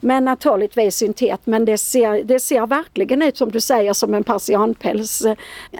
Men 0.00 0.24
naturligtvis 0.24 0.96
syntet 0.96 1.40
men 1.44 1.64
det 1.64 1.78
ser, 1.78 2.24
det 2.24 2.40
ser 2.40 2.66
verkligen 2.66 3.22
ut 3.22 3.36
som 3.36 3.50
du 3.50 3.60
säger 3.60 3.92
som 3.92 4.14
en 4.14 4.24
persianpäls. 4.24 5.22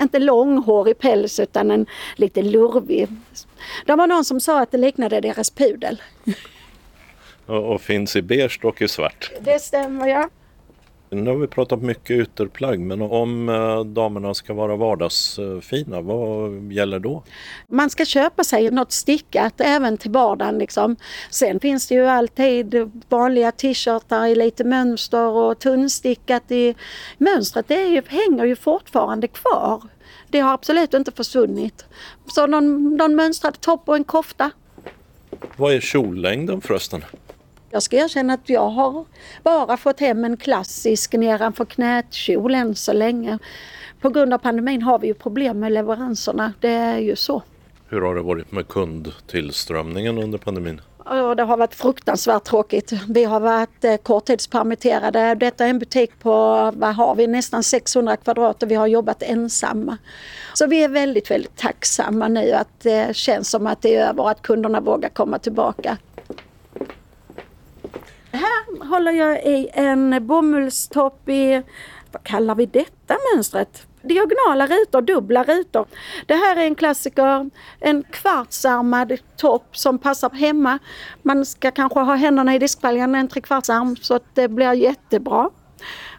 Inte 0.00 0.18
långhårig 0.18 0.98
päls 0.98 1.40
utan 1.40 1.70
en 1.70 1.86
lite 2.16 2.42
lurvig. 2.42 3.08
Det 3.86 3.94
var 3.94 4.06
någon 4.06 4.24
som 4.24 4.40
sa 4.40 4.60
att 4.60 4.70
det 4.70 4.78
liknade 4.78 5.20
deras 5.20 5.50
pudel. 5.50 6.02
Och, 7.46 7.72
och 7.72 7.80
finns 7.80 8.16
i 8.16 8.22
beige 8.22 8.60
och 8.62 8.82
i 8.82 8.88
svart. 8.88 9.32
Det 9.40 9.58
stämmer 9.58 10.08
ja. 10.08 10.28
Nu 11.14 11.30
har 11.30 11.36
vi 11.36 11.46
pratat 11.46 11.82
mycket 11.82 12.10
ytterplagg 12.10 12.80
men 12.80 13.02
om 13.02 13.48
eh, 13.48 13.84
damerna 13.84 14.34
ska 14.34 14.54
vara 14.54 14.76
vardagsfina, 14.76 16.00
vad 16.00 16.72
gäller 16.72 16.98
då? 16.98 17.22
Man 17.68 17.90
ska 17.90 18.04
köpa 18.04 18.44
sig 18.44 18.70
något 18.70 18.92
stickat 18.92 19.60
även 19.60 19.98
till 19.98 20.10
vardagen. 20.10 20.58
Liksom. 20.58 20.96
Sen 21.30 21.60
finns 21.60 21.88
det 21.88 21.94
ju 21.94 22.06
alltid 22.06 22.90
vanliga 23.08 23.52
t-shirtar 23.52 24.26
i 24.26 24.34
lite 24.34 24.64
mönster 24.64 25.28
och 25.28 25.58
tunnstickat 25.58 26.50
i 26.50 26.74
mönstret. 27.18 27.68
Det 27.68 27.86
ju, 27.86 28.02
hänger 28.06 28.44
ju 28.44 28.56
fortfarande 28.56 29.28
kvar. 29.28 29.82
Det 30.28 30.40
har 30.40 30.52
absolut 30.52 30.94
inte 30.94 31.12
försvunnit. 31.12 31.84
Så 32.26 32.46
någon, 32.46 32.96
någon 32.96 33.16
mönstrad 33.16 33.60
topp 33.60 33.82
och 33.88 33.96
en 33.96 34.04
kofta. 34.04 34.50
Vad 35.56 35.74
är 35.74 35.80
kjollängden 35.80 36.60
förresten? 36.60 37.04
Jag 37.74 37.82
ska 37.82 37.96
erkänna 37.96 38.32
att 38.32 38.48
jag 38.48 38.68
har 38.68 39.04
bara 39.42 39.76
fått 39.76 40.00
hem 40.00 40.24
en 40.24 40.36
klassisk 40.36 41.12
nedanför 41.12 41.64
knät-kjol 41.64 42.54
än 42.54 42.74
så 42.74 42.92
länge. 42.92 43.38
På 44.00 44.10
grund 44.10 44.34
av 44.34 44.38
pandemin 44.38 44.82
har 44.82 44.98
vi 44.98 45.06
ju 45.06 45.14
problem 45.14 45.60
med 45.60 45.72
leveranserna, 45.72 46.52
det 46.60 46.68
är 46.68 46.98
ju 46.98 47.16
så. 47.16 47.42
Hur 47.88 48.00
har 48.00 48.14
det 48.14 48.22
varit 48.22 48.52
med 48.52 48.68
kundtillströmningen 48.68 50.18
under 50.18 50.38
pandemin? 50.38 50.80
Det 51.36 51.42
har 51.42 51.56
varit 51.56 51.74
fruktansvärt 51.74 52.44
tråkigt. 52.44 52.92
Vi 53.08 53.24
har 53.24 53.40
varit 53.40 53.84
eh, 53.84 53.96
korttidspermitterade. 53.96 55.34
Detta 55.34 55.64
är 55.64 55.70
en 55.70 55.78
butik 55.78 56.18
på, 56.18 56.30
vad 56.76 56.94
har 56.94 57.14
vi, 57.14 57.26
nästan 57.26 57.62
600 57.62 58.16
kvadrat 58.16 58.62
och 58.62 58.70
vi 58.70 58.74
har 58.74 58.86
jobbat 58.86 59.22
ensamma. 59.22 59.98
Så 60.54 60.66
vi 60.66 60.84
är 60.84 60.88
väldigt, 60.88 61.30
väldigt 61.30 61.56
tacksamma 61.56 62.28
nu 62.28 62.52
att 62.52 62.80
det 62.82 63.16
känns 63.16 63.50
som 63.50 63.66
att 63.66 63.82
det 63.82 63.96
är 63.96 64.08
över 64.08 64.22
och 64.22 64.30
att 64.30 64.42
kunderna 64.42 64.80
vågar 64.80 65.08
komma 65.08 65.38
tillbaka. 65.38 65.98
Här 68.34 68.88
håller 68.88 69.12
jag 69.12 69.44
i 69.44 69.68
en 69.72 70.26
bomullstopp 70.26 71.28
i, 71.28 71.62
vad 72.12 72.22
kallar 72.22 72.54
vi 72.54 72.66
detta 72.66 73.16
mönstret? 73.34 73.86
Diagonala 74.02 74.66
rutor, 74.66 75.02
dubbla 75.02 75.44
rutor. 75.44 75.86
Det 76.26 76.34
här 76.34 76.56
är 76.56 76.60
en 76.60 76.74
klassiker, 76.74 77.50
en 77.80 78.02
kvartsarmad 78.10 79.18
topp 79.36 79.76
som 79.76 79.98
passar 79.98 80.30
hemma. 80.30 80.78
Man 81.22 81.46
ska 81.46 81.70
kanske 81.70 82.00
ha 82.00 82.14
händerna 82.14 82.54
i 82.54 82.58
diskbaljan, 82.58 83.14
en 83.14 83.28
trekvartsarm 83.28 83.96
så 83.96 84.14
att 84.14 84.34
det 84.34 84.48
blir 84.48 84.72
jättebra. 84.72 85.50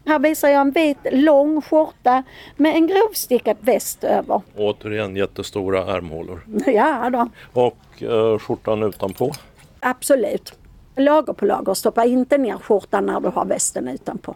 Här 0.06 0.20
visar 0.20 0.50
jag 0.50 0.62
en 0.62 0.72
vit 0.72 0.98
lång 1.12 1.62
skjorta 1.62 2.24
med 2.56 2.76
en 2.76 2.88
grovstickad 2.88 3.58
väst 3.60 4.04
över. 4.04 4.42
Återigen 4.58 5.16
jättestora 5.16 5.96
ärmhålor. 5.96 6.46
Ja 6.68 7.10
då. 7.10 7.30
Och 7.54 8.04
eh, 8.04 8.40
skjortan 8.40 8.84
utanpå? 8.84 9.32
Absolut 9.80 10.54
lager 10.96 11.34
på 11.34 11.46
lager. 11.46 11.74
Stoppa 11.74 12.06
inte 12.06 12.38
ner 12.38 12.58
skjortan 12.58 13.06
när 13.06 13.20
du 13.20 13.28
har 13.28 13.46
västen 13.46 13.88
utanpå. 13.88 14.36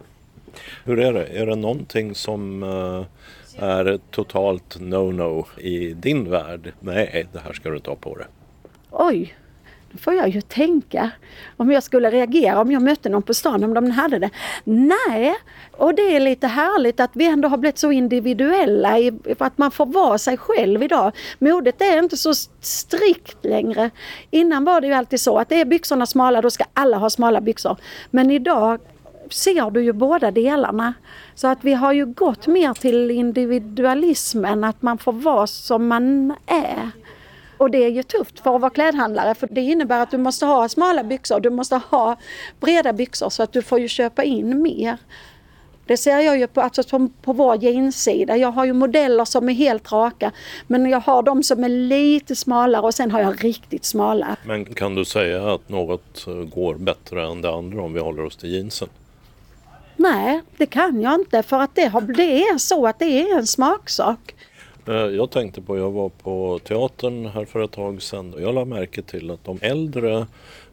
Hur 0.84 1.00
är 1.00 1.12
det? 1.12 1.26
Är 1.26 1.46
det 1.46 1.56
någonting 1.56 2.14
som 2.14 2.62
uh, 2.62 3.04
är 3.58 3.98
totalt 4.10 4.80
no-no 4.80 5.46
i 5.58 5.94
din 5.94 6.30
värld? 6.30 6.72
Nej, 6.80 7.26
det 7.32 7.38
här 7.38 7.52
ska 7.52 7.70
du 7.70 7.78
ta 7.78 7.96
på 7.96 8.16
dig. 8.16 8.26
Oj, 8.90 9.34
då 9.92 9.98
får 9.98 10.14
jag 10.14 10.28
ju 10.28 10.40
tänka 10.40 11.10
om 11.56 11.70
jag 11.70 11.82
skulle 11.82 12.10
reagera 12.10 12.60
om 12.60 12.72
jag 12.72 12.82
mötte 12.82 13.08
någon 13.08 13.22
på 13.22 13.34
stan 13.34 13.64
om 13.64 13.74
de 13.74 13.90
hade 13.90 14.18
det. 14.18 14.30
Nej, 14.64 15.34
och 15.72 15.94
det 15.94 16.16
är 16.16 16.20
lite 16.20 16.46
härligt 16.46 17.00
att 17.00 17.10
vi 17.12 17.26
ändå 17.26 17.48
har 17.48 17.56
blivit 17.56 17.78
så 17.78 17.92
individuella 17.92 18.98
i 18.98 19.12
att 19.38 19.58
man 19.58 19.70
får 19.70 19.86
vara 19.86 20.18
sig 20.18 20.36
själv 20.36 20.82
idag. 20.82 21.12
Modet 21.38 21.80
är 21.80 21.98
inte 21.98 22.16
så 22.16 22.34
strikt 22.60 23.44
längre. 23.44 23.90
Innan 24.30 24.64
var 24.64 24.80
det 24.80 24.86
ju 24.86 24.92
alltid 24.92 25.20
så 25.20 25.38
att 25.38 25.48
det 25.48 25.60
är 25.60 25.64
byxorna 25.64 26.06
smala, 26.06 26.42
då 26.42 26.50
ska 26.50 26.64
alla 26.72 26.96
ha 26.96 27.10
smala 27.10 27.40
byxor. 27.40 27.76
Men 28.10 28.30
idag 28.30 28.80
ser 29.30 29.70
du 29.70 29.82
ju 29.82 29.92
båda 29.92 30.30
delarna. 30.30 30.94
Så 31.34 31.48
att 31.48 31.58
vi 31.64 31.72
har 31.72 31.92
ju 31.92 32.06
gått 32.06 32.46
mer 32.46 32.74
till 32.74 33.10
individualismen, 33.10 34.64
att 34.64 34.82
man 34.82 34.98
får 34.98 35.12
vara 35.12 35.46
som 35.46 35.86
man 35.86 36.34
är. 36.46 36.90
Och 37.60 37.70
det 37.70 37.84
är 37.84 37.88
ju 37.88 38.02
tufft 38.02 38.40
för 38.40 38.54
att 38.54 38.60
vara 38.60 38.70
klädhandlare 38.70 39.34
för 39.34 39.48
det 39.50 39.60
innebär 39.60 40.00
att 40.00 40.10
du 40.10 40.18
måste 40.18 40.46
ha 40.46 40.68
smala 40.68 41.04
byxor, 41.04 41.40
du 41.40 41.50
måste 41.50 41.80
ha 41.90 42.16
breda 42.60 42.92
byxor 42.92 43.30
så 43.30 43.42
att 43.42 43.52
du 43.52 43.62
får 43.62 43.80
ju 43.80 43.88
köpa 43.88 44.24
in 44.24 44.62
mer. 44.62 44.96
Det 45.86 45.96
ser 45.96 46.18
jag 46.18 46.38
ju 46.38 46.46
på, 46.46 46.60
alltså 46.60 47.08
på, 47.22 47.32
vår 47.32 47.64
jeanssida. 47.64 48.36
Jag 48.36 48.52
har 48.52 48.64
ju 48.64 48.72
modeller 48.72 49.24
som 49.24 49.48
är 49.48 49.52
helt 49.52 49.92
raka 49.92 50.32
men 50.66 50.90
jag 50.90 51.00
har 51.00 51.22
de 51.22 51.42
som 51.42 51.64
är 51.64 51.68
lite 51.68 52.36
smalare 52.36 52.82
och 52.82 52.94
sen 52.94 53.10
har 53.10 53.20
jag 53.20 53.44
riktigt 53.44 53.84
smala. 53.84 54.36
Men 54.44 54.64
kan 54.64 54.94
du 54.94 55.04
säga 55.04 55.54
att 55.54 55.68
något 55.68 56.26
går 56.54 56.74
bättre 56.74 57.26
än 57.26 57.42
det 57.42 57.50
andra 57.50 57.82
om 57.82 57.92
vi 57.92 58.00
håller 58.00 58.24
oss 58.24 58.36
till 58.36 58.52
jeansen? 58.52 58.88
Nej, 59.96 60.40
det 60.56 60.66
kan 60.66 61.02
jag 61.02 61.14
inte 61.14 61.42
för 61.42 61.60
att 61.60 61.74
det, 61.74 61.86
har, 61.86 62.00
det 62.00 62.42
är 62.42 62.58
så 62.58 62.86
att 62.86 62.98
det 62.98 63.04
är 63.04 63.38
en 63.38 63.46
smaksak. 63.46 64.34
Eh, 64.86 64.94
jag 64.94 65.30
tänkte 65.30 65.62
på, 65.62 65.78
jag 65.78 65.90
var 65.90 66.08
på 66.08 66.60
teatern 66.64 67.26
här 67.26 67.44
för 67.44 67.60
ett 67.64 67.72
tag 67.72 68.02
sedan 68.02 68.34
och 68.34 68.42
jag 68.42 68.54
lade 68.54 68.66
märke 68.66 69.02
till 69.02 69.30
att 69.30 69.44
de 69.44 69.58
äldre 69.62 70.26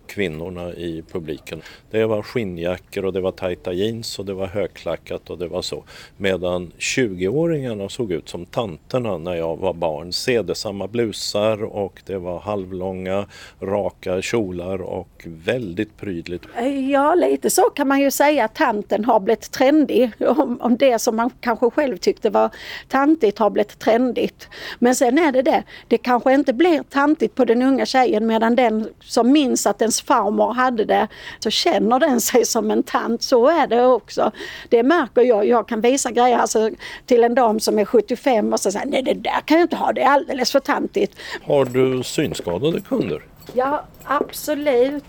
kvinnorna 0.07 0.73
i 0.73 1.03
publiken. 1.11 1.61
Det 1.91 2.05
var 2.05 2.21
skinnjackor 2.21 3.05
och 3.05 3.13
det 3.13 3.21
var 3.21 3.31
tajta 3.31 3.73
jeans 3.73 4.19
och 4.19 4.25
det 4.25 4.33
var 4.33 4.47
högklackat 4.47 5.29
och 5.29 5.37
det 5.37 5.47
var 5.47 5.61
så. 5.61 5.83
Medan 6.17 6.71
20-åringarna 6.79 7.89
såg 7.89 8.11
ut 8.11 8.29
som 8.29 8.45
tanterna 8.45 9.17
när 9.17 9.35
jag 9.35 9.57
var 9.57 9.73
barn. 9.73 10.13
Sedesamma 10.13 10.87
blusar 10.87 11.63
och 11.63 12.01
det 12.05 12.17
var 12.17 12.39
halvlånga 12.39 13.25
raka 13.61 14.21
kjolar 14.21 14.81
och 14.81 15.25
väldigt 15.25 15.97
prydligt. 15.97 16.43
Ja, 16.91 17.15
lite 17.15 17.49
så 17.49 17.61
kan 17.61 17.87
man 17.87 18.01
ju 18.01 18.11
säga 18.11 18.45
att 18.45 18.55
tanten 18.55 19.05
har 19.05 19.19
blivit 19.19 19.51
trendig. 19.51 20.11
Om, 20.19 20.61
om 20.61 20.77
det 20.77 20.99
som 20.99 21.15
man 21.15 21.29
kanske 21.41 21.69
själv 21.69 21.97
tyckte 21.97 22.29
var 22.29 22.49
tantigt 22.87 23.39
har 23.39 23.49
blivit 23.49 23.79
trendigt. 23.79 24.47
Men 24.79 24.95
sen 24.95 25.17
är 25.17 25.31
det 25.31 25.41
det, 25.41 25.63
det 25.87 25.97
kanske 25.97 26.33
inte 26.33 26.53
blir 26.53 26.83
tantigt 26.89 27.35
på 27.35 27.45
den 27.45 27.61
unga 27.61 27.85
tjejen 27.85 28.27
medan 28.27 28.55
den 28.55 28.89
som 28.99 29.31
minns 29.31 29.67
att 29.67 29.79
den 29.79 29.91
ens 29.97 30.01
farmor 30.01 30.53
hade 30.53 30.85
det 30.85 31.07
så 31.39 31.49
känner 31.49 31.99
den 31.99 32.21
sig 32.21 32.45
som 32.45 32.71
en 32.71 32.83
tant. 32.83 33.21
Så 33.21 33.47
är 33.47 33.67
det 33.67 33.85
också. 33.85 34.31
Det 34.69 34.83
märker 34.83 35.21
jag. 35.21 35.47
Jag 35.47 35.67
kan 35.67 35.81
visa 35.81 36.11
grejer 36.11 36.37
alltså, 36.37 36.69
till 37.05 37.23
en 37.23 37.35
dam 37.35 37.59
som 37.59 37.79
är 37.79 37.85
75 37.85 38.53
och 38.53 38.59
så 38.59 38.71
säger 38.71 38.85
nej 38.85 39.03
det 39.03 39.13
där 39.13 39.41
kan 39.45 39.57
jag 39.57 39.65
inte 39.65 39.75
ha, 39.75 39.93
det 39.93 40.01
är 40.01 40.09
alldeles 40.09 40.51
för 40.51 40.59
tantigt. 40.59 41.15
Har 41.43 41.65
du 41.65 42.03
synskadade 42.03 42.81
kunder? 42.81 43.21
Ja 43.53 43.83
absolut. 44.03 45.03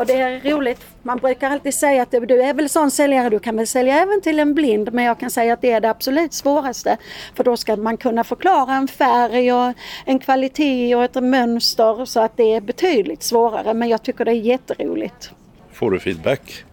Och 0.00 0.06
det 0.06 0.20
är 0.20 0.40
roligt, 0.40 0.80
man 1.02 1.18
brukar 1.18 1.50
alltid 1.50 1.74
säga 1.74 2.02
att 2.02 2.10
du 2.10 2.42
är 2.42 2.54
väl 2.54 2.68
sån 2.68 2.90
säljare, 2.90 3.28
du 3.28 3.38
kan 3.38 3.56
väl 3.56 3.66
sälja 3.66 4.02
även 4.02 4.20
till 4.20 4.38
en 4.38 4.54
blind 4.54 4.92
men 4.92 5.04
jag 5.04 5.20
kan 5.20 5.30
säga 5.30 5.52
att 5.52 5.60
det 5.60 5.70
är 5.70 5.80
det 5.80 5.90
absolut 5.90 6.32
svåraste. 6.32 6.96
För 7.34 7.44
då 7.44 7.56
ska 7.56 7.76
man 7.76 7.96
kunna 7.96 8.24
förklara 8.24 8.74
en 8.74 8.88
färg 8.88 9.52
och 9.52 9.74
en 10.04 10.18
kvalitet 10.18 10.94
och 10.94 11.04
ett 11.04 11.22
mönster 11.22 12.04
så 12.04 12.20
att 12.20 12.36
det 12.36 12.54
är 12.54 12.60
betydligt 12.60 13.22
svårare 13.22 13.74
men 13.74 13.88
jag 13.88 14.02
tycker 14.02 14.24
det 14.24 14.30
är 14.30 14.34
jätteroligt. 14.34 15.30
Får 15.72 15.90
du 15.90 16.00
feedback? 16.00 16.64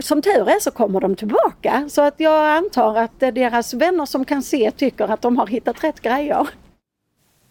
Som 0.00 0.22
tur 0.22 0.48
är 0.48 0.60
så 0.60 0.70
kommer 0.70 1.00
de 1.00 1.16
tillbaka 1.16 1.88
så 1.90 2.02
att 2.02 2.14
jag 2.16 2.48
antar 2.48 2.96
att 2.96 3.20
deras 3.20 3.74
vänner 3.74 4.06
som 4.06 4.24
kan 4.24 4.42
se 4.42 4.70
tycker 4.70 5.08
att 5.08 5.22
de 5.22 5.36
har 5.36 5.46
hittat 5.46 5.84
rätt 5.84 6.00
grejer. 6.00 6.48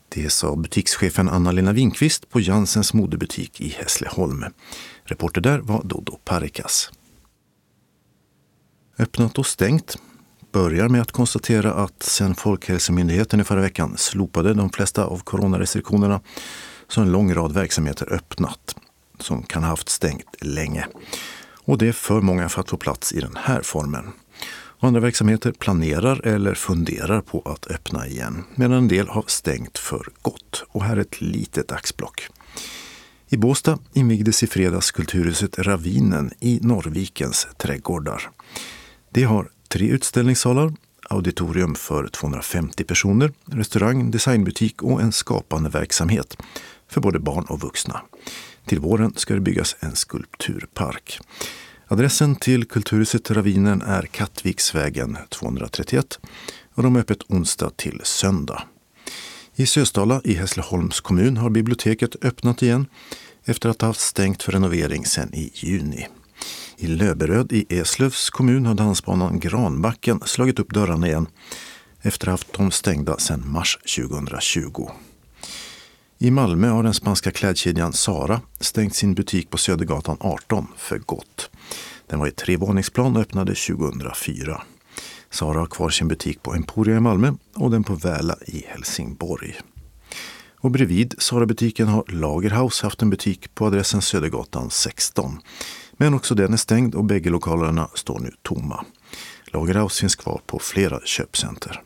Det 0.10 0.30
sa 0.30 0.56
butikschefen 0.56 1.30
Anna-Lena 1.30 1.72
Winkvist 1.72 2.30
på 2.30 2.40
Jansens 2.40 2.94
modebutik 2.94 3.62
i 3.62 3.68
Hässleholm. 3.68 4.46
Reporter 5.10 5.42
där 5.42 5.60
var 5.60 5.84
Dodo 5.84 6.18
Parikas. 6.26 6.92
Öppnat 9.00 9.38
och 9.38 9.46
stängt. 9.46 9.98
börjar 10.52 10.90
med 10.90 11.02
att 11.02 11.12
konstatera 11.12 11.74
att 11.74 12.04
sedan 12.04 12.36
Folkhälsomyndigheten 12.36 13.40
i 13.40 13.44
förra 13.44 13.62
veckan 13.62 13.98
slopade 13.98 14.54
de 14.54 14.70
flesta 14.70 15.06
av 15.06 15.20
coronarestriktionerna 15.24 16.22
så 16.88 17.02
har 17.02 17.06
en 17.06 17.12
lång 17.12 17.34
rad 17.34 17.54
verksamheter 17.54 18.14
öppnat 18.14 18.76
som 19.20 19.44
kan 19.44 19.64
ha 19.64 19.70
haft 19.70 19.90
stängt 19.90 20.36
länge. 20.42 20.88
Och 21.64 21.78
det 21.78 21.88
är 21.88 21.92
för 21.92 22.22
många 22.22 22.50
för 22.50 22.62
att 22.62 22.70
få 22.70 22.78
plats 22.78 23.14
i 23.14 23.20
den 23.20 23.38
här 23.40 23.62
formen. 23.62 24.12
Andra 24.80 25.00
verksamheter 25.00 25.52
planerar 25.52 26.28
eller 26.28 26.54
funderar 26.54 27.22
på 27.22 27.42
att 27.46 27.68
öppna 27.68 28.08
igen, 28.08 28.44
medan 28.56 28.78
en 28.78 28.88
del 28.88 29.08
har 29.08 29.24
stängt 29.28 29.78
för 29.78 30.10
gott. 30.22 30.64
Och 30.68 30.84
här 30.84 30.98
är 30.98 31.02
ett 31.02 31.22
litet 31.22 31.72
axplock. 31.72 32.30
I 33.30 33.38
Båstad 33.38 33.80
invigdes 33.94 34.44
i 34.44 34.48
fredags 34.48 34.92
Kulturhuset 34.92 35.60
Ravinen 35.60 36.32
i 36.40 36.60
Norrvikens 36.64 37.48
trädgårdar. 37.58 38.30
Det 39.10 39.24
har 39.24 39.50
tre 39.68 39.88
utställningssalar, 39.88 40.74
auditorium 41.10 41.76
för 41.76 42.08
250 42.08 42.84
personer, 42.84 43.32
restaurang, 43.46 44.12
designbutik 44.12 44.84
och 44.84 45.02
en 45.02 45.12
skapande 45.12 45.70
verksamhet 45.70 46.38
för 46.90 47.02
både 47.02 47.20
barn 47.20 47.46
och 47.46 47.62
vuxna. 47.62 48.02
Till 48.66 48.80
våren 48.80 49.14
ska 49.16 49.34
det 49.34 49.40
byggas 49.40 49.76
en 49.80 49.96
skulpturpark. 49.96 51.20
Adressen 51.88 52.36
till 52.36 52.66
Kulturhuset 52.66 53.32
Ravinen 53.32 53.82
är 53.82 54.02
Kattviksvägen 54.02 55.18
231 55.30 56.20
och 56.74 56.84
de 56.84 56.96
är 56.96 57.00
öppet 57.00 57.24
onsdag 57.28 57.72
till 57.76 58.02
söndag. 58.04 58.64
I 59.60 59.66
Sösdala 59.66 60.22
i 60.24 60.34
Hässleholms 60.34 61.02
kommun 61.02 61.38
har 61.38 61.50
biblioteket 61.50 62.16
öppnat 62.26 62.62
igen 62.62 62.86
efter 63.46 63.70
att 63.70 63.82
ha 63.82 63.90
haft 63.90 64.00
stängt 64.00 64.44
för 64.44 64.52
renovering 64.52 65.06
sedan 65.06 65.34
i 65.34 65.52
juni. 65.54 66.08
I 66.78 66.88
Löberöd 66.88 67.52
i 67.52 67.66
Eslövs 67.70 68.30
kommun 68.30 68.66
har 68.66 68.74
dansbanan 68.74 69.40
Granbacken 69.40 70.22
slagit 70.26 70.60
upp 70.60 70.74
dörrarna 70.74 71.08
igen 71.08 71.28
efter 72.02 72.28
att 72.28 72.28
ha 72.28 72.34
haft 72.34 72.54
dem 72.54 72.72
stängda 72.72 73.18
sedan 73.18 73.44
mars 73.46 73.78
2020. 73.96 74.90
I 76.18 76.32
Malmö 76.32 76.70
har 76.70 76.84
den 76.84 76.94
spanska 76.94 77.32
klädkedjan 77.32 77.94
Sara 77.94 78.42
stängt 78.60 78.96
sin 78.96 79.14
butik 79.14 79.50
på 79.50 79.58
Södergatan 79.58 80.18
18 80.20 80.68
för 80.78 80.98
gott. 80.98 81.50
Den 82.08 82.20
var 82.20 82.28
i 82.28 82.32
tre 82.32 82.58
våningsplan 82.58 83.16
och 83.16 83.22
öppnade 83.22 83.56
2004. 83.56 84.62
Sara 85.30 85.60
har 85.60 85.66
kvar 85.66 85.90
sin 85.90 86.08
butik 86.08 86.44
på 86.44 86.54
Emporia 86.54 86.98
i 86.98 87.00
Malmö 87.00 87.34
och 87.56 87.72
den 87.72 87.84
på 87.84 87.96
Väla 87.96 88.36
i 88.46 88.66
Helsingborg. 88.68 89.60
Och 90.60 90.72
bredvid 90.72 91.16
Sara-butiken 91.18 91.88
har 91.88 92.04
Lagerhaus 92.08 92.82
haft 92.82 93.02
en 93.02 93.10
butik 93.10 93.56
på 93.56 93.66
adressen 93.66 94.02
Södergatan 94.02 94.70
16. 94.70 95.40
Men 95.94 96.14
också 96.14 96.36
den 96.36 96.54
är 96.54 96.58
stängd 96.58 96.96
och 96.96 97.04
bägge 97.04 97.30
lokalerna 97.30 97.90
står 97.94 98.20
nu 98.20 98.32
tomma. 98.42 98.86
Lagerhaus 99.46 100.00
finns 100.00 100.16
kvar 100.16 100.42
på 100.46 100.60
flera 100.60 101.00
köpcenter. 101.06 101.82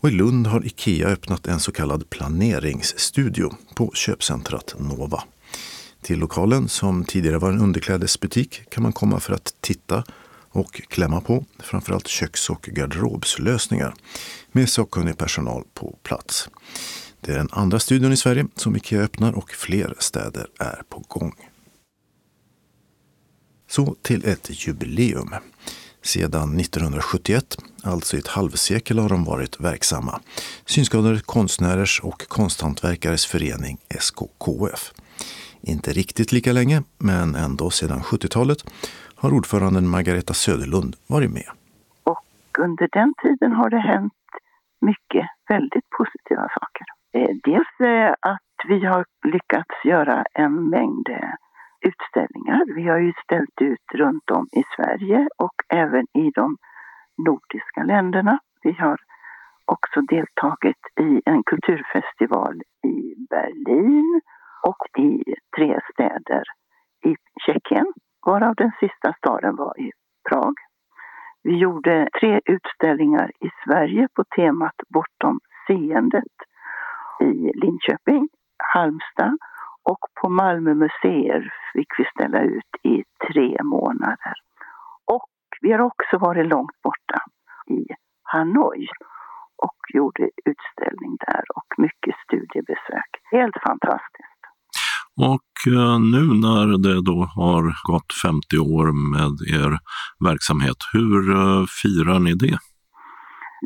Och 0.00 0.08
I 0.08 0.12
Lund 0.12 0.46
har 0.46 0.66
Ikea 0.66 1.08
öppnat 1.08 1.46
en 1.46 1.60
så 1.60 1.72
kallad 1.72 2.10
planeringsstudio 2.10 3.52
på 3.74 3.92
köpcentrat 3.94 4.74
Nova. 4.78 5.22
Till 6.02 6.18
lokalen, 6.18 6.68
som 6.68 7.04
tidigare 7.04 7.38
var 7.38 7.52
en 7.52 7.60
underklädesbutik, 7.60 8.70
kan 8.70 8.82
man 8.82 8.92
komma 8.92 9.20
för 9.20 9.34
att 9.34 9.54
titta 9.60 10.04
och 10.50 10.72
klämma 10.72 11.20
på 11.20 11.44
framförallt 11.58 12.08
köks 12.08 12.50
och 12.50 12.62
garderobslösningar 12.62 13.94
med 14.52 14.68
sakkunnig 14.68 15.18
personal 15.18 15.64
på 15.74 15.98
plats. 16.02 16.48
Det 17.20 17.32
är 17.32 17.36
den 17.36 17.48
andra 17.52 17.78
studion 17.78 18.12
i 18.12 18.16
Sverige 18.16 18.46
som 18.56 18.76
Ikea 18.76 19.02
öppnar 19.02 19.32
och 19.32 19.50
fler 19.50 19.94
städer 19.98 20.46
är 20.58 20.82
på 20.88 21.04
gång. 21.08 21.34
Så 23.68 23.96
till 24.02 24.24
ett 24.24 24.66
jubileum. 24.66 25.34
Sedan 26.02 26.60
1971, 26.60 27.58
alltså 27.82 28.16
i 28.16 28.18
ett 28.18 28.26
halvsekel, 28.26 28.98
har 28.98 29.08
de 29.08 29.24
varit 29.24 29.60
verksamma. 29.60 30.20
Synskadade 30.66 31.20
konstnärers 31.20 32.00
och 32.00 32.28
konsthantverkares 32.28 33.26
förening, 33.26 33.78
SKKF. 33.88 34.92
Inte 35.62 35.92
riktigt 35.92 36.32
lika 36.32 36.52
länge, 36.52 36.82
men 36.98 37.34
ändå 37.34 37.70
sedan 37.70 38.02
70-talet 38.02 38.64
har 39.20 39.34
ordföranden 39.38 39.88
Margareta 39.88 40.34
Söderlund 40.34 40.96
varit 41.08 41.32
med. 41.32 41.48
Och 42.04 42.58
under 42.58 42.88
den 42.92 43.14
tiden 43.22 43.52
har 43.52 43.70
det 43.70 43.78
hänt 43.78 44.12
mycket 44.80 45.26
väldigt 45.48 45.88
positiva 45.98 46.46
saker. 46.58 46.86
Eh, 47.12 47.36
dels 47.44 47.80
eh, 47.80 48.12
att 48.32 48.56
vi 48.68 48.84
har 48.84 49.04
lyckats 49.24 49.84
göra 49.84 50.24
en 50.34 50.70
mängd 50.70 51.08
eh, 51.08 51.34
utställningar. 51.80 52.74
Vi 52.74 52.88
har 52.88 52.98
ju 52.98 53.12
ställt 53.24 53.56
ut 53.60 53.86
runt 53.94 54.30
om 54.30 54.46
i 54.52 54.62
Sverige 54.76 55.28
och 55.38 55.56
även 55.68 56.06
i 56.14 56.30
de 56.34 56.56
nordiska 57.26 57.82
länderna. 57.82 58.38
Vi 58.62 58.72
har 58.72 58.98
också 59.64 60.00
deltagit 60.00 60.82
i 61.00 61.22
en 61.24 61.42
kulturfestival 61.42 62.54
i 62.84 63.14
Berlin 63.30 64.20
och 64.62 65.00
i 65.02 65.24
tre 65.56 65.80
städer 65.92 66.42
varav 68.30 68.54
den 68.54 68.72
sista 68.80 69.12
staden 69.12 69.56
var 69.56 69.80
i 69.80 69.92
Prag. 70.28 70.54
Vi 71.42 71.58
gjorde 71.58 72.08
tre 72.20 72.40
utställningar 72.44 73.30
i 73.40 73.50
Sverige 73.64 74.08
på 74.14 74.24
temat 74.36 74.78
Bortom 74.88 75.40
seendet 75.66 76.36
i 77.20 77.32
Linköping, 77.62 78.28
Halmstad 78.74 79.38
och 79.90 80.02
på 80.20 80.28
Malmö 80.28 80.74
museer 80.74 81.52
fick 81.72 81.98
vi 81.98 82.04
ställa 82.04 82.40
ut 82.40 82.72
i 82.82 83.04
tre 83.26 83.58
månader. 83.62 84.34
Och 85.04 85.30
vi 85.60 85.72
har 85.72 85.80
också 85.80 86.18
varit 86.18 86.46
långt 86.46 86.82
borta 86.82 87.18
i 87.66 87.86
Hanoi 88.22 88.88
och 89.56 89.78
gjorde 89.94 90.30
utställning 90.44 91.16
där 91.26 91.44
och 91.56 91.68
mycket 91.78 92.14
studiebesök. 92.24 93.10
Helt 93.30 93.56
fantastiskt. 93.66 94.29
Och 95.28 95.52
eh, 95.76 95.98
nu 96.14 96.22
när 96.46 96.66
det 96.86 96.98
då 97.10 97.18
har 97.40 97.62
gått 97.90 98.10
50 98.24 98.58
år 98.78 98.88
med 99.14 99.34
er 99.60 99.72
verksamhet, 100.28 100.80
hur 100.92 101.20
eh, 101.40 101.62
firar 101.80 102.18
ni 102.26 102.32
det? 102.44 102.58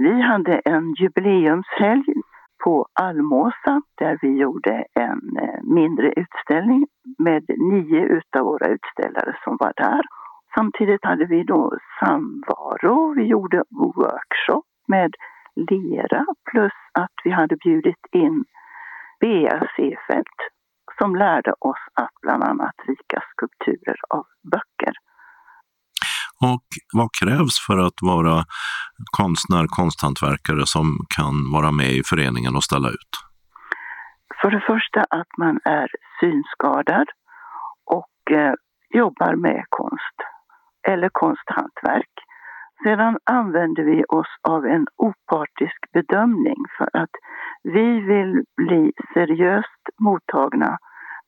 Vi 0.06 0.14
hade 0.30 0.54
en 0.74 0.94
jubileumshelg 0.98 2.08
på 2.64 2.86
Almåsa 3.00 3.74
där 3.98 4.18
vi 4.22 4.30
gjorde 4.42 4.84
en 4.94 5.22
eh, 5.42 5.60
mindre 5.78 6.08
utställning 6.22 6.86
med 7.18 7.44
nio 7.48 8.02
utav 8.18 8.44
våra 8.44 8.66
utställare 8.76 9.36
som 9.44 9.56
var 9.60 9.72
där. 9.76 10.02
Samtidigt 10.54 11.04
hade 11.04 11.26
vi 11.26 11.42
då 11.42 11.78
samvaro, 12.00 13.14
vi 13.14 13.24
gjorde 13.24 13.62
workshop 13.70 14.66
med 14.88 15.10
lera 15.56 16.26
plus 16.50 16.78
att 16.92 17.16
vi 17.24 17.30
hade 17.30 17.56
bjudit 17.56 18.04
in 18.12 18.44
Bea 19.20 19.60
Sefelt 19.76 20.40
som 20.98 21.16
lärde 21.16 21.52
oss 21.52 21.82
att 21.94 22.14
bland 22.22 22.42
annat 22.42 22.74
rika 22.88 23.22
skulpturer 23.32 23.96
av 24.10 24.24
böcker. 24.52 24.94
Och 26.40 26.66
vad 26.92 27.08
krävs 27.20 27.66
för 27.66 27.78
att 27.78 27.98
vara 28.02 28.44
konstnär, 29.18 29.66
konsthantverkare 29.68 30.66
som 30.66 30.86
kan 31.16 31.34
vara 31.52 31.70
med 31.72 31.90
i 32.00 32.02
föreningen 32.10 32.56
och 32.56 32.64
ställa 32.64 32.88
ut? 32.88 33.12
För 34.40 34.50
det 34.50 34.64
första 34.66 35.00
att 35.00 35.32
man 35.38 35.60
är 35.64 35.88
synskadad 36.20 37.08
och 37.84 38.36
eh, 38.36 38.54
jobbar 38.94 39.34
med 39.36 39.64
konst 39.68 40.18
eller 40.88 41.08
konsthantverk. 41.12 42.14
Sedan 42.84 43.18
använder 43.24 43.82
vi 43.82 44.04
oss 44.08 44.36
av 44.48 44.66
en 44.66 44.86
opartisk 44.96 45.92
bedömning 45.92 46.64
för 46.78 46.88
att 46.92 47.14
vi 47.62 48.00
vill 48.00 48.44
bli 48.56 48.92
seriöst 49.14 49.82
mottagna 49.98 50.78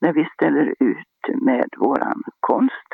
när 0.01 0.13
vi 0.13 0.29
ställer 0.33 0.73
ut 0.79 1.41
med 1.41 1.69
våran 1.77 2.23
konst. 2.39 2.87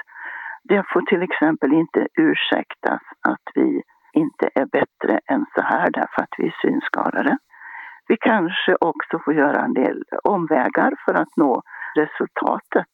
Det 0.63 0.83
får 0.93 1.01
till 1.01 1.21
exempel 1.21 1.73
inte 1.73 2.07
ursäktas 2.19 3.01
att 3.21 3.45
vi 3.55 3.81
inte 4.13 4.49
är 4.55 4.65
bättre 4.65 5.19
än 5.27 5.45
så 5.55 5.61
här 5.61 5.89
därför 5.91 6.21
att 6.21 6.35
vi 6.37 6.47
är 6.47 6.55
synskadade. 6.61 7.37
Vi 8.07 8.17
kanske 8.17 8.75
också 8.79 9.19
får 9.25 9.33
göra 9.33 9.61
en 9.65 9.73
del 9.73 10.03
omvägar 10.23 10.91
för 11.05 11.13
att 11.13 11.37
nå 11.37 11.61
resultatet. 11.95 12.93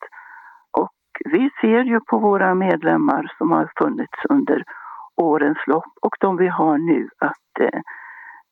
Och 0.78 0.97
vi 1.26 1.49
ser 1.61 1.84
ju 1.84 1.99
på 1.99 2.17
våra 2.17 2.55
medlemmar 2.55 3.32
som 3.38 3.51
har 3.51 3.72
funnits 3.78 4.26
under 4.30 4.63
årens 5.22 5.57
lopp 5.67 5.93
och 6.01 6.15
de 6.20 6.38
vi 6.38 6.47
har 6.47 6.78
nu 6.78 7.09
att 7.20 7.53
eh, 7.61 7.80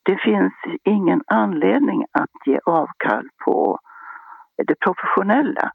det 0.05 0.17
finns 0.23 0.53
ingen 0.85 1.21
anledning 1.27 2.05
att 2.11 2.35
ge 2.45 2.59
avkall 2.65 3.27
på 3.45 3.79
det 4.67 4.75
professionella. 4.85 5.71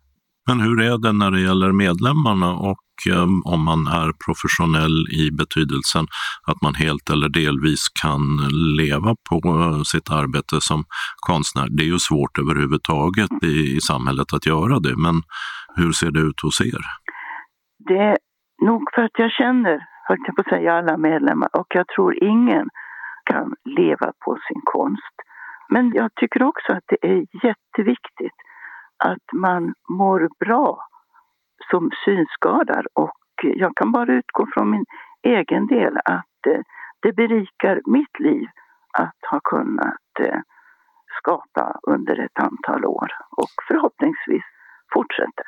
Men 0.49 0.61
hur 0.61 0.80
är 0.80 0.99
det 0.99 1.12
när 1.12 1.30
det 1.30 1.40
gäller 1.40 1.72
medlemmarna 1.72 2.53
och 2.55 2.86
um, 3.11 3.43
om 3.45 3.64
man 3.64 3.86
är 3.86 4.12
professionell 4.26 4.99
i 5.22 5.30
betydelsen 5.30 6.07
att 6.47 6.62
man 6.62 6.74
helt 6.74 7.11
eller 7.11 7.28
delvis 7.28 7.88
kan 8.03 8.22
leva 8.76 9.16
på 9.30 9.36
uh, 9.49 9.82
sitt 9.82 10.11
arbete 10.11 10.57
som 10.61 10.84
konstnär? 11.16 11.68
Det 11.70 11.82
är 11.82 11.93
ju 11.95 11.99
svårt 11.99 12.38
överhuvudtaget 12.38 13.45
i, 13.45 13.76
i 13.76 13.80
samhället 13.80 14.32
att 14.34 14.47
göra 14.47 14.78
det, 14.80 14.97
men 14.97 15.16
hur 15.76 15.93
ser 15.93 16.11
det 16.11 16.20
ut 16.20 16.40
hos 16.43 16.61
er? 16.61 16.84
Det 17.88 17.99
är 17.99 18.18
nog 18.66 18.82
för 18.95 19.03
att 19.03 19.18
jag 19.18 19.30
känner 19.30 19.91
höll 20.13 20.27
jag 20.27 20.37
på 20.37 20.41
att 20.41 20.49
säga, 20.49 20.73
alla 20.73 20.97
medlemmar 20.97 21.49
och 21.53 21.67
jag 21.69 21.89
tror 21.89 22.25
ingen 22.25 22.69
kan 23.25 23.55
leva 23.65 24.13
på 24.25 24.39
sin 24.49 24.61
konst. 24.65 25.17
Men 25.69 25.93
jag 25.95 26.15
tycker 26.15 26.43
också 26.43 26.73
att 26.73 26.85
det 26.87 26.99
är 27.03 27.27
jätteviktigt 27.47 28.39
att 29.05 29.27
man 29.33 29.75
mår 29.89 30.29
bra 30.45 30.87
som 31.71 31.91
synskadad 32.05 32.87
och 32.95 33.19
jag 33.43 33.77
kan 33.77 33.93
bara 33.93 34.13
utgå 34.13 34.47
från 34.55 34.71
min 34.71 34.85
egen 35.23 35.67
del 35.67 35.97
att 35.97 36.47
eh, 36.47 36.63
det 37.03 37.13
berikar 37.13 37.81
mitt 37.87 38.19
liv 38.19 38.49
att 38.99 39.19
ha 39.31 39.41
kunnat 39.45 40.11
eh, 40.21 40.41
skapa 41.19 41.81
under 41.83 42.25
ett 42.25 42.39
antal 42.39 42.85
år 42.85 43.09
och 43.31 43.55
förhoppningsvis 43.69 44.45
fortsätter. 44.95 45.47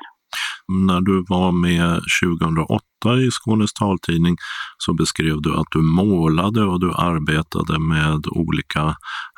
När 0.88 1.00
du 1.00 1.24
var 1.28 1.52
med 1.52 2.00
2008 2.22 2.93
i 3.12 3.30
Skånes 3.30 3.72
taltidning 3.72 4.36
så 4.78 4.94
beskrev 4.94 5.36
du 5.42 5.50
att 5.60 5.70
du 5.76 5.82
målade 6.00 6.62
och 6.70 6.80
du 6.80 6.90
arbetade 7.10 7.74
med 7.94 8.20
olika 8.42 8.84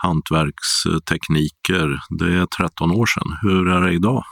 hantverkstekniker. 0.04 1.86
Det 2.18 2.30
är 2.40 2.46
13 2.46 2.90
år 3.00 3.06
sedan. 3.14 3.30
Hur 3.42 3.68
är 3.74 3.80
det 3.80 3.92
idag? 3.92 4.22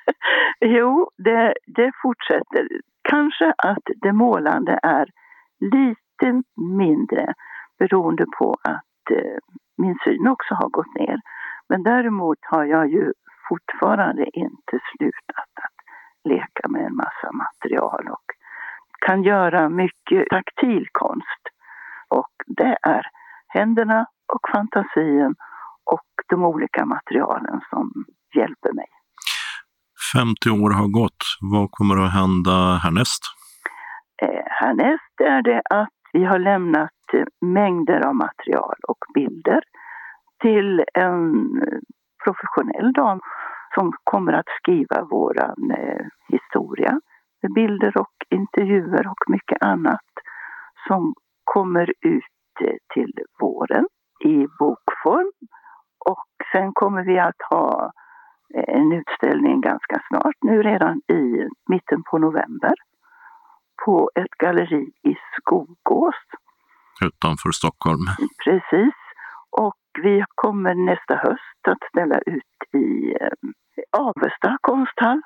jo, 0.60 1.10
det, 1.18 1.54
det 1.66 1.90
fortsätter. 2.02 2.62
Kanske 3.10 3.48
att 3.58 3.86
det 4.02 4.12
målande 4.12 4.78
är 4.82 5.06
lite 5.60 6.42
mindre 6.78 7.34
beroende 7.78 8.26
på 8.38 8.56
att 8.62 9.10
eh, 9.10 9.38
min 9.82 9.96
syn 10.04 10.28
också 10.28 10.54
har 10.54 10.68
gått 10.68 10.94
ner. 10.94 11.18
Men 11.68 11.82
däremot 11.82 12.38
har 12.50 12.64
jag 12.64 12.88
ju 12.90 13.12
fortfarande 13.48 14.24
inte 14.32 14.74
slutat 14.90 15.50
att 15.66 15.78
leka 16.24 16.68
med 16.68 16.84
en 16.86 16.96
massa 16.96 17.28
material 17.44 18.08
och 18.08 18.26
kan 19.06 19.22
göra 19.22 19.68
mycket 19.68 20.28
taktil 20.30 20.86
konst. 20.92 21.42
Och 22.08 22.32
det 22.46 22.76
är 22.82 23.02
händerna 23.48 24.06
och 24.32 24.40
fantasin 24.54 25.34
och 25.84 26.10
de 26.28 26.44
olika 26.44 26.84
materialen 26.84 27.60
som 27.70 27.92
hjälper 28.34 28.72
mig. 28.72 28.86
50 30.14 30.50
år 30.50 30.70
har 30.70 30.88
gått. 30.88 31.22
Vad 31.40 31.70
kommer 31.70 32.04
att 32.04 32.12
hända 32.12 32.80
härnäst? 32.84 33.22
Eh, 34.22 34.44
härnäst 34.46 35.16
är 35.20 35.42
det 35.42 35.62
att 35.70 35.98
vi 36.12 36.24
har 36.24 36.38
lämnat 36.38 36.90
mängder 37.40 38.06
av 38.06 38.14
material 38.14 38.76
och 38.88 38.98
bilder 39.14 39.60
till 40.42 40.84
en 40.94 41.46
professionell 42.24 42.92
dam 42.92 43.20
som 43.74 43.92
kommer 44.04 44.32
att 44.32 44.48
skriva 44.60 45.04
våran 45.04 45.70
eh, 45.70 46.06
historia 46.28 47.00
bilder 47.48 47.96
och 47.98 48.14
intervjuer 48.30 49.06
och 49.06 49.30
mycket 49.30 49.62
annat 49.62 50.10
som 50.88 51.14
kommer 51.44 51.92
ut 52.00 52.60
eh, 52.60 52.76
till 52.94 53.12
våren 53.40 53.86
i 54.24 54.46
bokform. 54.58 55.32
Och 56.04 56.26
sen 56.52 56.72
kommer 56.72 57.02
vi 57.04 57.18
att 57.18 57.42
ha 57.50 57.92
eh, 58.54 58.74
en 58.76 58.92
utställning 58.92 59.60
ganska 59.60 60.02
snart, 60.08 60.36
nu 60.40 60.62
redan 60.62 60.98
i 60.98 61.48
mitten 61.68 62.02
på 62.10 62.18
november, 62.18 62.74
på 63.84 64.10
ett 64.14 64.34
galleri 64.38 64.92
i 65.02 65.16
Skogås. 65.36 66.14
Utanför 67.04 67.50
Stockholm. 67.50 68.06
Precis. 68.44 68.94
Och 69.50 69.82
vi 70.02 70.24
kommer 70.34 70.74
nästa 70.74 71.14
höst 71.16 71.62
att 71.68 71.88
ställa 71.90 72.18
ut 72.18 72.82
i 72.82 73.16
Avesta 73.90 74.58
konsthall, 74.60 75.22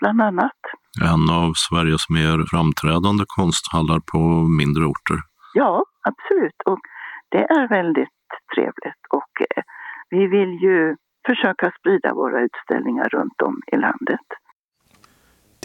bland 0.00 0.20
annat. 0.20 0.60
En 1.02 1.24
av 1.30 1.52
Sveriges 1.56 2.08
mer 2.08 2.36
framträdande 2.50 3.24
konsthallar 3.26 4.00
på 4.12 4.18
mindre 4.60 4.84
orter. 4.84 5.18
Ja, 5.54 5.84
absolut. 6.10 6.60
Och 6.64 6.80
det 7.28 7.44
är 7.58 7.68
väldigt 7.68 8.18
trevligt. 8.54 9.02
Och 9.18 9.32
eh, 9.40 9.62
vi 10.10 10.26
vill 10.26 10.52
ju 10.66 10.96
försöka 11.28 11.72
sprida 11.78 12.14
våra 12.14 12.38
utställningar 12.46 13.08
runt 13.08 13.42
om 13.42 13.56
i 13.72 13.76
landet. 13.76 14.26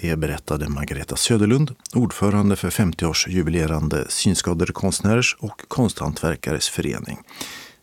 Det 0.01 0.19
berättade 0.19 0.69
Margareta 0.69 1.15
Söderlund, 1.15 1.75
ordförande 1.95 2.55
för 2.55 2.69
50-årsjubilerande 2.69 4.05
Synskadade 4.09 4.73
konstnärers 4.73 5.37
och 5.39 5.61
konsthantverkares 5.67 6.69
förening. 6.69 7.17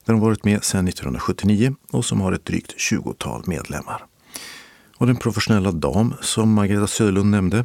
Där 0.04 0.12
hon 0.12 0.22
varit 0.22 0.44
med 0.44 0.64
sedan 0.64 0.88
1979 0.88 1.74
och 1.92 2.04
som 2.04 2.20
har 2.20 2.32
ett 2.32 2.44
drygt 2.44 2.74
20-tal 2.90 3.42
medlemmar. 3.46 4.02
Och 4.98 5.06
den 5.06 5.16
professionella 5.16 5.72
dam 5.72 6.14
som 6.20 6.52
Margareta 6.52 6.86
Söderlund 6.86 7.30
nämnde 7.30 7.64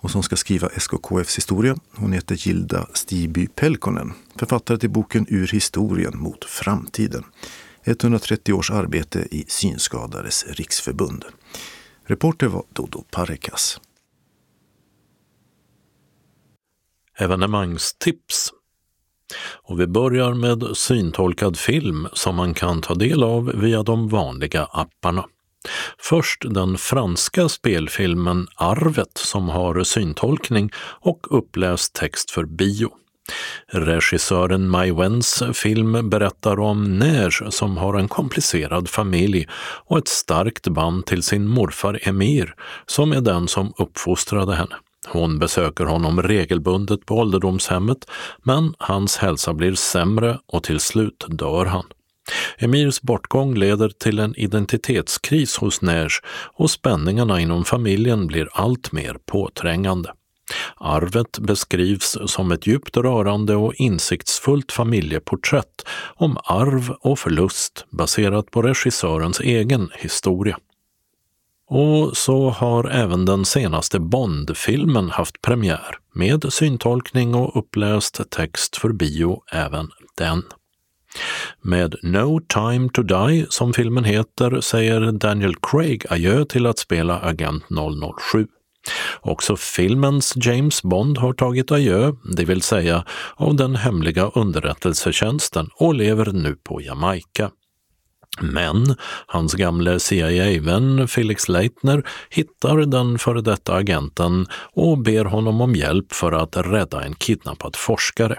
och 0.00 0.10
som 0.10 0.22
ska 0.22 0.36
skriva 0.36 0.68
SKKFs 0.68 1.38
historia. 1.38 1.76
Hon 1.94 2.12
heter 2.12 2.34
Gilda 2.34 2.86
Stiby 2.94 3.46
Pelkonen, 3.46 4.12
författare 4.36 4.78
till 4.78 4.90
boken 4.90 5.26
Ur 5.28 5.46
historien 5.46 6.18
mot 6.18 6.44
framtiden. 6.44 7.24
130 7.84 8.52
års 8.52 8.70
arbete 8.70 9.28
i 9.30 9.44
Synskadades 9.48 10.46
riksförbund. 10.48 11.24
Reporter 12.04 12.46
var 12.46 12.64
Dodo 12.72 13.04
Parekas. 13.10 13.80
Evenemangstips 17.18 18.52
och 19.38 19.80
vi 19.80 19.86
börjar 19.86 20.34
med 20.34 20.76
syntolkad 20.76 21.58
film 21.58 22.08
som 22.12 22.36
man 22.36 22.54
kan 22.54 22.80
ta 22.80 22.94
del 22.94 23.22
av 23.22 23.44
via 23.44 23.82
de 23.82 24.08
vanliga 24.08 24.64
apparna. 24.64 25.24
Först 25.98 26.44
den 26.54 26.78
franska 26.78 27.48
spelfilmen 27.48 28.46
Arvet 28.54 29.18
som 29.18 29.48
har 29.48 29.84
syntolkning 29.84 30.70
och 31.00 31.38
uppläst 31.38 31.94
text 31.94 32.30
för 32.30 32.44
bio. 32.44 32.90
Regissören 33.68 34.68
Mai 34.68 34.92
Wens 34.92 35.42
film 35.54 36.10
berättar 36.10 36.60
om 36.60 36.98
Neige 36.98 37.50
som 37.50 37.76
har 37.76 37.94
en 37.94 38.08
komplicerad 38.08 38.88
familj 38.88 39.48
och 39.84 39.98
ett 39.98 40.08
starkt 40.08 40.68
band 40.68 41.06
till 41.06 41.22
sin 41.22 41.48
morfar 41.48 42.00
Emir 42.02 42.54
som 42.86 43.12
är 43.12 43.20
den 43.20 43.48
som 43.48 43.72
uppfostrade 43.78 44.54
henne. 44.54 44.76
Hon 45.08 45.38
besöker 45.38 45.84
honom 45.84 46.22
regelbundet 46.22 47.06
på 47.06 47.14
ålderdomshemmet 47.14 47.98
men 48.42 48.74
hans 48.78 49.16
hälsa 49.16 49.54
blir 49.54 49.74
sämre 49.74 50.38
och 50.46 50.62
till 50.62 50.80
slut 50.80 51.24
dör 51.28 51.64
han. 51.64 51.84
Emirs 52.58 53.00
bortgång 53.00 53.54
leder 53.54 53.88
till 53.88 54.18
en 54.18 54.34
identitetskris 54.36 55.56
hos 55.56 55.82
Neige 55.82 56.20
och 56.54 56.70
spänningarna 56.70 57.40
inom 57.40 57.64
familjen 57.64 58.26
blir 58.26 58.48
allt 58.52 58.92
mer 58.92 59.16
påträngande. 59.26 60.12
Arvet 60.76 61.38
beskrivs 61.38 62.18
som 62.26 62.52
ett 62.52 62.66
djupt 62.66 62.96
rörande 62.96 63.56
och 63.56 63.74
insiktsfullt 63.74 64.72
familjeporträtt 64.72 65.86
om 66.14 66.38
arv 66.44 66.90
och 67.00 67.18
förlust 67.18 67.86
baserat 67.90 68.50
på 68.50 68.62
regissörens 68.62 69.40
egen 69.40 69.90
historia. 69.94 70.58
Och 71.68 72.16
så 72.16 72.50
har 72.50 72.88
även 72.88 73.24
den 73.24 73.44
senaste 73.44 74.00
Bond-filmen 74.00 75.10
haft 75.10 75.42
premiär 75.42 75.98
med 76.14 76.52
syntolkning 76.52 77.34
och 77.34 77.58
uppläst 77.58 78.30
text 78.30 78.76
för 78.76 78.92
bio 78.92 79.42
även 79.52 79.90
den. 80.16 80.42
Med 81.62 81.94
No 82.02 82.40
time 82.40 82.88
to 82.88 83.02
die, 83.02 83.46
som 83.48 83.72
filmen 83.72 84.04
heter, 84.04 84.60
säger 84.60 85.12
Daniel 85.12 85.54
Craig 85.62 86.04
adjö 86.10 86.44
till 86.44 86.66
att 86.66 86.78
spela 86.78 87.20
Agent 87.20 87.64
007. 88.32 88.46
Också 89.20 89.56
filmens 89.56 90.32
James 90.36 90.82
Bond 90.82 91.18
har 91.18 91.32
tagit 91.32 91.72
adjö, 91.72 92.12
det 92.36 92.44
vill 92.44 92.62
säga 92.62 93.04
av 93.36 93.56
den 93.56 93.76
hemliga 93.76 94.30
underrättelsetjänsten 94.34 95.68
och 95.74 95.94
lever 95.94 96.32
nu 96.32 96.56
på 96.64 96.80
Jamaica. 96.80 97.50
Men 98.40 98.96
hans 99.26 99.54
gamle 99.54 100.00
CIA-vän 100.00 101.08
Felix 101.08 101.48
Leitner 101.48 102.02
hittar 102.30 102.76
den 102.76 103.18
före 103.18 103.40
detta 103.40 103.74
agenten 103.74 104.46
och 104.72 104.98
ber 104.98 105.24
honom 105.24 105.60
om 105.60 105.74
hjälp 105.74 106.12
för 106.12 106.32
att 106.32 106.56
rädda 106.56 107.04
en 107.04 107.14
kidnappad 107.14 107.76
forskare. 107.76 108.38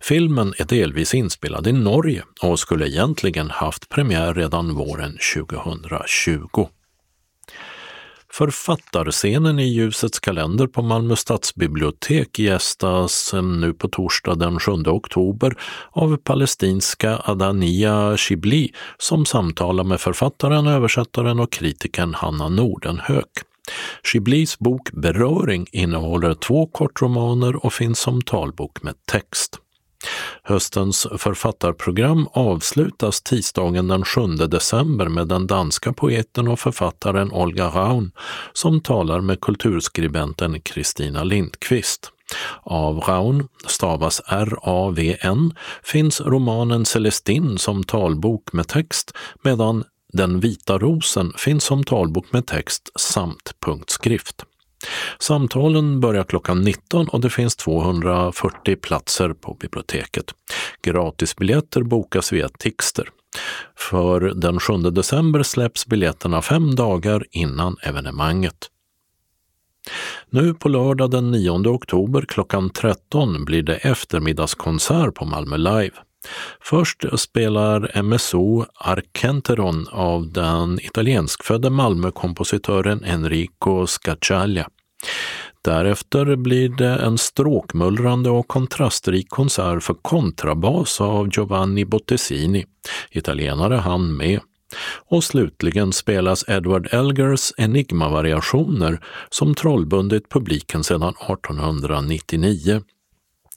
Filmen 0.00 0.54
är 0.58 0.64
delvis 0.64 1.14
inspelad 1.14 1.66
i 1.66 1.72
Norge 1.72 2.24
och 2.42 2.58
skulle 2.58 2.88
egentligen 2.88 3.50
haft 3.50 3.88
premiär 3.88 4.34
redan 4.34 4.74
våren 4.74 5.18
2020. 5.34 6.68
Författarscenen 8.32 9.58
i 9.58 9.64
Ljusets 9.64 10.20
kalender 10.20 10.66
på 10.66 10.82
Malmö 10.82 11.16
stadsbibliotek 11.16 12.38
gästas 12.38 13.34
nu 13.42 13.72
på 13.72 13.88
torsdag 13.88 14.34
den 14.34 14.60
7 14.60 14.72
oktober 14.72 15.54
av 15.90 16.16
palestinska 16.16 17.22
Adania 17.24 18.16
Shibli 18.16 18.72
som 18.98 19.26
samtalar 19.26 19.84
med 19.84 20.00
författaren, 20.00 20.66
översättaren 20.66 21.40
och 21.40 21.52
kritikern 21.52 22.14
Hanna 22.14 22.48
Nordenhök. 22.48 23.30
Shiblis 24.02 24.58
bok 24.58 24.90
Beröring 24.92 25.66
innehåller 25.72 26.34
två 26.34 26.66
kortromaner 26.66 27.66
och 27.66 27.72
finns 27.72 27.98
som 27.98 28.22
talbok 28.22 28.82
med 28.82 28.94
text. 29.12 29.61
Höstens 30.42 31.06
författarprogram 31.18 32.28
avslutas 32.32 33.22
tisdagen 33.22 33.88
den 33.88 34.04
7 34.04 34.26
december 34.26 35.08
med 35.08 35.28
den 35.28 35.46
danska 35.46 35.92
poeten 35.92 36.48
och 36.48 36.60
författaren 36.60 37.32
Olga 37.32 37.66
Raun 37.66 38.12
som 38.52 38.80
talar 38.80 39.20
med 39.20 39.40
kulturskribenten 39.40 40.60
Kristina 40.60 41.24
Lindqvist. 41.24 42.12
Av 42.62 42.98
Raun, 42.98 43.48
stavas 43.66 44.20
R-A-V-N, 44.26 45.54
finns 45.82 46.20
romanen 46.20 46.84
Celestine 46.84 47.58
som 47.58 47.84
talbok 47.84 48.52
med 48.52 48.68
text 48.68 49.12
medan 49.42 49.84
Den 50.12 50.40
vita 50.40 50.78
rosen 50.78 51.32
finns 51.36 51.64
som 51.64 51.84
talbok 51.84 52.32
med 52.32 52.46
text 52.46 52.90
samt 53.00 53.54
punktskrift. 53.64 54.44
Samtalen 55.18 56.00
börjar 56.00 56.24
klockan 56.24 56.60
19 56.60 57.08
och 57.08 57.20
det 57.20 57.30
finns 57.30 57.56
240 57.56 58.76
platser 58.76 59.32
på 59.32 59.54
biblioteket. 59.54 60.34
Gratisbiljetter 60.82 61.82
bokas 61.82 62.32
via 62.32 62.48
Tixter. 62.48 63.08
För 63.76 64.20
den 64.20 64.60
7 64.60 64.76
december 64.76 65.42
släpps 65.42 65.86
biljetterna 65.86 66.42
fem 66.42 66.74
dagar 66.74 67.26
innan 67.30 67.76
evenemanget. 67.82 68.68
Nu 70.30 70.54
på 70.54 70.68
lördag 70.68 71.10
den 71.10 71.30
9 71.30 71.50
oktober 71.50 72.24
klockan 72.28 72.70
13 72.70 73.44
blir 73.44 73.62
det 73.62 73.76
eftermiddagskonsert 73.76 75.14
på 75.14 75.24
Malmö 75.24 75.56
Live. 75.56 75.94
Först 76.60 77.04
spelar 77.20 78.02
MSO 78.02 78.64
Arkenteron 78.74 79.88
av 79.90 80.32
den 80.32 80.78
italienskfödde 80.82 81.70
Malmökompositören 81.70 83.04
Enrico 83.04 83.86
Scacciaglia. 83.86 84.68
Därefter 85.64 86.36
blir 86.36 86.68
det 86.68 86.96
en 86.96 87.18
stråkmullrande 87.18 88.30
och 88.30 88.48
kontrastrik 88.48 89.28
konsert 89.28 89.82
för 89.82 89.94
kontrabas 89.94 91.00
av 91.00 91.28
Giovanni 91.32 91.84
Bottesini, 91.84 92.64
italienare 93.10 93.74
han 93.74 94.16
med. 94.16 94.40
Och 95.08 95.24
slutligen 95.24 95.92
spelas 95.92 96.44
Edward 96.48 96.88
Elgers 96.90 97.52
Enigma-variationer 97.56 99.00
som 99.30 99.54
trollbundit 99.54 100.28
publiken 100.28 100.84
sedan 100.84 101.14
1899. 101.30 102.82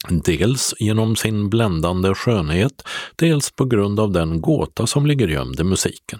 Dels 0.10 0.74
genom 0.80 1.16
sin 1.16 1.50
bländande 1.50 2.16
skönhet, 2.16 2.84
dels 3.16 3.52
på 3.52 3.66
grund 3.66 4.00
av 4.00 4.12
den 4.12 4.42
gåta 4.42 4.88
som 4.88 5.06
ligger 5.06 5.28
gömd 5.28 5.60
i 5.60 5.64
musiken. 5.64 6.20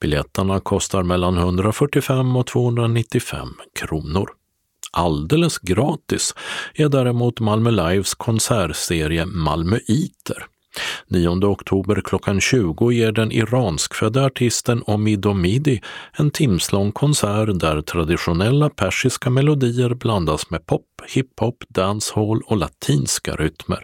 Biljetterna 0.00 0.60
kostar 0.60 1.02
mellan 1.02 1.38
145 1.38 2.36
och 2.36 2.46
295 2.46 3.48
kronor. 3.80 4.30
Alldeles 4.92 5.58
gratis 5.58 6.34
är 6.74 6.88
däremot 6.88 7.40
Malmö 7.40 7.70
Lives 7.70 8.14
konsertserie 8.14 9.26
Malmöiter 9.26 10.46
9 11.06 11.44
oktober 11.44 12.00
klockan 12.04 12.40
20 12.40 12.90
ger 12.90 13.12
den 13.12 13.32
iranskfödda 13.32 14.24
artisten 14.24 14.82
Omid 14.86 15.26
Omidi 15.26 15.80
en 16.12 16.30
timslång 16.30 16.92
konsert 16.92 17.60
där 17.60 17.80
traditionella 17.80 18.70
persiska 18.70 19.30
melodier 19.30 19.94
blandas 19.94 20.50
med 20.50 20.66
pop, 20.66 20.86
hiphop, 21.14 21.64
dancehall 21.68 22.42
och 22.46 22.56
latinska 22.56 23.36
rytmer. 23.36 23.82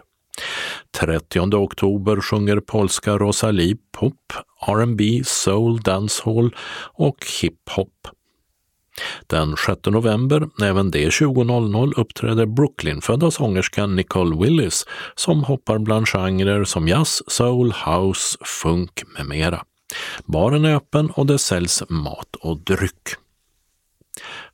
30 0.99 1.39
oktober 1.55 2.21
sjunger 2.21 2.59
polska 2.59 3.17
Rosalie 3.17 3.77
pop, 3.91 4.33
R&B, 4.67 5.21
soul, 5.25 5.79
dancehall 5.79 6.55
och 6.93 7.25
hiphop. 7.41 8.18
Den 9.27 9.55
6 9.57 9.79
november, 9.85 10.49
även 10.61 10.91
det 10.91 11.09
20.00, 11.09 11.93
uppträder 11.97 12.45
Brooklynfödda 12.45 13.31
sångerskan 13.31 13.95
Nicole 13.95 14.37
Willis 14.37 14.85
som 15.15 15.43
hoppar 15.43 15.79
bland 15.79 16.07
genrer 16.07 16.63
som 16.63 16.87
jazz, 16.87 17.21
soul, 17.27 17.73
house, 17.85 18.37
funk 18.61 19.03
med 19.17 19.25
mera. 19.25 19.61
Baren 20.25 20.65
är 20.65 20.75
öppen 20.75 21.09
och 21.09 21.25
det 21.25 21.39
säljs 21.39 21.83
mat 21.89 22.35
och 22.39 22.57
dryck. 22.57 23.09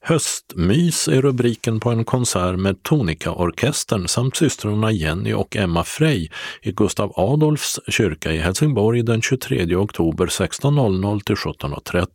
Höstmys 0.08 1.08
är 1.08 1.22
rubriken 1.22 1.80
på 1.80 1.90
en 1.90 2.06
konsert 2.06 2.60
med 2.60 2.84
Tonika-orkestern 2.84 4.08
samt 4.08 4.36
systrarna 4.36 4.92
Jenny 4.92 5.34
och 5.34 5.56
Emma 5.56 5.84
Frey 5.84 6.30
i 6.62 6.72
Gustav 6.72 7.14
Adolfs 7.16 7.80
kyrka 7.88 8.32
i 8.32 8.38
Helsingborg 8.38 9.04
den 9.04 9.22
23 9.22 9.76
oktober 9.76 10.26
16.00 10.26 11.20
till 11.20 11.36
17.30. 11.36 12.08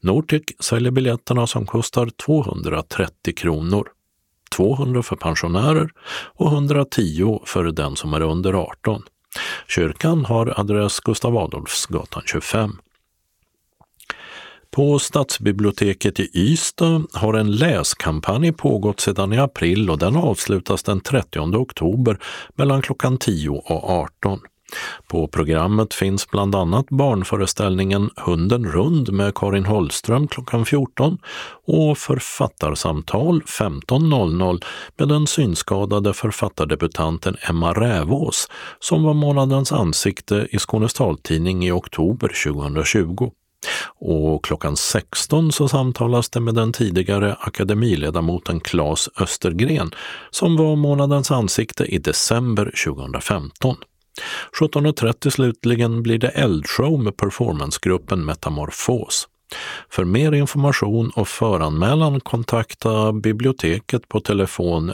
Nortic 0.00 0.42
säljer 0.60 0.90
biljetterna 0.90 1.46
som 1.46 1.66
kostar 1.66 2.10
230 2.26 3.34
kronor. 3.36 3.88
200 4.56 5.02
för 5.02 5.16
pensionärer 5.16 5.90
och 6.34 6.52
110 6.52 7.40
för 7.46 7.64
den 7.64 7.96
som 7.96 8.14
är 8.14 8.20
under 8.20 8.52
18. 8.52 9.02
Kyrkan 9.68 10.24
har 10.24 10.60
adress 10.60 11.00
Gustav 11.00 11.36
Adolfsgatan 11.36 12.22
25. 12.26 12.72
På 14.76 14.98
stadsbiblioteket 14.98 16.20
i 16.20 16.30
Ystad 16.34 17.06
har 17.12 17.34
en 17.34 17.52
läskampanj 17.52 18.52
pågått 18.52 19.00
sedan 19.00 19.32
i 19.32 19.38
april 19.38 19.90
och 19.90 19.98
den 19.98 20.16
avslutas 20.16 20.82
den 20.82 21.00
30 21.00 21.40
oktober 21.40 22.18
mellan 22.54 22.82
klockan 22.82 23.18
10 23.18 23.50
och 23.50 23.90
18. 23.90 24.40
På 25.08 25.28
programmet 25.28 25.94
finns 25.94 26.30
bland 26.30 26.54
annat 26.54 26.86
barnföreställningen 26.90 28.10
Hunden 28.16 28.64
rund 28.64 29.12
med 29.12 29.34
Karin 29.34 29.64
Holström 29.64 30.28
klockan 30.28 30.66
14 30.66 31.18
och 31.66 31.98
författarsamtal 31.98 33.42
15.00 33.42 34.64
med 34.96 35.08
den 35.08 35.26
synskadade 35.26 36.14
författardebutanten 36.14 37.36
Emma 37.48 37.72
Rävås 37.72 38.48
som 38.80 39.02
var 39.02 39.14
månadens 39.14 39.72
ansikte 39.72 40.46
i 40.50 40.58
Skånes 40.58 40.94
taltidning 40.94 41.64
i 41.64 41.70
oktober 41.70 42.30
2020. 42.44 43.30
Och 43.86 44.44
klockan 44.44 44.76
16 44.76 45.52
så 45.52 45.68
samtalas 45.68 46.30
det 46.30 46.40
med 46.40 46.54
den 46.54 46.72
tidigare 46.72 47.36
akademiledamoten 47.40 48.60
Claes 48.60 49.08
Östergren 49.20 49.90
som 50.30 50.56
var 50.56 50.76
månadens 50.76 51.30
ansikte 51.30 51.84
i 51.84 51.98
december 51.98 52.72
2015. 52.84 53.76
17.30 54.60 55.30
slutligen 55.30 56.02
blir 56.02 56.18
det 56.18 56.28
eldshow 56.28 57.02
med 57.02 57.16
performancegruppen 57.16 58.24
Metamorfos. 58.24 59.28
För 59.90 60.04
mer 60.04 60.32
information 60.32 61.10
och 61.16 61.28
föranmälan 61.28 62.20
kontakta 62.20 63.12
biblioteket 63.12 64.08
på 64.08 64.20
telefon 64.20 64.92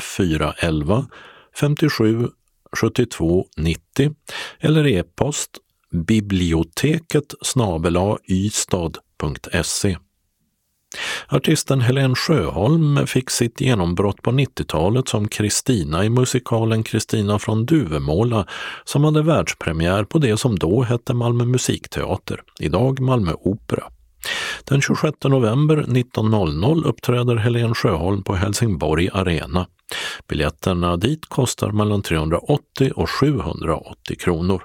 0411 0.00 1.06
57 1.60 2.28
72 2.76 3.46
90 3.56 4.14
eller 4.60 4.86
e-post 4.86 5.50
biblioteket 5.96 7.34
ystad.se. 8.28 9.96
Artisten 11.28 11.80
Helen 11.80 12.14
Sjöholm 12.14 13.06
fick 13.06 13.30
sitt 13.30 13.60
genombrott 13.60 14.22
på 14.22 14.30
90-talet 14.30 15.08
som 15.08 15.28
Kristina 15.28 16.04
i 16.04 16.10
musikalen 16.10 16.82
Kristina 16.82 17.38
från 17.38 17.66
Duvemåla 17.66 18.46
som 18.84 19.04
hade 19.04 19.22
världspremiär 19.22 20.04
på 20.04 20.18
det 20.18 20.36
som 20.36 20.58
då 20.58 20.82
hette 20.82 21.14
Malmö 21.14 21.44
musikteater, 21.44 22.40
idag 22.60 23.00
Malmö 23.00 23.32
Opera. 23.32 23.84
Den 24.64 24.80
26 24.80 25.16
november 25.24 25.76
19.00 25.76 26.84
uppträder 26.84 27.36
Helen 27.36 27.74
Sjöholm 27.74 28.22
på 28.22 28.34
Helsingborg 28.34 29.08
Arena. 29.12 29.66
Biljetterna 30.28 30.96
dit 30.96 31.26
kostar 31.28 31.72
mellan 31.72 32.02
380 32.02 32.92
och 32.94 33.10
780 33.10 34.16
kronor. 34.18 34.62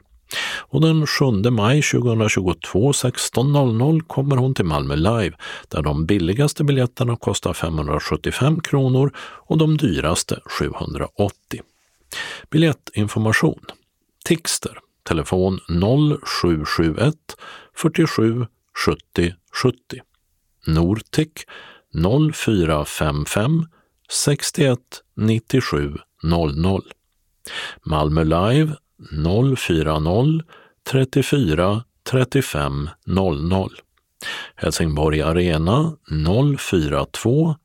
Och 0.60 0.82
den 0.82 1.08
7 1.08 1.26
maj 1.50 1.82
2022 1.82 2.92
16.00 2.92 4.00
kommer 4.00 4.38
hon 4.38 4.54
till 4.54 4.66
Malmö 4.66 4.96
Live 4.96 5.38
där 5.68 5.82
de 5.82 6.06
billigaste 6.06 6.64
biljetterna 6.64 7.16
kostar 7.16 7.54
575 7.54 8.60
kronor 8.60 9.14
och 9.20 9.58
de 9.58 9.78
dyraste 9.78 10.40
780. 10.46 11.62
Biljettinformation. 12.50 13.66
Tixter. 14.26 14.78
Telefon 15.04 15.60
0771 16.22 17.16
47 17.76 18.46
70 18.86 19.34
70 19.64 19.78
Nortic 20.68 21.30
0455 22.34 23.66
61 24.10 24.80
97 25.16 25.98
00 26.24 26.82
Malmö 27.84 28.24
Live 28.24 28.76
040 29.10 30.42
34 30.84 31.84
35 32.04 32.90
00. 33.06 33.70
Helsingborg 34.56 35.22
Arena 35.22 35.98
042 36.58 37.56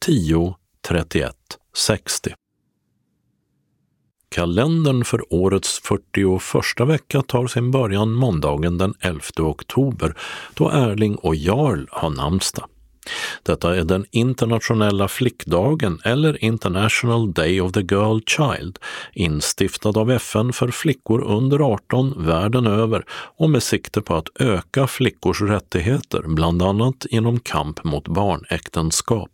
10 0.00 0.54
31 0.88 1.34
60. 1.76 2.34
Kalendern 4.28 5.04
för 5.04 5.34
årets 5.34 5.80
41 5.80 6.88
vecka 6.88 7.22
tar 7.22 7.46
sin 7.46 7.70
början 7.70 8.12
måndagen 8.12 8.78
den 8.78 8.94
11 9.00 9.20
oktober 9.38 10.14
då 10.54 10.70
Erling 10.70 11.16
och 11.16 11.34
Jarl 11.34 11.86
har 11.90 12.10
namnsdag. 12.10 12.68
Detta 13.42 13.76
är 13.76 13.84
den 13.84 14.06
internationella 14.10 15.08
flickdagen 15.08 16.00
eller 16.04 16.44
International 16.44 17.32
Day 17.32 17.60
of 17.60 17.72
the 17.72 17.80
Girl 17.80 18.20
Child, 18.26 18.78
instiftad 19.12 19.98
av 19.98 20.10
FN 20.10 20.52
för 20.52 20.68
flickor 20.68 21.22
under 21.22 21.72
18 21.72 22.26
världen 22.26 22.66
över 22.66 23.04
och 23.10 23.50
med 23.50 23.62
sikte 23.62 24.00
på 24.00 24.14
att 24.14 24.40
öka 24.40 24.86
flickors 24.86 25.40
rättigheter, 25.40 26.22
bland 26.26 26.62
annat 26.62 27.06
genom 27.10 27.40
kamp 27.40 27.84
mot 27.84 28.08
barnäktenskap. 28.08 29.30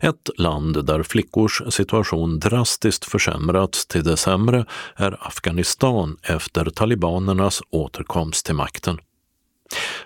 Ett 0.00 0.30
land 0.36 0.86
där 0.86 1.02
flickors 1.02 1.62
situation 1.68 2.38
drastiskt 2.38 3.04
försämrats 3.04 3.86
till 3.86 4.04
det 4.04 4.16
sämre 4.16 4.66
är 4.96 5.26
Afghanistan 5.26 6.16
efter 6.22 6.64
talibanernas 6.70 7.62
återkomst 7.70 8.46
till 8.46 8.54
makten. 8.54 8.98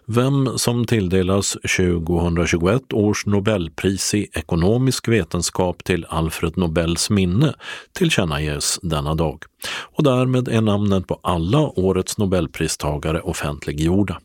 Vem 0.06 0.58
som 0.58 0.84
tilldelas 0.84 1.56
2021 1.76 2.92
års 2.92 3.26
Nobelpris 3.26 4.14
i 4.14 4.28
ekonomisk 4.32 5.08
vetenskap 5.08 5.84
till 5.84 6.06
Alfred 6.08 6.56
Nobels 6.56 7.10
minne 7.10 7.54
tillkännages 7.92 8.78
denna 8.82 9.14
dag 9.14 9.44
och 9.96 10.04
därmed 10.04 10.48
är 10.48 10.60
namnen 10.60 11.02
på 11.02 11.20
alla 11.22 11.58
årets 11.60 12.18
Nobelpristagare 12.18 13.20
offentliggjorda. 13.20 14.20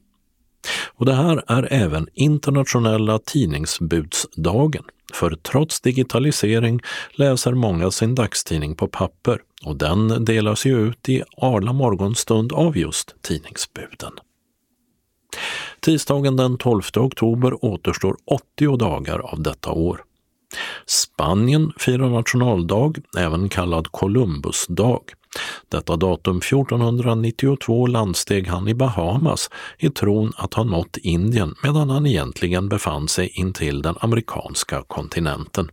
Och 0.93 1.05
det 1.05 1.13
här 1.13 1.43
är 1.47 1.73
även 1.73 2.07
internationella 2.13 3.19
tidningsbudsdagen. 3.19 4.83
För 5.13 5.37
trots 5.43 5.81
digitalisering 5.81 6.81
läser 7.11 7.53
många 7.53 7.91
sin 7.91 8.15
dagstidning 8.15 8.75
på 8.75 8.87
papper 8.87 9.39
och 9.65 9.77
den 9.77 10.25
delas 10.25 10.65
ju 10.65 10.87
ut 10.87 11.09
i 11.09 11.23
arla 11.37 11.73
morgonstund 11.73 12.53
av 12.53 12.77
just 12.77 13.15
tidningsbuden. 13.21 14.11
Tisdagen 15.79 16.35
den 16.35 16.57
12 16.57 16.81
oktober 16.95 17.65
återstår 17.65 18.15
80 18.25 18.77
dagar 18.77 19.19
av 19.19 19.41
detta 19.41 19.71
år. 19.71 20.03
Spanien 20.85 21.71
firar 21.77 22.09
nationaldag, 22.09 22.93
även 23.17 23.49
kallad 23.49 23.87
Columbusdag. 23.91 25.01
Detta 25.69 25.95
datum 25.95 26.37
1492 26.37 27.87
landsteg 27.87 28.47
han 28.47 28.67
i 28.67 28.73
Bahamas 28.73 29.49
i 29.77 29.89
tron 29.89 30.33
att 30.37 30.53
ha 30.53 30.63
nått 30.63 30.97
Indien 30.97 31.55
medan 31.63 31.89
han 31.89 32.05
egentligen 32.05 32.69
befann 32.69 33.07
sig 33.07 33.31
intill 33.33 33.81
den 33.81 33.95
amerikanska 33.99 34.83
kontinenten. 34.87 35.69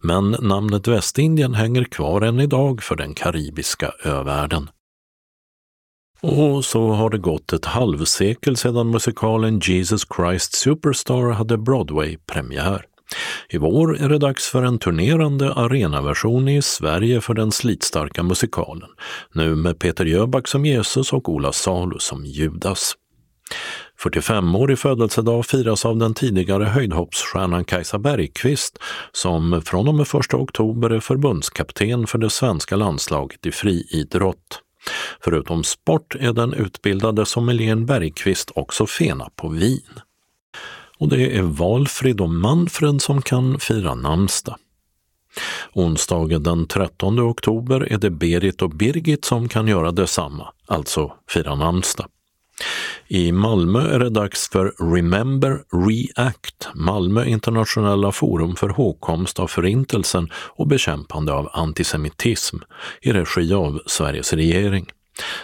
Men 0.00 0.30
namnet 0.30 0.88
Västindien 0.88 1.54
hänger 1.54 1.84
kvar 1.84 2.20
än 2.20 2.40
idag 2.40 2.82
för 2.82 2.96
den 2.96 3.14
karibiska 3.14 3.92
övärlden. 4.04 4.70
Och 6.22 6.64
så 6.64 6.88
har 6.88 7.10
det 7.10 7.18
gått 7.18 7.52
ett 7.52 7.64
halvsekel 7.64 8.56
sedan 8.56 8.90
musikalen 8.90 9.58
Jesus 9.58 10.06
Christ 10.16 10.54
Superstar 10.54 11.30
hade 11.30 11.58
Broadway-premiär. 11.58 12.84
I 13.48 13.58
vår 13.58 14.02
är 14.02 14.08
det 14.08 14.18
dags 14.18 14.48
för 14.48 14.62
en 14.62 14.78
turnerande 14.78 15.52
arenaversion 15.52 16.48
i 16.48 16.62
Sverige 16.62 17.20
för 17.20 17.34
den 17.34 17.52
slitstarka 17.52 18.22
musikalen, 18.22 18.88
nu 19.32 19.54
med 19.54 19.78
Peter 19.78 20.04
Jöback 20.04 20.48
som 20.48 20.66
Jesus 20.66 21.12
och 21.12 21.28
Ola 21.28 21.52
Salo 21.52 21.98
som 21.98 22.24
Judas. 22.24 22.94
45-årig 24.04 24.78
födelsedag 24.78 25.46
firas 25.46 25.84
av 25.84 25.96
den 25.96 26.14
tidigare 26.14 26.64
höjdhoppsstjärnan 26.64 27.64
Kajsa 27.64 27.98
Bergqvist 27.98 28.78
som 29.12 29.62
från 29.62 29.88
och 29.88 29.94
med 29.94 30.06
1 30.14 30.34
oktober 30.34 30.90
är 30.90 31.00
förbundskapten 31.00 32.06
för 32.06 32.18
det 32.18 32.30
svenska 32.30 32.76
landslaget 32.76 33.46
i 33.46 33.52
friidrott. 33.52 34.60
Förutom 35.20 35.64
sport 35.64 36.14
är 36.14 36.32
den 36.32 36.54
utbildade 36.54 37.26
sommelieren 37.26 37.86
Bergqvist 37.86 38.50
också 38.54 38.86
fena 38.86 39.28
på 39.36 39.48
vin. 39.48 40.00
Och 40.98 41.08
det 41.08 41.36
är 41.36 41.42
Valfrid 41.42 42.20
och 42.20 42.30
Manfred 42.30 43.02
som 43.02 43.22
kan 43.22 43.60
fira 43.60 43.94
namnsdag. 43.94 44.56
Onsdagen 45.72 46.42
den 46.42 46.66
13 46.66 47.20
oktober 47.20 47.92
är 47.92 47.98
det 47.98 48.10
Berit 48.10 48.62
och 48.62 48.70
Birgit 48.70 49.24
som 49.24 49.48
kan 49.48 49.68
göra 49.68 49.92
detsamma, 49.92 50.52
alltså 50.66 51.12
fira 51.28 51.54
namnsdag. 51.54 52.06
I 53.08 53.32
Malmö 53.32 53.94
är 53.94 53.98
det 53.98 54.10
dags 54.10 54.50
för 54.50 54.94
Remember 54.94 55.58
React, 55.88 56.68
Malmö 56.74 57.24
internationella 57.24 58.12
forum 58.12 58.56
för 58.56 58.68
hågkomst 58.68 59.38
av 59.38 59.46
Förintelsen 59.46 60.28
och 60.34 60.66
bekämpande 60.66 61.32
av 61.32 61.50
antisemitism 61.52 62.56
i 63.00 63.12
regi 63.12 63.54
av 63.54 63.80
Sveriges 63.86 64.32
regering. 64.32 64.86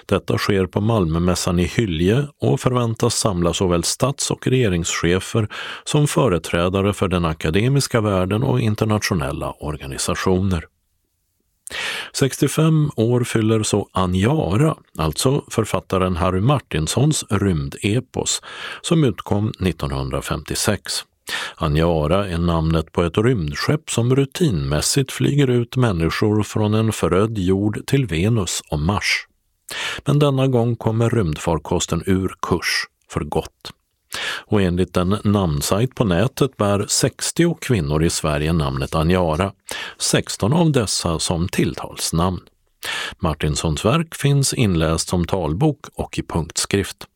Detta 0.07 0.39
sker 0.39 0.67
på 0.67 0.81
Malmömässan 0.81 1.59
i 1.59 1.65
Hylje 1.65 2.29
och 2.41 2.61
förväntas 2.61 3.15
samla 3.15 3.53
såväl 3.53 3.85
stats 3.85 4.31
och 4.31 4.47
regeringschefer 4.47 5.49
som 5.85 6.09
företrädare 6.09 6.93
för 6.93 7.09
den 7.09 7.25
akademiska 7.25 8.01
världen 8.01 8.43
och 8.43 8.61
internationella 8.61 9.51
organisationer. 9.51 10.65
65 12.13 12.91
år 12.97 13.25
fyller 13.25 13.63
så 13.63 13.89
Anjara, 13.93 14.77
alltså 14.99 15.45
författaren 15.51 16.17
Harry 16.17 16.41
Martinsons 16.41 17.25
rymdepos, 17.31 18.43
som 18.81 19.05
utkom 19.05 19.49
1956. 19.49 21.05
Anjara 21.57 22.29
är 22.29 22.39
namnet 22.39 22.93
på 22.93 23.03
ett 23.03 23.19
rymdskepp 23.19 23.91
som 23.91 24.17
rutinmässigt 24.17 25.13
flyger 25.13 25.51
ut 25.51 25.77
människor 25.77 26.43
från 26.43 26.75
en 26.75 26.93
förödd 26.93 27.39
jord 27.39 27.87
till 27.87 28.07
Venus 28.07 28.63
och 28.71 28.79
Mars. 28.79 29.27
Men 30.05 30.19
denna 30.19 30.47
gång 30.47 30.77
kommer 30.77 31.11
rymdfarkosten 31.11 32.03
ur 32.07 32.35
kurs 32.43 32.85
för 33.11 33.21
gott. 33.21 33.73
Och 34.23 34.63
enligt 34.63 34.97
en 34.97 35.19
namnsajt 35.25 35.95
på 35.95 36.05
nätet 36.05 36.57
bär 36.57 36.87
60 36.89 37.57
kvinnor 37.61 38.05
i 38.05 38.11
Sverige 38.11 38.53
namnet 38.53 38.95
Anjara, 38.95 39.53
16 39.99 40.53
av 40.53 40.73
dessa 40.73 41.19
som 41.19 41.49
tilltalsnamn. 41.49 42.41
Martinsons 43.19 43.85
verk 43.85 44.15
finns 44.15 44.55
inläst 44.55 45.09
som 45.09 45.25
talbok 45.25 45.87
och 45.95 46.19
i 46.19 46.23
punktskrift. 46.23 47.07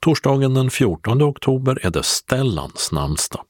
Torsdagen 0.00 0.54
den 0.54 0.70
14 0.70 1.22
oktober 1.22 1.78
är 1.82 1.90
det 1.90 2.02
Stellans 2.02 2.92
namnsdag. 2.92 3.42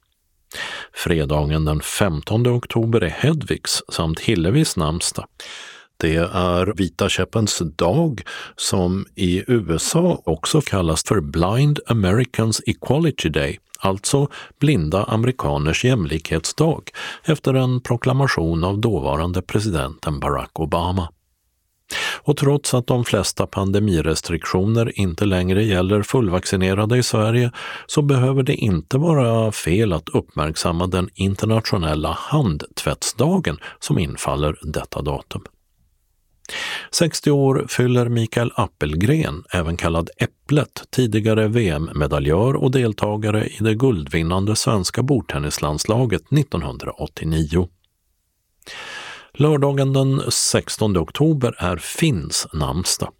Fredagen 0.92 1.64
den 1.64 1.80
15 1.80 2.46
oktober 2.46 3.00
är 3.04 3.10
Hedvigs 3.10 3.82
samt 3.88 4.20
Hillevis 4.20 4.76
namnsdag. 4.76 5.26
Det 5.96 6.16
är 6.16 6.72
vita 6.76 7.08
käppens 7.08 7.62
dag 7.76 8.22
som 8.56 9.06
i 9.14 9.44
USA 9.46 10.22
också 10.24 10.60
kallas 10.60 11.04
för 11.04 11.20
Blind 11.20 11.78
Americans 11.86 12.60
Equality 12.66 13.28
Day, 13.28 13.58
alltså 13.78 14.28
blinda 14.60 15.04
amerikaners 15.04 15.84
jämlikhetsdag, 15.84 16.82
efter 17.24 17.54
en 17.54 17.80
proklamation 17.80 18.64
av 18.64 18.78
dåvarande 18.78 19.42
presidenten 19.42 20.20
Barack 20.20 20.60
Obama. 20.60 21.08
Och 22.22 22.36
trots 22.36 22.74
att 22.74 22.86
de 22.86 23.04
flesta 23.04 23.46
pandemirestriktioner 23.46 24.98
inte 24.98 25.24
längre 25.24 25.64
gäller 25.64 26.02
fullvaccinerade 26.02 26.98
i 26.98 27.02
Sverige 27.02 27.50
så 27.86 28.02
behöver 28.02 28.42
det 28.42 28.54
inte 28.54 28.98
vara 28.98 29.52
fel 29.52 29.92
att 29.92 30.08
uppmärksamma 30.08 30.86
den 30.86 31.08
internationella 31.14 32.12
handtvättsdagen 32.20 33.58
som 33.78 33.98
infaller 33.98 34.58
detta 34.62 35.02
datum. 35.02 35.42
60 36.90 37.30
år 37.30 37.66
fyller 37.68 38.08
Mikael 38.08 38.52
Appelgren, 38.54 39.44
även 39.52 39.76
kallad 39.76 40.10
Äpplet, 40.16 40.82
tidigare 40.90 41.48
VM-medaljör 41.48 42.54
och 42.54 42.70
deltagare 42.70 43.46
i 43.46 43.56
det 43.60 43.74
guldvinnande 43.74 44.56
svenska 44.56 45.02
bordtennislandslaget 45.02 46.22
1989. 46.32 47.68
Lördagen 49.34 49.92
den 49.92 50.22
16 50.30 50.96
oktober 50.96 51.54
är 51.58 51.76
Finns 51.76 52.46
namnsdag. 52.52 53.10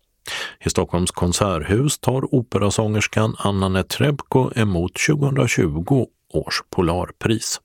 I 0.65 0.71
Stockholms 0.71 1.11
konserthus 1.11 1.99
tar 1.99 2.35
operasångerskan 2.35 3.37
Anna 3.39 3.69
Netrebko 3.69 4.51
emot 4.55 4.93
2020 5.09 6.07
års 6.33 6.63
Polarpris. 6.71 7.61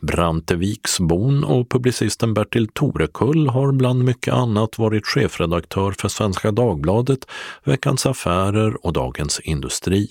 Branteviksbon 0.00 1.44
och 1.44 1.70
publicisten 1.70 2.34
Bertil 2.34 2.68
Torekull 2.68 3.48
har 3.48 3.72
bland 3.72 4.04
mycket 4.04 4.34
annat 4.34 4.78
varit 4.78 5.06
chefredaktör 5.06 5.94
för 5.98 6.08
Svenska 6.08 6.52
Dagbladet, 6.52 7.26
Veckans 7.64 8.06
Affärer 8.06 8.86
och 8.86 8.92
Dagens 8.92 9.40
Industri. 9.40 10.08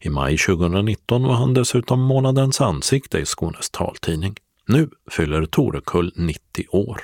I 0.00 0.08
maj 0.08 0.38
2019 0.38 1.22
var 1.22 1.34
han 1.34 1.54
dessutom 1.54 2.00
månadens 2.00 2.60
ansikte 2.60 3.18
i 3.18 3.26
Skånes 3.26 3.70
taltidning. 3.70 4.36
Nu 4.66 4.90
fyller 5.10 5.46
Torekull 5.46 6.12
90 6.16 6.64
år. 6.70 7.00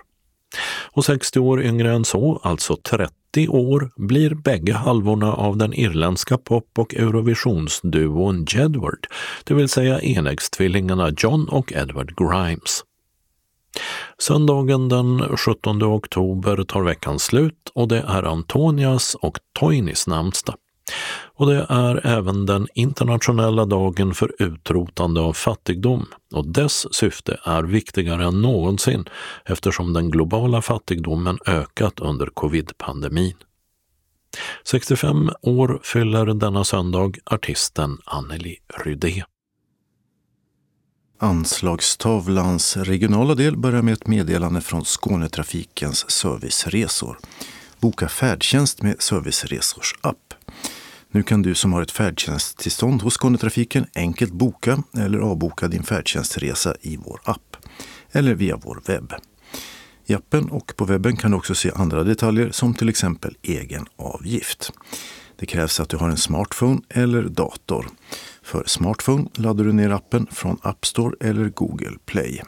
Och 0.92 1.05
60 1.05 1.38
år 1.40 1.62
yngre 1.62 1.92
än 1.92 2.05
så, 2.05 2.40
alltså 2.42 2.76
30 2.76 3.48
år 3.48 3.90
blir 3.96 4.34
bägge 4.34 4.72
halvorna 4.72 5.32
av 5.32 5.57
den 5.57 5.74
irländska 5.74 6.38
pop 6.38 6.78
och 6.78 6.94
eurovisionsduon 6.94 8.46
Jedward, 8.48 9.07
det 9.44 9.55
vill 9.55 9.68
säga 9.68 10.00
enäggstvillingarna 10.00 11.11
John 11.16 11.48
och 11.48 11.72
Edward 11.72 12.14
Grimes. 12.16 12.84
Söndagen 14.18 14.88
den 14.88 15.36
17 15.36 15.82
oktober 15.82 16.64
tar 16.64 16.82
veckan 16.82 17.18
slut 17.18 17.70
och 17.74 17.88
det 17.88 18.05
är 18.09 18.22
Antonias 18.22 19.14
och 19.14 19.38
Toinis 19.59 20.07
namnsdag. 20.07 20.57
Och 21.37 21.47
det 21.47 21.66
är 21.68 22.07
även 22.07 22.47
den 22.47 22.68
internationella 22.74 23.64
dagen 23.64 24.14
för 24.14 24.43
utrotande 24.43 25.20
av 25.20 25.32
fattigdom 25.32 26.07
och 26.32 26.49
dess 26.49 26.95
syfte 26.95 27.39
är 27.45 27.62
viktigare 27.62 28.24
än 28.24 28.43
någonsin 28.43 29.05
eftersom 29.45 29.93
den 29.93 30.11
globala 30.11 30.62
fattigdomen 30.62 31.39
ökat 31.47 32.01
under 32.01 32.26
covid-pandemin. 32.26 33.35
65 34.64 35.30
år 35.43 35.80
fyller 35.82 36.26
denna 36.26 36.64
söndag 36.64 37.12
artisten 37.24 37.99
Anneli 38.05 38.57
Rydé. 38.85 39.24
Anslagstavlans 41.18 42.76
regionala 42.76 43.35
del 43.35 43.57
börjar 43.57 43.82
med 43.82 43.95
ett 43.95 44.07
meddelande 44.07 44.61
från 44.61 44.85
Skånetrafikens 44.85 46.11
serviceresor. 46.11 47.18
Boka 47.80 48.09
färdtjänst 48.09 48.82
med 48.82 49.03
Serviceresors 49.03 49.95
app. 50.01 50.24
Nu 51.15 51.23
kan 51.23 51.43
du 51.43 51.55
som 51.55 51.73
har 51.73 51.83
ett 51.83 51.91
färdtjänsttillstånd 51.91 53.03
hos 53.03 53.15
Skånetrafiken 53.15 53.87
enkelt 53.95 54.33
boka 54.33 54.83
eller 54.99 55.19
avboka 55.19 55.69
din 55.69 55.83
färdtjänstresa 55.83 56.75
i 56.81 56.97
vår 56.97 57.21
app 57.25 57.57
eller 58.12 58.35
via 58.35 58.57
vår 58.57 58.83
webb. 58.87 59.12
I 60.07 60.15
appen 60.15 60.51
och 60.51 60.73
på 60.77 60.85
webben 60.85 61.17
kan 61.17 61.31
du 61.31 61.37
också 61.37 61.55
se 61.55 61.71
andra 61.75 62.05
detaljer 62.05 62.51
som 62.51 62.75
till 62.75 62.89
exempel 62.89 63.37
egen 63.43 63.87
avgift. 63.97 64.73
Det 65.37 65.47
krävs 65.47 65.81
att 65.81 65.89
du 65.89 65.97
har 65.97 66.09
en 66.09 66.17
smartphone 66.17 66.81
eller 66.89 67.23
dator. 67.23 67.87
För 68.43 68.65
smartphone 68.67 69.29
laddar 69.35 69.65
du 69.65 69.73
ner 69.73 69.91
appen 69.91 70.27
från 70.31 70.59
App 70.62 70.87
Store 70.87 71.17
eller 71.21 71.49
Google 71.49 71.97
Play. 72.07 72.43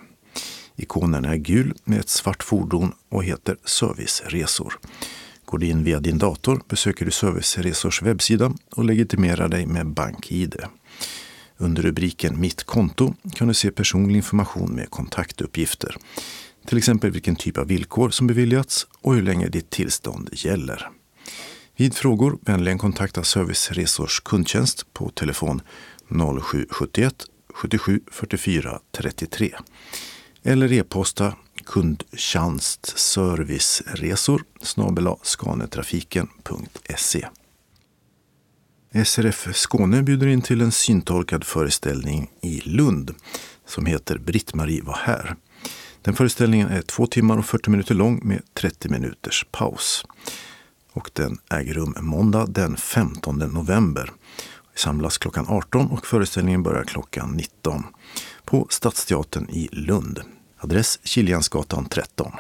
Ikonen 0.77 1.25
är 1.25 1.37
gul 1.37 1.75
med 1.85 2.01
ett 2.01 2.09
svart 2.09 2.43
fordon 2.43 2.93
och 3.11 3.25
heter 3.25 3.57
Serviceresor. 3.65 4.79
Går 5.47 5.59
du 5.59 5.67
in 5.67 5.85
via 5.85 6.01
din 6.01 6.19
dator 6.19 6.61
besöker 6.69 7.05
du 7.05 7.11
Serviceresors 7.11 8.03
webbsida 8.03 8.53
och 8.71 8.85
legitimerar 8.85 9.49
dig 9.49 9.67
med 9.67 9.87
BankID. 9.87 10.57
Under 11.57 11.83
rubriken 11.83 12.41
Mitt 12.41 12.65
konto 12.65 13.15
kan 13.35 13.49
du 13.49 13.55
se 13.55 13.71
personlig 13.71 14.17
information 14.17 14.75
med 14.75 14.91
kontaktuppgifter. 14.91 15.97
Till 16.67 16.79
exempel 16.79 17.11
vilken 17.11 17.37
typ 17.37 17.59
av 17.59 17.67
villkor 17.67 18.11
som 18.11 18.27
beviljats 18.27 18.87
och 19.01 19.15
hur 19.15 19.23
länge 19.23 19.49
ditt 19.49 19.71
tillstånd 19.71 20.29
gäller. 20.33 20.89
Vid 21.77 21.95
frågor 21.95 22.39
vänligen 22.43 22.79
kontakta 22.79 23.25
Serviceresors 23.25 24.21
kundtjänst 24.21 24.93
på 24.93 25.11
telefon 25.11 25.61
0771 26.09 27.15
77 27.55 28.01
44 28.11 28.81
33 28.93 29.55
eller 30.43 30.73
e-posta 30.73 31.35
kundtjänstserviceresor 31.65 34.45
snabel 34.63 35.09
skanetrafiken.se. 35.23 37.27
SRF 39.05 39.57
Skåne 39.57 40.03
bjuder 40.03 40.27
in 40.27 40.43
till 40.43 40.61
en 40.61 40.73
syntolkad 40.73 41.45
föreställning 41.45 42.31
i 42.41 42.61
Lund 42.65 43.15
som 43.67 43.87
heter 43.87 44.19
Britt-Marie 44.19 44.83
var 44.83 44.97
här. 44.97 45.37
Den 46.03 46.15
föreställningen 46.15 46.69
är 46.69 46.83
två 46.83 47.07
timmar 47.07 47.39
och 47.39 47.47
40 47.47 47.71
minuter 47.71 47.95
lång 47.95 48.21
med 48.23 48.43
30 48.55 48.89
minuters 48.89 49.47
paus. 49.53 50.05
Och 50.93 51.11
den 51.13 51.39
äger 51.51 51.75
rum 51.75 51.95
måndag 52.01 52.47
den 52.47 52.77
15 52.77 53.39
november. 53.39 54.13
Vi 54.73 54.79
samlas 54.79 55.19
klockan 55.19 55.47
18 55.49 55.87
och 55.87 56.07
föreställningen 56.07 56.63
börjar 56.63 56.85
klockan 56.85 57.31
19 57.31 57.83
på 58.45 58.67
Stadsteatern 58.71 59.49
i 59.51 59.69
Lund. 59.73 60.21
Adress 60.67 60.99
Kiljansgatan 61.03 61.89
13. 61.89 62.33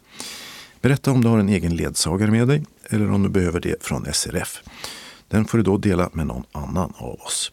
Berätta 0.81 1.11
om 1.11 1.21
du 1.21 1.27
har 1.27 1.39
en 1.39 1.49
egen 1.49 1.75
ledsagare 1.75 2.31
med 2.31 2.47
dig 2.47 2.65
eller 2.89 3.11
om 3.11 3.23
du 3.23 3.29
behöver 3.29 3.59
det 3.59 3.83
från 3.83 4.13
SRF. 4.13 4.61
Den 5.27 5.45
får 5.45 5.57
du 5.57 5.63
då 5.63 5.77
dela 5.77 6.09
med 6.13 6.27
någon 6.27 6.43
annan 6.51 6.93
av 6.97 7.21
oss. 7.21 7.51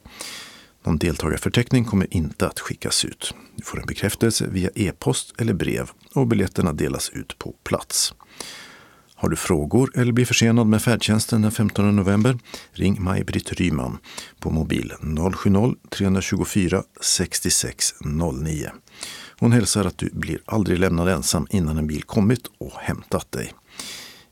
Någon 0.84 0.98
deltagarförteckning 0.98 1.84
kommer 1.84 2.14
inte 2.14 2.46
att 2.46 2.60
skickas 2.60 3.04
ut. 3.04 3.34
Du 3.56 3.62
får 3.64 3.80
en 3.80 3.86
bekräftelse 3.86 4.46
via 4.48 4.70
e-post 4.74 5.34
eller 5.38 5.52
brev 5.52 5.90
och 6.14 6.26
biljetterna 6.26 6.72
delas 6.72 7.10
ut 7.10 7.38
på 7.38 7.54
plats. 7.64 8.14
Har 9.18 9.28
du 9.28 9.36
frågor 9.36 9.90
eller 9.94 10.12
blir 10.12 10.24
försenad 10.24 10.66
med 10.66 10.82
färdtjänsten 10.82 11.43
den 11.43 11.52
15 11.52 11.97
november? 11.97 12.38
Ring 12.72 13.02
Maj-Britt 13.02 13.52
Ryman 13.52 13.98
på 14.40 14.51
mobil 14.51 14.93
070-324 15.01 16.82
66 17.01 17.94
09. 18.01 18.70
Hon 19.38 19.52
hälsar 19.52 19.84
att 19.84 19.98
du 19.98 20.10
blir 20.12 20.38
aldrig 20.44 20.78
lämnad 20.78 21.09
ensam 21.09 21.47
innan 21.51 21.78
en 21.78 21.86
bil 21.86 22.02
kommit 22.02 22.51
och 22.59 22.72
hämtat 22.80 23.32
dig. 23.32 23.55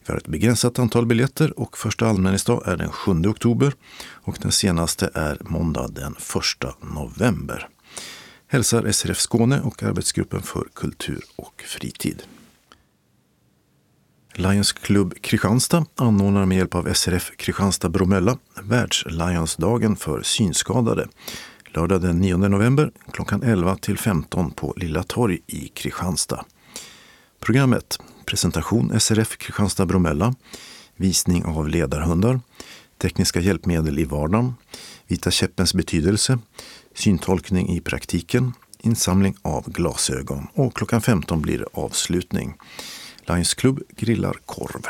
Vi 0.07 0.13
har 0.13 0.17
ett 0.17 0.29
begränsat 0.29 0.79
antal 0.79 1.07
biljetter 1.07 1.61
och 1.61 1.79
första 1.79 2.07
allmänningsdag 2.07 2.63
är 2.67 2.77
den 2.77 2.93
7 2.93 3.13
oktober 3.13 3.73
och 4.11 4.39
den 4.41 4.53
senaste 4.53 5.11
är 5.15 5.39
måndag 5.41 5.89
den 5.89 6.13
1 6.13 6.95
november. 6.95 7.69
Hälsar 8.47 8.93
SRF 8.93 9.19
Skåne 9.19 9.61
och 9.61 9.83
Arbetsgruppen 9.83 10.43
för 10.43 10.69
kultur 10.75 11.25
och 11.37 11.63
fritid. 11.67 12.23
Lions 14.37 14.73
Club 14.73 15.15
Kristianstad 15.21 15.87
anordnar 15.97 16.47
med 16.47 16.59
hjälp 16.59 16.75
av 16.75 16.95
SRF 16.95 17.31
Kristianstad 17.37 17.89
Bromölla 17.89 18.39
Världslionsdagen 18.63 19.97
för 19.97 20.23
synskadade. 20.23 21.09
Lördag 21.75 22.01
den 22.01 22.19
9 22.19 22.37
november 22.37 22.91
klockan 23.13 23.43
11 23.43 23.77
till 23.77 23.99
15 23.99 24.51
på 24.51 24.75
Lilla 24.77 25.03
Torg 25.03 25.39
i 25.47 25.69
Kristianstad. 25.69 26.45
Programmet 27.41 27.99
Presentation 28.27 29.01
SRF 29.01 29.37
Kristianstad 29.39 29.87
Bromölla. 29.87 30.35
Visning 30.97 31.45
av 31.45 31.69
ledarhundar. 31.69 32.41
Tekniska 32.99 33.41
hjälpmedel 33.41 33.99
i 33.99 34.05
vardagen. 34.05 34.55
Vita 35.07 35.31
käppens 35.31 35.75
betydelse. 35.75 36.39
Syntolkning 36.95 37.77
i 37.77 37.81
praktiken. 37.81 38.53
Insamling 38.81 39.37
av 39.43 39.71
glasögon. 39.71 40.47
Och 40.55 40.77
klockan 40.77 41.01
15 41.01 41.43
blir 41.43 41.59
det 41.59 41.67
avslutning. 41.73 42.55
Lions 43.29 43.55
Club 43.55 43.83
grillar 43.97 44.37
korv. 44.47 44.87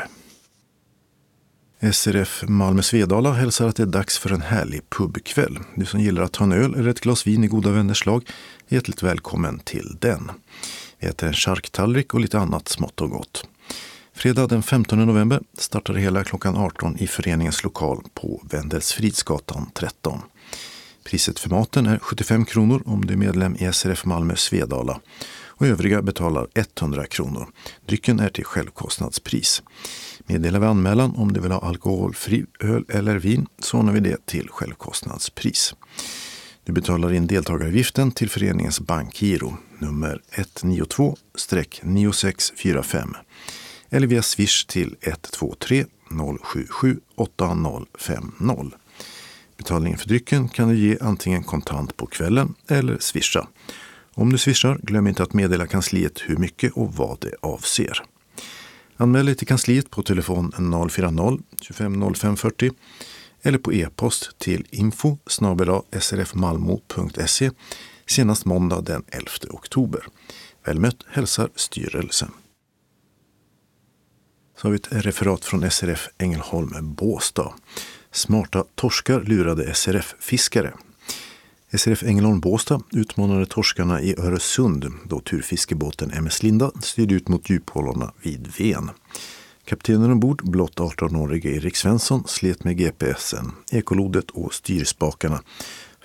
SRF 1.93 2.43
Malmö 2.47 2.81
Svedala 2.81 3.33
hälsar 3.33 3.67
att 3.67 3.75
det 3.75 3.83
är 3.83 3.87
dags 3.87 4.17
för 4.17 4.33
en 4.33 4.41
härlig 4.41 4.89
pubkväll. 4.89 5.59
Du 5.75 5.85
som 5.85 5.99
gillar 5.99 6.23
att 6.23 6.31
ta 6.31 6.43
en 6.43 6.51
öl 6.51 6.73
eller 6.73 6.89
ett 6.89 6.99
glas 6.99 7.27
vin 7.27 7.43
i 7.43 7.47
goda 7.47 7.71
vänners 7.71 8.05
lag 8.05 8.23
är 8.67 8.75
hjärtligt 8.75 9.03
välkommen 9.03 9.59
till 9.59 9.97
den. 9.99 10.31
Vi 10.99 11.07
äter 11.07 11.27
en 11.27 11.33
charktallrik 11.33 12.13
och 12.13 12.19
lite 12.19 12.39
annat 12.39 12.67
smått 12.67 13.01
och 13.01 13.09
gott. 13.09 13.47
Fredag 14.13 14.47
den 14.47 14.63
15 14.63 15.05
november 15.05 15.41
startar 15.57 15.93
det 15.93 15.99
hela 15.99 16.23
klockan 16.23 16.55
18 16.55 16.97
i 16.97 17.07
föreningens 17.07 17.63
lokal 17.63 18.03
på 18.13 18.41
Vendelsfridsgatan 18.49 19.69
13. 19.73 20.21
Priset 21.03 21.39
för 21.39 21.49
maten 21.49 21.85
är 21.85 21.99
75 21.99 22.45
kronor 22.45 22.83
om 22.85 23.05
du 23.05 23.13
är 23.13 23.17
medlem 23.17 23.55
i 23.55 23.73
SRF 23.73 24.05
Malmö 24.05 24.35
Svedala 24.35 24.99
och 25.57 25.67
övriga 25.67 26.01
betalar 26.01 26.47
100 26.53 27.05
kronor. 27.05 27.47
Drycken 27.85 28.19
är 28.19 28.29
till 28.29 28.45
självkostnadspris. 28.45 29.63
Meddelar 30.25 30.59
vi 30.59 30.65
anmälan 30.65 31.15
om 31.15 31.33
du 31.33 31.39
vill 31.39 31.51
ha 31.51 31.59
alkoholfri 31.59 32.45
öl 32.59 32.85
eller 32.89 33.19
vin 33.19 33.47
så 33.59 33.77
ordnar 33.77 33.93
vi 33.93 33.99
det 33.99 34.25
till 34.25 34.49
självkostnadspris. 34.49 35.75
Du 36.63 36.73
betalar 36.73 37.13
in 37.13 37.27
deltagaravgiften 37.27 38.11
till 38.11 38.29
föreningens 38.29 38.79
bankgiro 38.79 39.57
nummer 39.79 40.21
192-9645 40.31 43.15
eller 43.89 44.07
via 44.07 44.21
swish 44.21 44.65
till 44.65 44.95
123 45.01 45.85
077 46.43 46.99
8050. 47.15 48.71
Betalningen 49.57 49.99
för 49.99 50.07
drycken 50.07 50.49
kan 50.49 50.69
du 50.69 50.75
ge 50.75 50.97
antingen 51.01 51.43
kontant 51.43 51.97
på 51.97 52.05
kvällen 52.05 52.53
eller 52.67 52.97
swisha. 52.99 53.47
Om 54.17 54.31
du 54.31 54.37
swishar, 54.37 54.79
glöm 54.83 55.07
inte 55.07 55.23
att 55.23 55.33
meddela 55.33 55.67
kansliet 55.67 56.21
hur 56.25 56.37
mycket 56.37 56.73
och 56.73 56.93
vad 56.93 57.19
det 57.19 57.33
avser. 57.41 58.03
Anmäl 58.97 59.25
dig 59.25 59.35
till 59.35 59.47
kansliet 59.47 59.89
på 59.89 60.03
telefon 60.03 60.51
040 60.89 61.39
25 61.61 62.13
05 62.15 62.37
40 62.37 62.71
eller 63.41 63.57
på 63.57 63.73
e-post 63.73 64.39
till 64.39 64.67
info 64.71 65.17
srfmalmo.se 65.99 67.51
senast 68.05 68.45
måndag 68.45 68.81
den 68.81 69.03
11 69.07 69.29
oktober. 69.49 70.05
Väl 70.65 70.79
mött 70.79 71.05
hälsar 71.07 71.49
styrelsen. 71.55 72.31
Så 74.57 74.67
har 74.67 74.71
vi 74.71 74.75
ett 74.75 74.87
referat 74.91 75.45
från 75.45 75.71
SRF 75.71 76.09
Ängelholm 76.17 76.93
Båstad. 76.95 77.53
Smarta 78.11 78.63
torskar 78.75 79.21
lurade 79.21 79.73
SRF-fiskare. 79.73 80.73
SRF 81.77 82.03
Ängelholm 82.03 82.39
Båstad 82.39 82.81
utmanade 82.91 83.45
torskarna 83.45 84.01
i 84.01 84.15
Öresund 84.19 84.93
då 85.05 85.19
turfiskebåten 85.19 86.11
MS 86.11 86.43
Linda 86.43 86.71
styrde 86.81 87.15
ut 87.15 87.27
mot 87.27 87.49
djuphålorna 87.49 88.11
vid 88.21 88.47
Ven. 88.57 88.91
Kaptenen 89.65 90.11
ombord, 90.11 90.41
blott 90.43 90.75
18-årige 90.75 91.49
Erik 91.49 91.75
Svensson, 91.75 92.23
slet 92.27 92.63
med 92.63 92.77
GPSen, 92.77 93.51
ekolodet 93.71 94.31
och 94.31 94.53
styrspakarna 94.53 95.41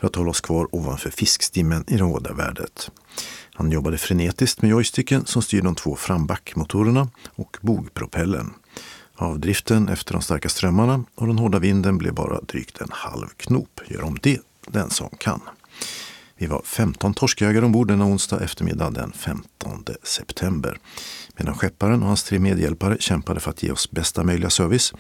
för 0.01 0.07
att 0.07 0.15
hålla 0.15 0.31
oss 0.31 0.41
kvar 0.41 0.69
ovanför 0.73 1.11
fiskstimmen 1.11 1.85
i 1.87 1.97
det 1.97 2.05
hårda 2.05 2.33
värdet. 2.33 2.91
Han 3.55 3.71
jobbade 3.71 3.99
frenetiskt 3.99 4.63
med 4.63 4.71
joysticken 4.71 5.27
som 5.27 5.43
styr 5.43 5.63
de 5.63 5.75
två 5.75 5.97
frambackmotorerna 5.97 7.09
och 7.35 7.57
bogpropellen. 7.61 8.51
Avdriften 9.15 9.89
efter 9.89 10.13
de 10.13 10.23
starka 10.23 10.49
strömmarna 10.49 11.05
och 11.15 11.27
den 11.27 11.39
hårda 11.39 11.59
vinden 11.59 11.99
blev 11.99 12.15
bara 12.15 12.41
drygt 12.41 12.81
en 12.81 12.91
halv 12.91 13.27
knop. 13.37 13.81
Gör 13.89 14.03
om 14.03 14.19
det, 14.23 14.41
den 14.67 14.91
som 14.91 15.09
kan. 15.19 15.41
Vi 16.41 16.47
var 16.47 16.63
15 16.65 17.15
torskjägare 17.15 17.65
ombord 17.65 17.89
denna 17.89 18.05
onsdag 18.05 18.41
eftermiddag 18.41 18.91
den 18.91 19.13
15 19.13 19.85
september. 20.03 20.79
Medan 21.37 21.55
skepparen 21.55 22.03
och 22.03 22.09
hans 22.09 22.25
tre 22.25 22.39
medhjälpare 22.39 22.97
kämpade 23.01 23.41
för 23.41 23.51
att 23.51 23.63
ge 23.63 23.71
oss 23.71 23.91
bästa 23.91 24.25
möjliga 24.25 24.51
service 24.51 24.93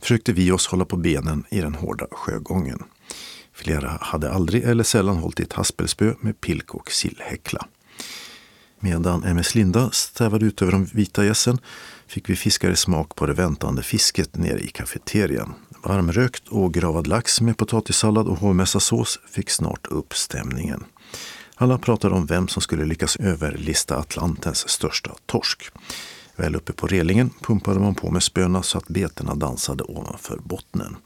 försökte 0.00 0.32
vi 0.32 0.52
oss 0.52 0.66
hålla 0.66 0.84
på 0.84 0.96
benen 0.96 1.44
i 1.50 1.60
den 1.60 1.74
hårda 1.74 2.06
sjögången. 2.10 2.82
Flera 3.52 3.98
hade 4.00 4.32
aldrig 4.32 4.64
eller 4.64 4.84
sällan 4.84 5.16
hållit 5.16 5.40
i 5.40 5.42
ett 5.42 5.52
haspelspö 5.52 6.14
med 6.20 6.40
pilk 6.40 6.74
och 6.74 6.90
sillhäckla. 6.90 7.66
Medan 8.78 9.24
MS 9.24 9.54
Linda 9.54 9.90
stävade 9.90 10.46
ut 10.46 10.62
över 10.62 10.72
de 10.72 10.84
vita 10.84 11.24
gässen 11.24 11.58
fick 12.06 12.30
vi 12.30 12.36
fiskare 12.36 12.76
smak 12.76 13.14
på 13.14 13.26
det 13.26 13.32
väntande 13.34 13.82
fisket 13.82 14.36
nere 14.36 14.60
i 14.60 14.66
kafeterian. 14.66 15.54
Varmrökt 15.82 16.48
och 16.48 16.74
gravad 16.74 17.06
lax 17.06 17.40
med 17.40 17.56
potatissallad 17.56 18.28
och 18.28 18.38
hovmässarsås 18.38 19.18
fick 19.30 19.50
snart 19.50 19.86
upp 19.86 20.14
stämningen. 20.14 20.84
Alla 21.54 21.78
pratade 21.78 22.14
om 22.14 22.26
vem 22.26 22.48
som 22.48 22.62
skulle 22.62 22.84
lyckas 22.84 23.16
överlista 23.16 23.96
Atlantens 23.96 24.68
största 24.68 25.10
torsk. 25.26 25.70
Väl 26.36 26.56
uppe 26.56 26.72
på 26.72 26.86
relingen 26.86 27.30
pumpade 27.42 27.80
man 27.80 27.94
på 27.94 28.10
med 28.10 28.22
spöna 28.22 28.62
så 28.62 28.78
att 28.78 28.88
betena 28.88 29.34
dansade 29.34 29.84
ovanför 29.84 30.38
bottnen. 30.44 30.96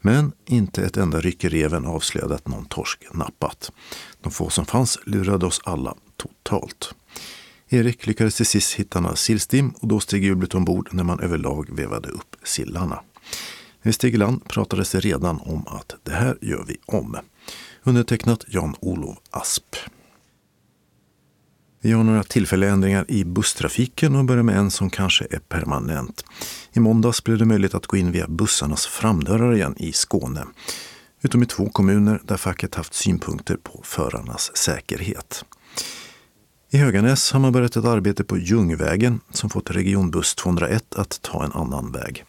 Men 0.00 0.32
inte 0.46 0.84
ett 0.84 0.96
enda 0.96 1.20
ryck 1.20 1.44
i 1.44 1.48
reven 1.48 1.86
avslöjade 1.86 2.34
att 2.34 2.48
någon 2.48 2.64
torsk 2.64 3.04
nappat. 3.12 3.72
De 4.20 4.32
få 4.32 4.50
som 4.50 4.66
fanns 4.66 4.98
lurade 5.06 5.46
oss 5.46 5.60
alla 5.64 5.94
totalt. 6.16 6.94
Erik 7.68 8.06
lyckades 8.06 8.34
till 8.34 8.46
sist 8.46 8.74
hitta 8.74 9.00
några 9.00 9.16
sillstim 9.16 9.70
och 9.80 9.88
då 9.88 10.00
steg 10.00 10.24
jublet 10.24 10.54
ombord 10.54 10.88
när 10.92 11.04
man 11.04 11.20
överlag 11.20 11.76
vevade 11.76 12.08
upp 12.08 12.36
sillarna. 12.44 13.00
När 13.82 14.02
vi 14.02 14.08
i 14.08 14.16
land 14.16 14.48
pratades 14.48 14.90
det 14.90 15.00
redan 15.00 15.40
om 15.40 15.66
att 15.66 15.94
det 16.02 16.12
här 16.12 16.38
gör 16.40 16.64
vi 16.68 16.76
om. 16.86 17.16
Undertecknat 17.82 18.44
Jan-Olov 18.48 19.16
Asp. 19.30 19.76
Vi 21.80 21.90
gör 21.90 22.02
några 22.02 22.22
tillfälliga 22.22 22.70
ändringar 22.70 23.04
i 23.08 23.24
busstrafiken 23.24 24.14
och 24.14 24.24
börjar 24.24 24.42
med 24.42 24.56
en 24.56 24.70
som 24.70 24.90
kanske 24.90 25.26
är 25.30 25.38
permanent. 25.38 26.24
I 26.72 26.80
måndags 26.80 27.24
blev 27.24 27.38
det 27.38 27.44
möjligt 27.44 27.74
att 27.74 27.86
gå 27.86 27.96
in 27.96 28.12
via 28.12 28.28
bussarnas 28.28 28.86
framdörrar 28.86 29.54
igen 29.54 29.74
i 29.78 29.92
Skåne. 29.92 30.44
Utom 31.22 31.42
i 31.42 31.46
två 31.46 31.68
kommuner 31.68 32.20
där 32.24 32.36
facket 32.36 32.74
haft 32.74 32.94
synpunkter 32.94 33.56
på 33.56 33.80
förarnas 33.84 34.56
säkerhet. 34.56 35.44
I 36.70 36.78
Höganäs 36.78 37.32
har 37.32 37.40
man 37.40 37.52
börjat 37.52 37.76
ett 37.76 37.84
arbete 37.84 38.24
på 38.24 38.38
Ljungvägen 38.38 39.20
som 39.30 39.50
fått 39.50 39.70
regionbuss 39.70 40.34
201 40.34 40.94
att 40.94 41.22
ta 41.22 41.44
en 41.44 41.52
annan 41.52 41.92
väg. 41.92 42.24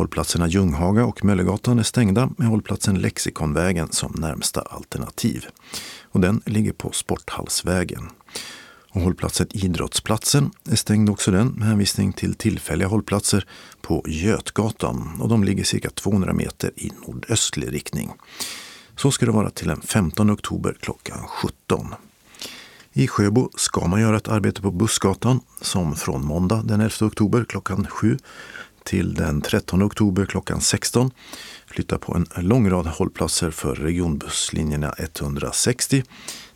Hållplatserna 0.00 0.48
Ljunghaga 0.48 1.04
och 1.04 1.24
Möllegatan 1.24 1.78
är 1.78 1.82
stängda 1.82 2.30
med 2.36 2.48
hållplatsen 2.48 2.98
Lexikonvägen 2.98 3.92
som 3.92 4.12
närmsta 4.12 4.60
alternativ. 4.60 5.46
Och 6.02 6.20
den 6.20 6.42
ligger 6.46 6.72
på 6.72 6.92
Sporthallsvägen. 6.92 8.08
Och 8.90 9.00
hållplatsen 9.00 9.46
Idrottsplatsen 9.50 10.50
är 10.70 10.76
stängd 10.76 11.10
också 11.10 11.30
den 11.30 11.48
med 11.48 11.68
hänvisning 11.68 12.12
till 12.12 12.34
tillfälliga 12.34 12.88
hållplatser 12.88 13.46
på 13.80 14.04
Götgatan 14.08 15.20
och 15.20 15.28
de 15.28 15.44
ligger 15.44 15.64
cirka 15.64 15.90
200 15.90 16.32
meter 16.32 16.70
i 16.76 16.90
nordöstlig 17.06 17.72
riktning. 17.72 18.10
Så 18.96 19.10
ska 19.10 19.26
det 19.26 19.32
vara 19.32 19.50
till 19.50 19.68
den 19.68 19.80
15 19.80 20.30
oktober 20.30 20.76
klockan 20.80 21.18
17. 21.28 21.94
I 22.92 23.08
Sjöbo 23.08 23.50
ska 23.56 23.86
man 23.86 24.00
göra 24.00 24.16
ett 24.16 24.28
arbete 24.28 24.62
på 24.62 24.70
Bussgatan 24.70 25.40
som 25.60 25.96
från 25.96 26.24
måndag 26.24 26.62
den 26.64 26.80
11 26.80 27.06
oktober 27.06 27.44
klockan 27.48 27.86
7 27.86 28.18
till 28.84 29.14
den 29.14 29.40
13 29.40 29.82
oktober 29.82 30.26
klockan 30.26 30.60
16 30.60 31.10
flyttar 31.66 31.98
på 31.98 32.14
en 32.14 32.46
lång 32.46 32.70
rad 32.70 32.86
hållplatser 32.86 33.50
för 33.50 33.74
regionbusslinjerna 33.74 34.94
160, 34.98 36.02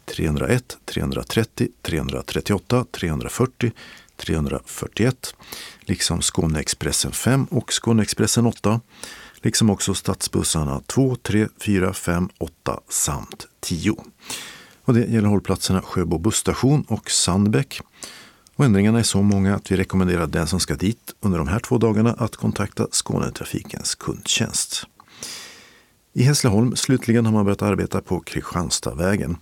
301, 0.04 0.78
330, 0.84 1.68
338, 1.82 2.84
340, 2.92 3.72
341 4.16 5.34
liksom 5.80 6.22
Skåneexpressen 6.22 7.12
5 7.12 7.44
och 7.44 7.72
Skåneexpressen 7.72 8.46
8 8.46 8.80
liksom 9.42 9.70
också 9.70 9.94
stadsbussarna 9.94 10.80
2, 10.86 11.16
3, 11.16 11.48
4, 11.60 11.92
5, 11.92 12.28
8 12.38 12.80
samt 12.88 13.46
10. 13.60 13.96
Och 14.84 14.94
det 14.94 15.00
gäller 15.00 15.28
hållplatserna 15.28 15.82
Sjöbo 15.82 16.18
busstation 16.18 16.84
och 16.88 17.10
Sandbäck. 17.10 17.80
Och 18.56 18.64
ändringarna 18.64 18.98
är 18.98 19.02
så 19.02 19.22
många 19.22 19.54
att 19.54 19.72
vi 19.72 19.76
rekommenderar 19.76 20.26
den 20.26 20.46
som 20.46 20.60
ska 20.60 20.74
dit 20.74 21.14
under 21.20 21.38
de 21.38 21.48
här 21.48 21.58
två 21.58 21.78
dagarna 21.78 22.12
att 22.12 22.36
kontakta 22.36 22.86
Skånetrafikens 22.90 23.94
kundtjänst. 23.94 24.86
I 26.12 26.22
Hässleholm 26.22 26.76
slutligen 26.76 27.26
har 27.26 27.32
man 27.32 27.44
börjat 27.44 27.62
arbeta 27.62 28.00
på 28.00 28.20
Kristianstadvägen, 28.20 29.36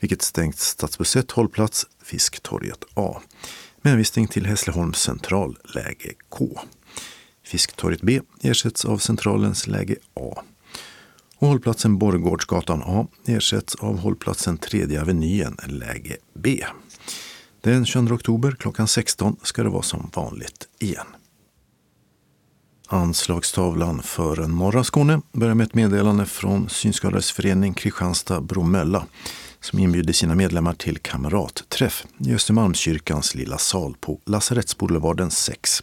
vilket 0.00 0.22
stängt 0.22 0.58
stadsbuss 0.58 1.16
1 1.16 1.30
hållplats 1.30 1.86
Fisktorget 2.04 2.84
A 2.94 3.20
med 3.82 3.90
hänvisning 3.90 4.28
till 4.28 4.46
Hässleholms 4.46 4.98
central 4.98 5.58
läge 5.74 6.12
K. 6.28 6.60
Fisktorget 7.44 8.02
B 8.02 8.20
ersätts 8.42 8.84
av 8.84 8.98
centralens 8.98 9.66
läge 9.66 9.96
A. 10.14 10.42
Och 11.36 11.48
hållplatsen 11.48 11.98
Borgårdsgatan 11.98 12.82
A 12.82 13.06
ersätts 13.26 13.74
av 13.74 13.98
hållplatsen 13.98 14.58
Tredje 14.58 15.00
Avenyen, 15.00 15.56
läge 15.66 16.16
B. 16.34 16.64
Den 17.64 17.86
22 17.86 18.14
oktober 18.14 18.56
klockan 18.58 18.88
16 18.88 19.36
ska 19.42 19.62
det 19.62 19.68
vara 19.68 19.82
som 19.82 20.10
vanligt 20.14 20.68
igen. 20.78 21.06
Anslagstavlan 22.88 24.02
för 24.02 24.36
norra 24.36 24.84
Skåne 24.84 25.20
börjar 25.32 25.54
med 25.54 25.64
ett 25.66 25.74
meddelande 25.74 26.26
från 26.26 26.68
Synskadades 26.68 27.32
förening 27.32 27.74
Kristianstad-Bromölla 27.74 29.06
som 29.60 29.78
inbjuder 29.78 30.12
sina 30.12 30.34
medlemmar 30.34 30.72
till 30.74 30.98
kamratträff 30.98 32.06
i 32.18 32.34
Östermalmskyrkans 32.34 33.34
lilla 33.34 33.58
sal 33.58 33.96
på 34.00 34.20
Lasarettsboulevarden 34.24 35.30
6. 35.30 35.82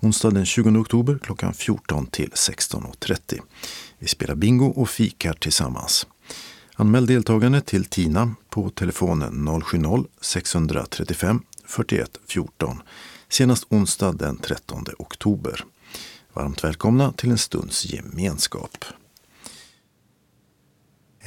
Onsdag 0.00 0.30
den 0.30 0.46
20 0.46 0.78
oktober 0.78 1.18
klockan 1.22 1.54
14 1.54 2.06
till 2.06 2.30
16.30. 2.30 3.40
Vi 3.98 4.08
spelar 4.08 4.34
bingo 4.34 4.66
och 4.66 4.88
fikar 4.88 5.32
tillsammans. 5.32 6.06
Anmäl 6.80 7.06
deltagande 7.06 7.60
till 7.60 7.84
Tina 7.84 8.34
på 8.50 8.70
telefonen 8.70 9.48
070-635 9.48 11.40
41 11.66 12.18
14. 12.26 12.82
senast 13.28 13.66
onsdag 13.68 14.12
den 14.12 14.36
13 14.36 14.84
oktober. 14.98 15.64
Varmt 16.32 16.64
välkomna 16.64 17.12
till 17.12 17.30
en 17.30 17.38
stunds 17.38 17.86
gemenskap. 17.86 18.84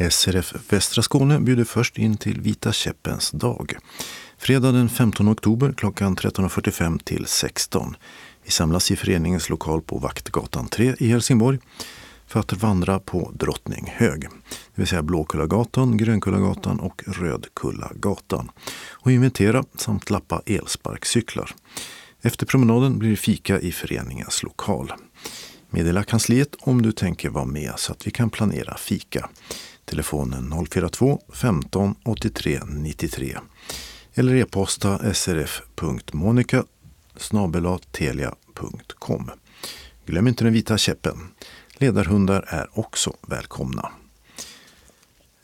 SRF 0.10 0.54
Västra 0.70 1.02
Skåne 1.02 1.40
bjuder 1.40 1.64
först 1.64 1.98
in 1.98 2.18
till 2.18 2.42
Vita 2.42 2.72
käppens 2.72 3.32
dag. 3.32 3.76
Fredag 4.38 4.72
den 4.72 4.90
15 4.90 5.30
oktober 5.30 5.74
klockan 5.78 6.18
13.45 6.18 7.04
till 7.04 7.26
16. 7.26 7.96
Vi 8.44 8.52
samlas 8.52 8.92
i 8.92 8.96
föreningens 8.96 9.50
lokal 9.50 9.82
på 9.82 9.98
Vaktgatan 9.98 10.68
3 10.68 10.96
i 11.00 11.08
Helsingborg 11.08 11.60
för 12.32 12.40
att 12.40 12.54
vandra 12.54 13.00
på 13.00 13.32
Drottninghög, 13.34 14.22
det 14.22 14.30
vill 14.76 14.88
säga 14.88 15.04
Blåkullagatan, 15.04 15.98
Grönkullagatan 15.98 16.80
och 16.80 17.04
Rödkullagatan 17.08 18.52
och 18.90 19.12
inventera 19.12 19.64
samt 19.76 20.10
lappa 20.10 20.42
elsparkcyklar. 20.46 21.52
Efter 22.22 22.46
promenaden 22.46 23.00
blir 23.00 23.10
det 23.10 23.16
fika 23.16 23.60
i 23.60 23.72
föreningens 23.72 24.44
lokal. 24.44 24.94
Meddela 25.70 26.04
kansliet 26.04 26.56
om 26.60 26.82
du 26.82 26.92
tänker 26.92 27.30
vara 27.30 27.46
med 27.46 27.74
så 27.78 27.92
att 27.92 28.08
vi 28.08 28.12
kan 28.12 28.30
planera 28.30 28.78
fika. 28.78 29.30
Telefonen 29.86 30.66
042 30.72 31.22
15 31.34 31.96
83 32.04 32.60
93 32.68 33.38
eller 34.14 34.36
e-posta 34.36 35.14
srf.monica 35.14 36.64
telia.com. 37.92 39.30
Glöm 40.06 40.28
inte 40.28 40.44
den 40.44 40.54
vita 40.54 40.78
käppen. 40.78 41.18
Ledarhundar 41.82 42.46
är 42.48 42.80
också 42.80 43.14
välkomna. 43.28 43.92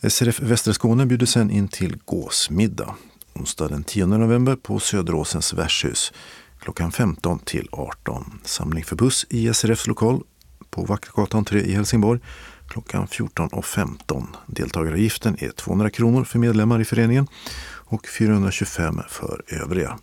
SRF 0.10 0.40
Västra 0.40 0.74
Skåne 0.74 1.06
bjuder 1.06 1.26
sen 1.26 1.52
in 1.52 1.68
till 1.68 1.98
gåsmiddag 2.06 2.96
onsdag 3.34 3.68
den 3.68 3.84
10 3.84 4.06
november 4.06 4.56
på 4.56 4.80
Söderåsens 4.80 5.54
värdshus 5.54 6.14
klockan 6.60 6.92
15 6.92 7.40
till 7.40 7.70
18. 7.72 8.40
Samling 8.44 8.84
för 8.84 8.96
buss 8.96 9.26
i 9.30 9.54
SRFs 9.54 9.88
lokal 9.88 10.22
på 10.70 10.84
Vaktgatan 10.84 11.46
3 11.46 11.60
i 11.60 11.72
Helsingborg 11.72 12.20
klockan 12.68 13.08
14.15. 13.08 14.28
Deltagaravgiften 14.48 15.38
är 15.40 15.50
200 15.50 15.90
kronor 15.90 16.24
för 16.24 16.40
medlemmar 16.40 16.82
i 16.82 16.86
föreningen 16.86 17.28
och 17.70 18.08
425 18.08 19.02
för 19.10 19.44
övriga. 19.48 20.00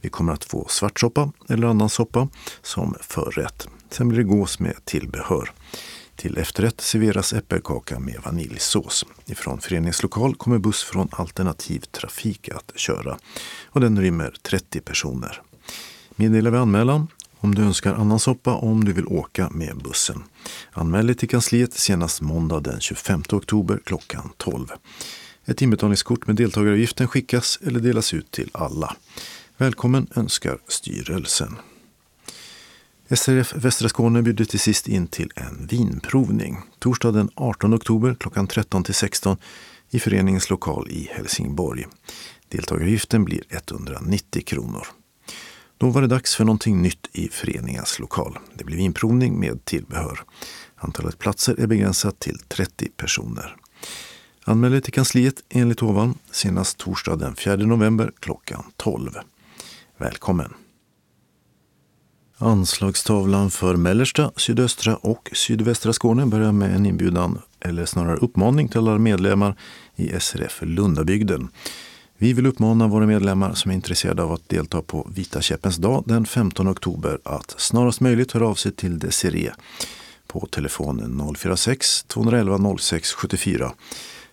Vi 0.00 0.08
kommer 0.08 0.32
att 0.32 0.44
få 0.44 0.66
svartsoppa 0.68 1.32
eller 1.48 1.66
annan 1.66 1.88
soppa 1.88 2.28
som 2.62 2.94
förrätt. 3.00 3.68
Sen 3.94 4.08
blir 4.08 4.18
det 4.18 4.24
gås 4.24 4.58
med 4.58 4.84
tillbehör. 4.84 5.50
Till 6.16 6.38
efterrätt 6.38 6.80
serveras 6.80 7.32
äppelkaka 7.32 7.98
med 7.98 8.20
vaniljsås. 8.24 9.06
Ifrån 9.26 9.60
föreningslokal 9.60 10.34
kommer 10.34 10.58
buss 10.58 10.82
från 10.82 11.08
Alternativ 11.12 11.80
Trafik 11.80 12.48
att 12.48 12.72
köra 12.74 13.18
och 13.64 13.80
den 13.80 14.00
rymmer 14.00 14.34
30 14.42 14.80
personer. 14.80 15.42
Meddela 16.16 16.50
vid 16.50 16.60
anmälan 16.60 17.06
om 17.40 17.54
du 17.54 17.62
önskar 17.62 17.94
annan 17.94 18.18
soppa 18.18 18.54
och 18.54 18.68
om 18.68 18.84
du 18.84 18.92
vill 18.92 19.06
åka 19.06 19.50
med 19.50 19.76
bussen. 19.76 20.22
Anmäl 20.72 21.06
dig 21.06 21.16
till 21.16 21.28
kansliet 21.28 21.72
senast 21.72 22.20
måndag 22.20 22.60
den 22.60 22.80
25 22.80 23.22
oktober 23.32 23.80
klockan 23.84 24.30
12. 24.36 24.66
Ett 25.44 25.62
inbetalningskort 25.62 26.26
med 26.26 26.36
deltagaravgiften 26.36 27.08
skickas 27.08 27.58
eller 27.66 27.80
delas 27.80 28.14
ut 28.14 28.30
till 28.30 28.50
alla. 28.52 28.96
Välkommen 29.56 30.06
önskar 30.14 30.58
styrelsen. 30.68 31.56
SRF 33.08 33.54
Västra 33.54 33.88
Skåne 33.88 34.22
bjuder 34.22 34.44
till 34.44 34.60
sist 34.60 34.88
in 34.88 35.06
till 35.06 35.30
en 35.36 35.66
vinprovning. 35.66 36.58
Torsdag 36.78 37.12
den 37.12 37.30
18 37.34 37.74
oktober 37.74 38.16
klockan 38.20 38.46
13 38.46 38.84
till 38.84 38.94
16 38.94 39.36
i 39.90 39.98
föreningens 39.98 40.50
lokal 40.50 40.88
i 40.90 41.10
Helsingborg. 41.12 41.86
Deltagaravgiften 42.48 43.24
blir 43.24 43.42
190 43.48 44.42
kronor. 44.46 44.86
Då 45.78 45.90
var 45.90 46.00
det 46.00 46.06
dags 46.06 46.34
för 46.34 46.44
någonting 46.44 46.82
nytt 46.82 47.08
i 47.12 47.28
föreningens 47.28 47.98
lokal. 47.98 48.38
Det 48.54 48.64
blir 48.64 48.76
vinprovning 48.76 49.40
med 49.40 49.64
tillbehör. 49.64 50.20
Antalet 50.76 51.18
platser 51.18 51.60
är 51.60 51.66
begränsat 51.66 52.18
till 52.18 52.38
30 52.38 52.88
personer. 52.96 53.56
Anmäl 54.44 54.72
dig 54.72 54.80
till 54.80 54.92
kansliet 54.92 55.42
enligt 55.48 55.82
ovan 55.82 56.18
senast 56.30 56.78
torsdag 56.78 57.16
den 57.16 57.36
4 57.36 57.56
november 57.56 58.12
klockan 58.20 58.64
12. 58.76 59.10
Välkommen! 59.98 60.63
Anslagstavlan 62.44 63.50
för 63.50 63.76
mellersta, 63.76 64.32
sydöstra 64.36 64.96
och 64.96 65.30
sydvästra 65.32 65.92
Skåne 65.92 66.26
börjar 66.26 66.52
med 66.52 66.74
en 66.74 66.86
inbjudan, 66.86 67.38
eller 67.60 67.84
snarare 67.86 68.16
uppmaning 68.16 68.68
till 68.68 68.78
alla 68.78 68.98
medlemmar 68.98 69.56
i 69.96 70.20
SRF 70.20 70.58
Lundabygden. 70.62 71.48
Vi 72.18 72.32
vill 72.32 72.46
uppmana 72.46 72.88
våra 72.88 73.06
medlemmar 73.06 73.54
som 73.54 73.70
är 73.70 73.74
intresserade 73.74 74.22
av 74.22 74.32
att 74.32 74.48
delta 74.48 74.82
på 74.82 75.10
Vita 75.14 75.40
käppens 75.40 75.76
dag 75.76 76.04
den 76.06 76.26
15 76.26 76.68
oktober 76.68 77.18
att 77.24 77.54
snarast 77.58 78.00
möjligt 78.00 78.32
höra 78.32 78.48
av 78.48 78.54
sig 78.54 78.72
till 78.72 78.98
Desiree 78.98 79.52
på 80.26 80.46
telefonen 80.46 81.20
046-211 81.20 82.78
06 82.78 83.12
74 83.12 83.72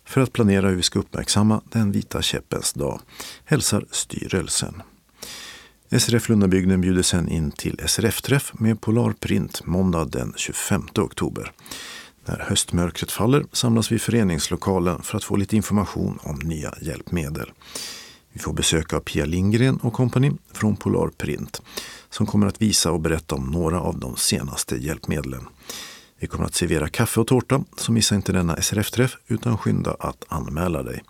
för 0.05 0.21
att 0.21 0.33
planera 0.33 0.67
hur 0.67 0.75
vi 0.75 0.83
ska 0.83 0.99
uppmärksamma 0.99 1.61
den 1.71 1.91
vita 1.91 2.21
käppens 2.21 2.73
dag. 2.73 2.99
Hälsar 3.45 3.85
styrelsen. 3.91 4.81
SRF 5.99 6.30
Lundabygden 6.30 6.81
bjuder 6.81 7.01
sen 7.01 7.30
in 7.30 7.51
till 7.51 7.80
SRF-träff 7.88 8.51
med 8.53 8.81
Polarprint 8.81 9.65
måndag 9.65 10.05
den 10.05 10.34
25 10.38 10.88
oktober. 10.97 11.51
När 12.26 12.39
höstmörkret 12.39 13.11
faller 13.11 13.45
samlas 13.51 13.91
vi 13.91 13.95
i 13.95 13.99
föreningslokalen 13.99 15.01
för 15.01 15.18
att 15.18 15.23
få 15.23 15.35
lite 15.35 15.55
information 15.55 16.19
om 16.23 16.39
nya 16.39 16.73
hjälpmedel. 16.81 17.51
Vi 18.34 18.39
får 18.39 18.53
besök 18.53 18.93
av 18.93 18.99
Pia 18.99 19.26
Lindgren 19.26 19.77
och 19.77 19.93
kompani 19.93 20.31
från 20.53 20.76
Polarprint 20.76 21.61
som 22.09 22.26
kommer 22.26 22.47
att 22.47 22.61
visa 22.61 22.91
och 22.91 22.99
berätta 22.99 23.35
om 23.35 23.51
några 23.51 23.81
av 23.81 23.99
de 23.99 24.15
senaste 24.15 24.76
hjälpmedlen. 24.76 25.47
Vi 26.19 26.27
kommer 26.27 26.45
att 26.45 26.55
servera 26.55 26.89
kaffe 26.89 27.19
och 27.19 27.27
tårta, 27.27 27.63
så 27.77 27.91
missa 27.91 28.15
inte 28.15 28.31
denna 28.31 28.61
SRF-träff 28.61 29.18
utan 29.27 29.57
skynda 29.57 29.95
att 29.99 30.26
anmäla 30.27 30.84
dig. 30.84 31.03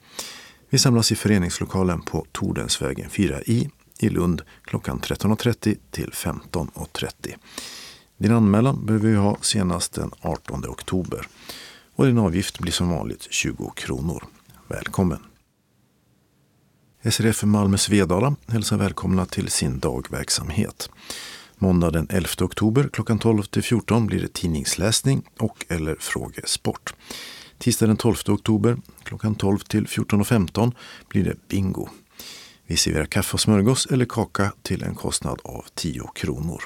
Vi 0.70 0.78
samlas 0.78 1.12
i 1.12 1.16
föreningslokalen 1.16 2.02
på 2.02 2.26
Tordensvägen 2.32 3.10
4i 3.10 3.70
i 4.04 4.10
Lund 4.10 4.42
klockan 4.64 5.00
13.30 5.00 5.78
till 5.92 6.10
15.30. 6.10 7.36
Din 8.18 8.32
anmälan 8.32 8.86
behöver 8.86 9.10
vi 9.10 9.16
ha 9.16 9.38
senast 9.42 9.94
den 9.94 10.12
18 10.22 10.66
oktober 10.66 11.28
och 11.96 12.06
din 12.06 12.18
avgift 12.18 12.60
blir 12.60 12.72
som 12.72 12.90
vanligt 12.90 13.28
20 13.30 13.70
kronor. 13.76 14.24
Välkommen! 14.68 15.20
SRF 17.04 17.44
Malmö 17.44 17.78
Svedala 17.78 18.36
hälsar 18.48 18.78
välkomna 18.78 19.26
till 19.26 19.50
sin 19.50 19.80
dagverksamhet. 19.80 20.90
Måndag 21.58 21.92
den 21.92 22.08
11 22.10 22.28
oktober 22.42 22.90
klockan 22.94 23.20
12 23.20 23.44
till 23.44 23.64
14 23.64 24.08
blir 24.08 24.22
det 24.22 24.34
tidningsläsning 24.34 25.24
och 25.40 25.66
eller 25.70 25.96
frågesport. 26.00 26.94
Tisdag 27.58 27.88
den 27.88 27.98
12 27.98 28.16
oktober 28.28 28.78
klockan 29.04 29.36
12 29.36 29.58
till 29.60 29.86
14.15 29.86 30.72
blir 31.10 31.24
det 31.24 31.48
bingo. 31.48 31.90
Vi 32.72 32.78
serverar 32.78 33.06
kaffe 33.06 33.34
och 33.34 33.40
smörgås 33.40 33.86
eller 33.86 34.06
kaka 34.06 34.54
till 34.62 34.84
en 34.84 34.96
kostnad 34.96 35.40
av 35.44 35.66
10 35.76 36.10
kronor. 36.16 36.64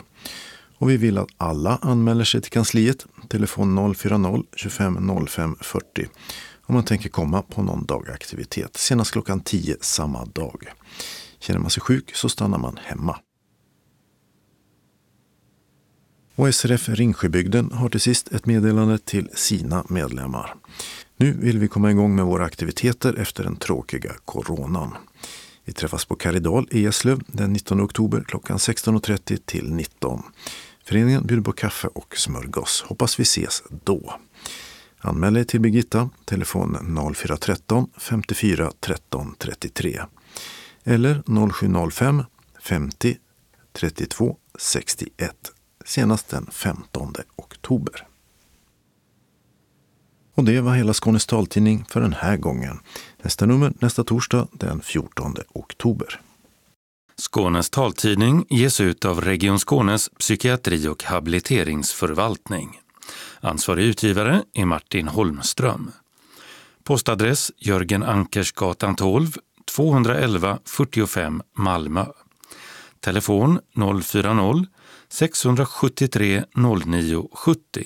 Och 0.77 0.90
vi 0.90 0.98
vill 0.98 1.18
att 1.18 1.27
alla 1.38 1.80
anmäler 1.82 2.23
sig 2.23 2.41
till 2.41 2.52
kansliet, 2.52 3.06
telefon 3.30 3.80
040-25 3.80 5.27
05 5.27 5.56
40 5.61 6.07
om 6.61 6.76
man 6.76 6.84
tänker 6.84 7.10
komma 7.10 7.41
på 7.41 7.61
någon 7.61 7.86
dagaktivitet, 7.86 8.77
senast 8.77 9.11
klockan 9.11 9.40
10 9.40 9.77
samma 9.82 10.26
dag. 10.26 10.64
Känner 11.40 11.60
man 11.60 11.69
sig 11.69 11.82
sjuk 11.82 12.15
så 12.15 12.30
stannar 12.30 12.57
man 12.57 12.80
hemma. 12.84 13.19
Och 16.36 16.56
SRF 16.56 16.90
Ringsjöbygden 16.90 17.72
har 17.72 17.90
till 17.90 18.02
sist 18.02 18.32
ett 18.32 18.45
meddelande 18.45 18.98
till 18.98 19.30
sina 19.34 19.86
medlemmar. 19.90 20.56
Nu 21.18 21.32
vill 21.32 21.60
vi 21.60 21.68
komma 21.68 21.91
igång 21.91 22.15
med 22.15 22.26
våra 22.26 22.45
aktiviteter 22.45 23.14
efter 23.19 23.44
den 23.44 23.56
tråkiga 23.56 24.11
coronan. 24.26 24.94
Vi 25.66 25.74
träffas 25.74 26.06
på 26.06 26.16
Karidal 26.16 26.68
i 26.72 26.86
Eslöv 26.86 27.22
den 27.28 27.54
19 27.54 27.82
oktober 27.82 28.24
klockan 28.28 28.58
16.30 28.58 29.40
till 29.46 29.74
19. 29.74 30.24
Föreningen 30.86 31.28
bjuder 31.28 31.44
på 31.44 31.52
kaffe 31.52 31.88
och 31.88 32.18
smörgås. 32.18 32.84
Hoppas 32.88 33.20
vi 33.20 33.24
ses 33.24 33.64
då. 33.84 34.14
Anmäl 34.98 35.34
dig 35.34 35.46
till 35.46 35.62
Birgitta, 35.62 36.10
telefon 36.26 36.78
0413 37.16 37.90
54 37.98 38.72
13 38.80 39.36
33 39.38 40.02
eller 40.84 41.24
0705 41.52 42.24
50 42.60 43.18
32 43.74 44.38
61 44.60 45.36
senast 45.86 46.30
den 46.30 46.48
15 46.52 47.14
oktober. 47.36 48.08
Och 50.36 50.44
det 50.44 50.62
var 50.62 50.76
hela 50.76 50.94
Skånes 50.94 51.26
taltidning 51.26 51.86
för 51.90 52.02
den 52.02 52.14
här 52.14 52.38
gången. 52.38 52.80
Nästa 53.26 53.46
nummer 53.46 53.74
nästa 53.80 54.04
torsdag 54.04 54.48
den 54.52 54.82
14 54.82 55.36
oktober. 55.54 56.22
Skånes 57.18 57.70
taltidning 57.70 58.46
ges 58.50 58.82
ut 58.82 59.06
av 59.06 59.22
Region 59.22 59.60
Skånes 59.60 60.10
psykiatri 60.10 60.88
och 60.88 61.04
habiliteringsförvaltning. 61.04 62.80
Ansvarig 63.40 63.86
utgivare 63.86 64.44
är 64.54 64.66
Martin 64.66 65.08
Holmström. 65.08 65.92
Postadress 66.84 67.52
Jörgen 67.58 68.04
Ankersgatan 68.04 68.96
12, 68.96 69.38
211 69.76 70.60
45 70.66 71.42
Malmö. 71.54 72.06
Telefon 73.00 73.60
040-673 73.76 76.44
0970. 76.54 77.86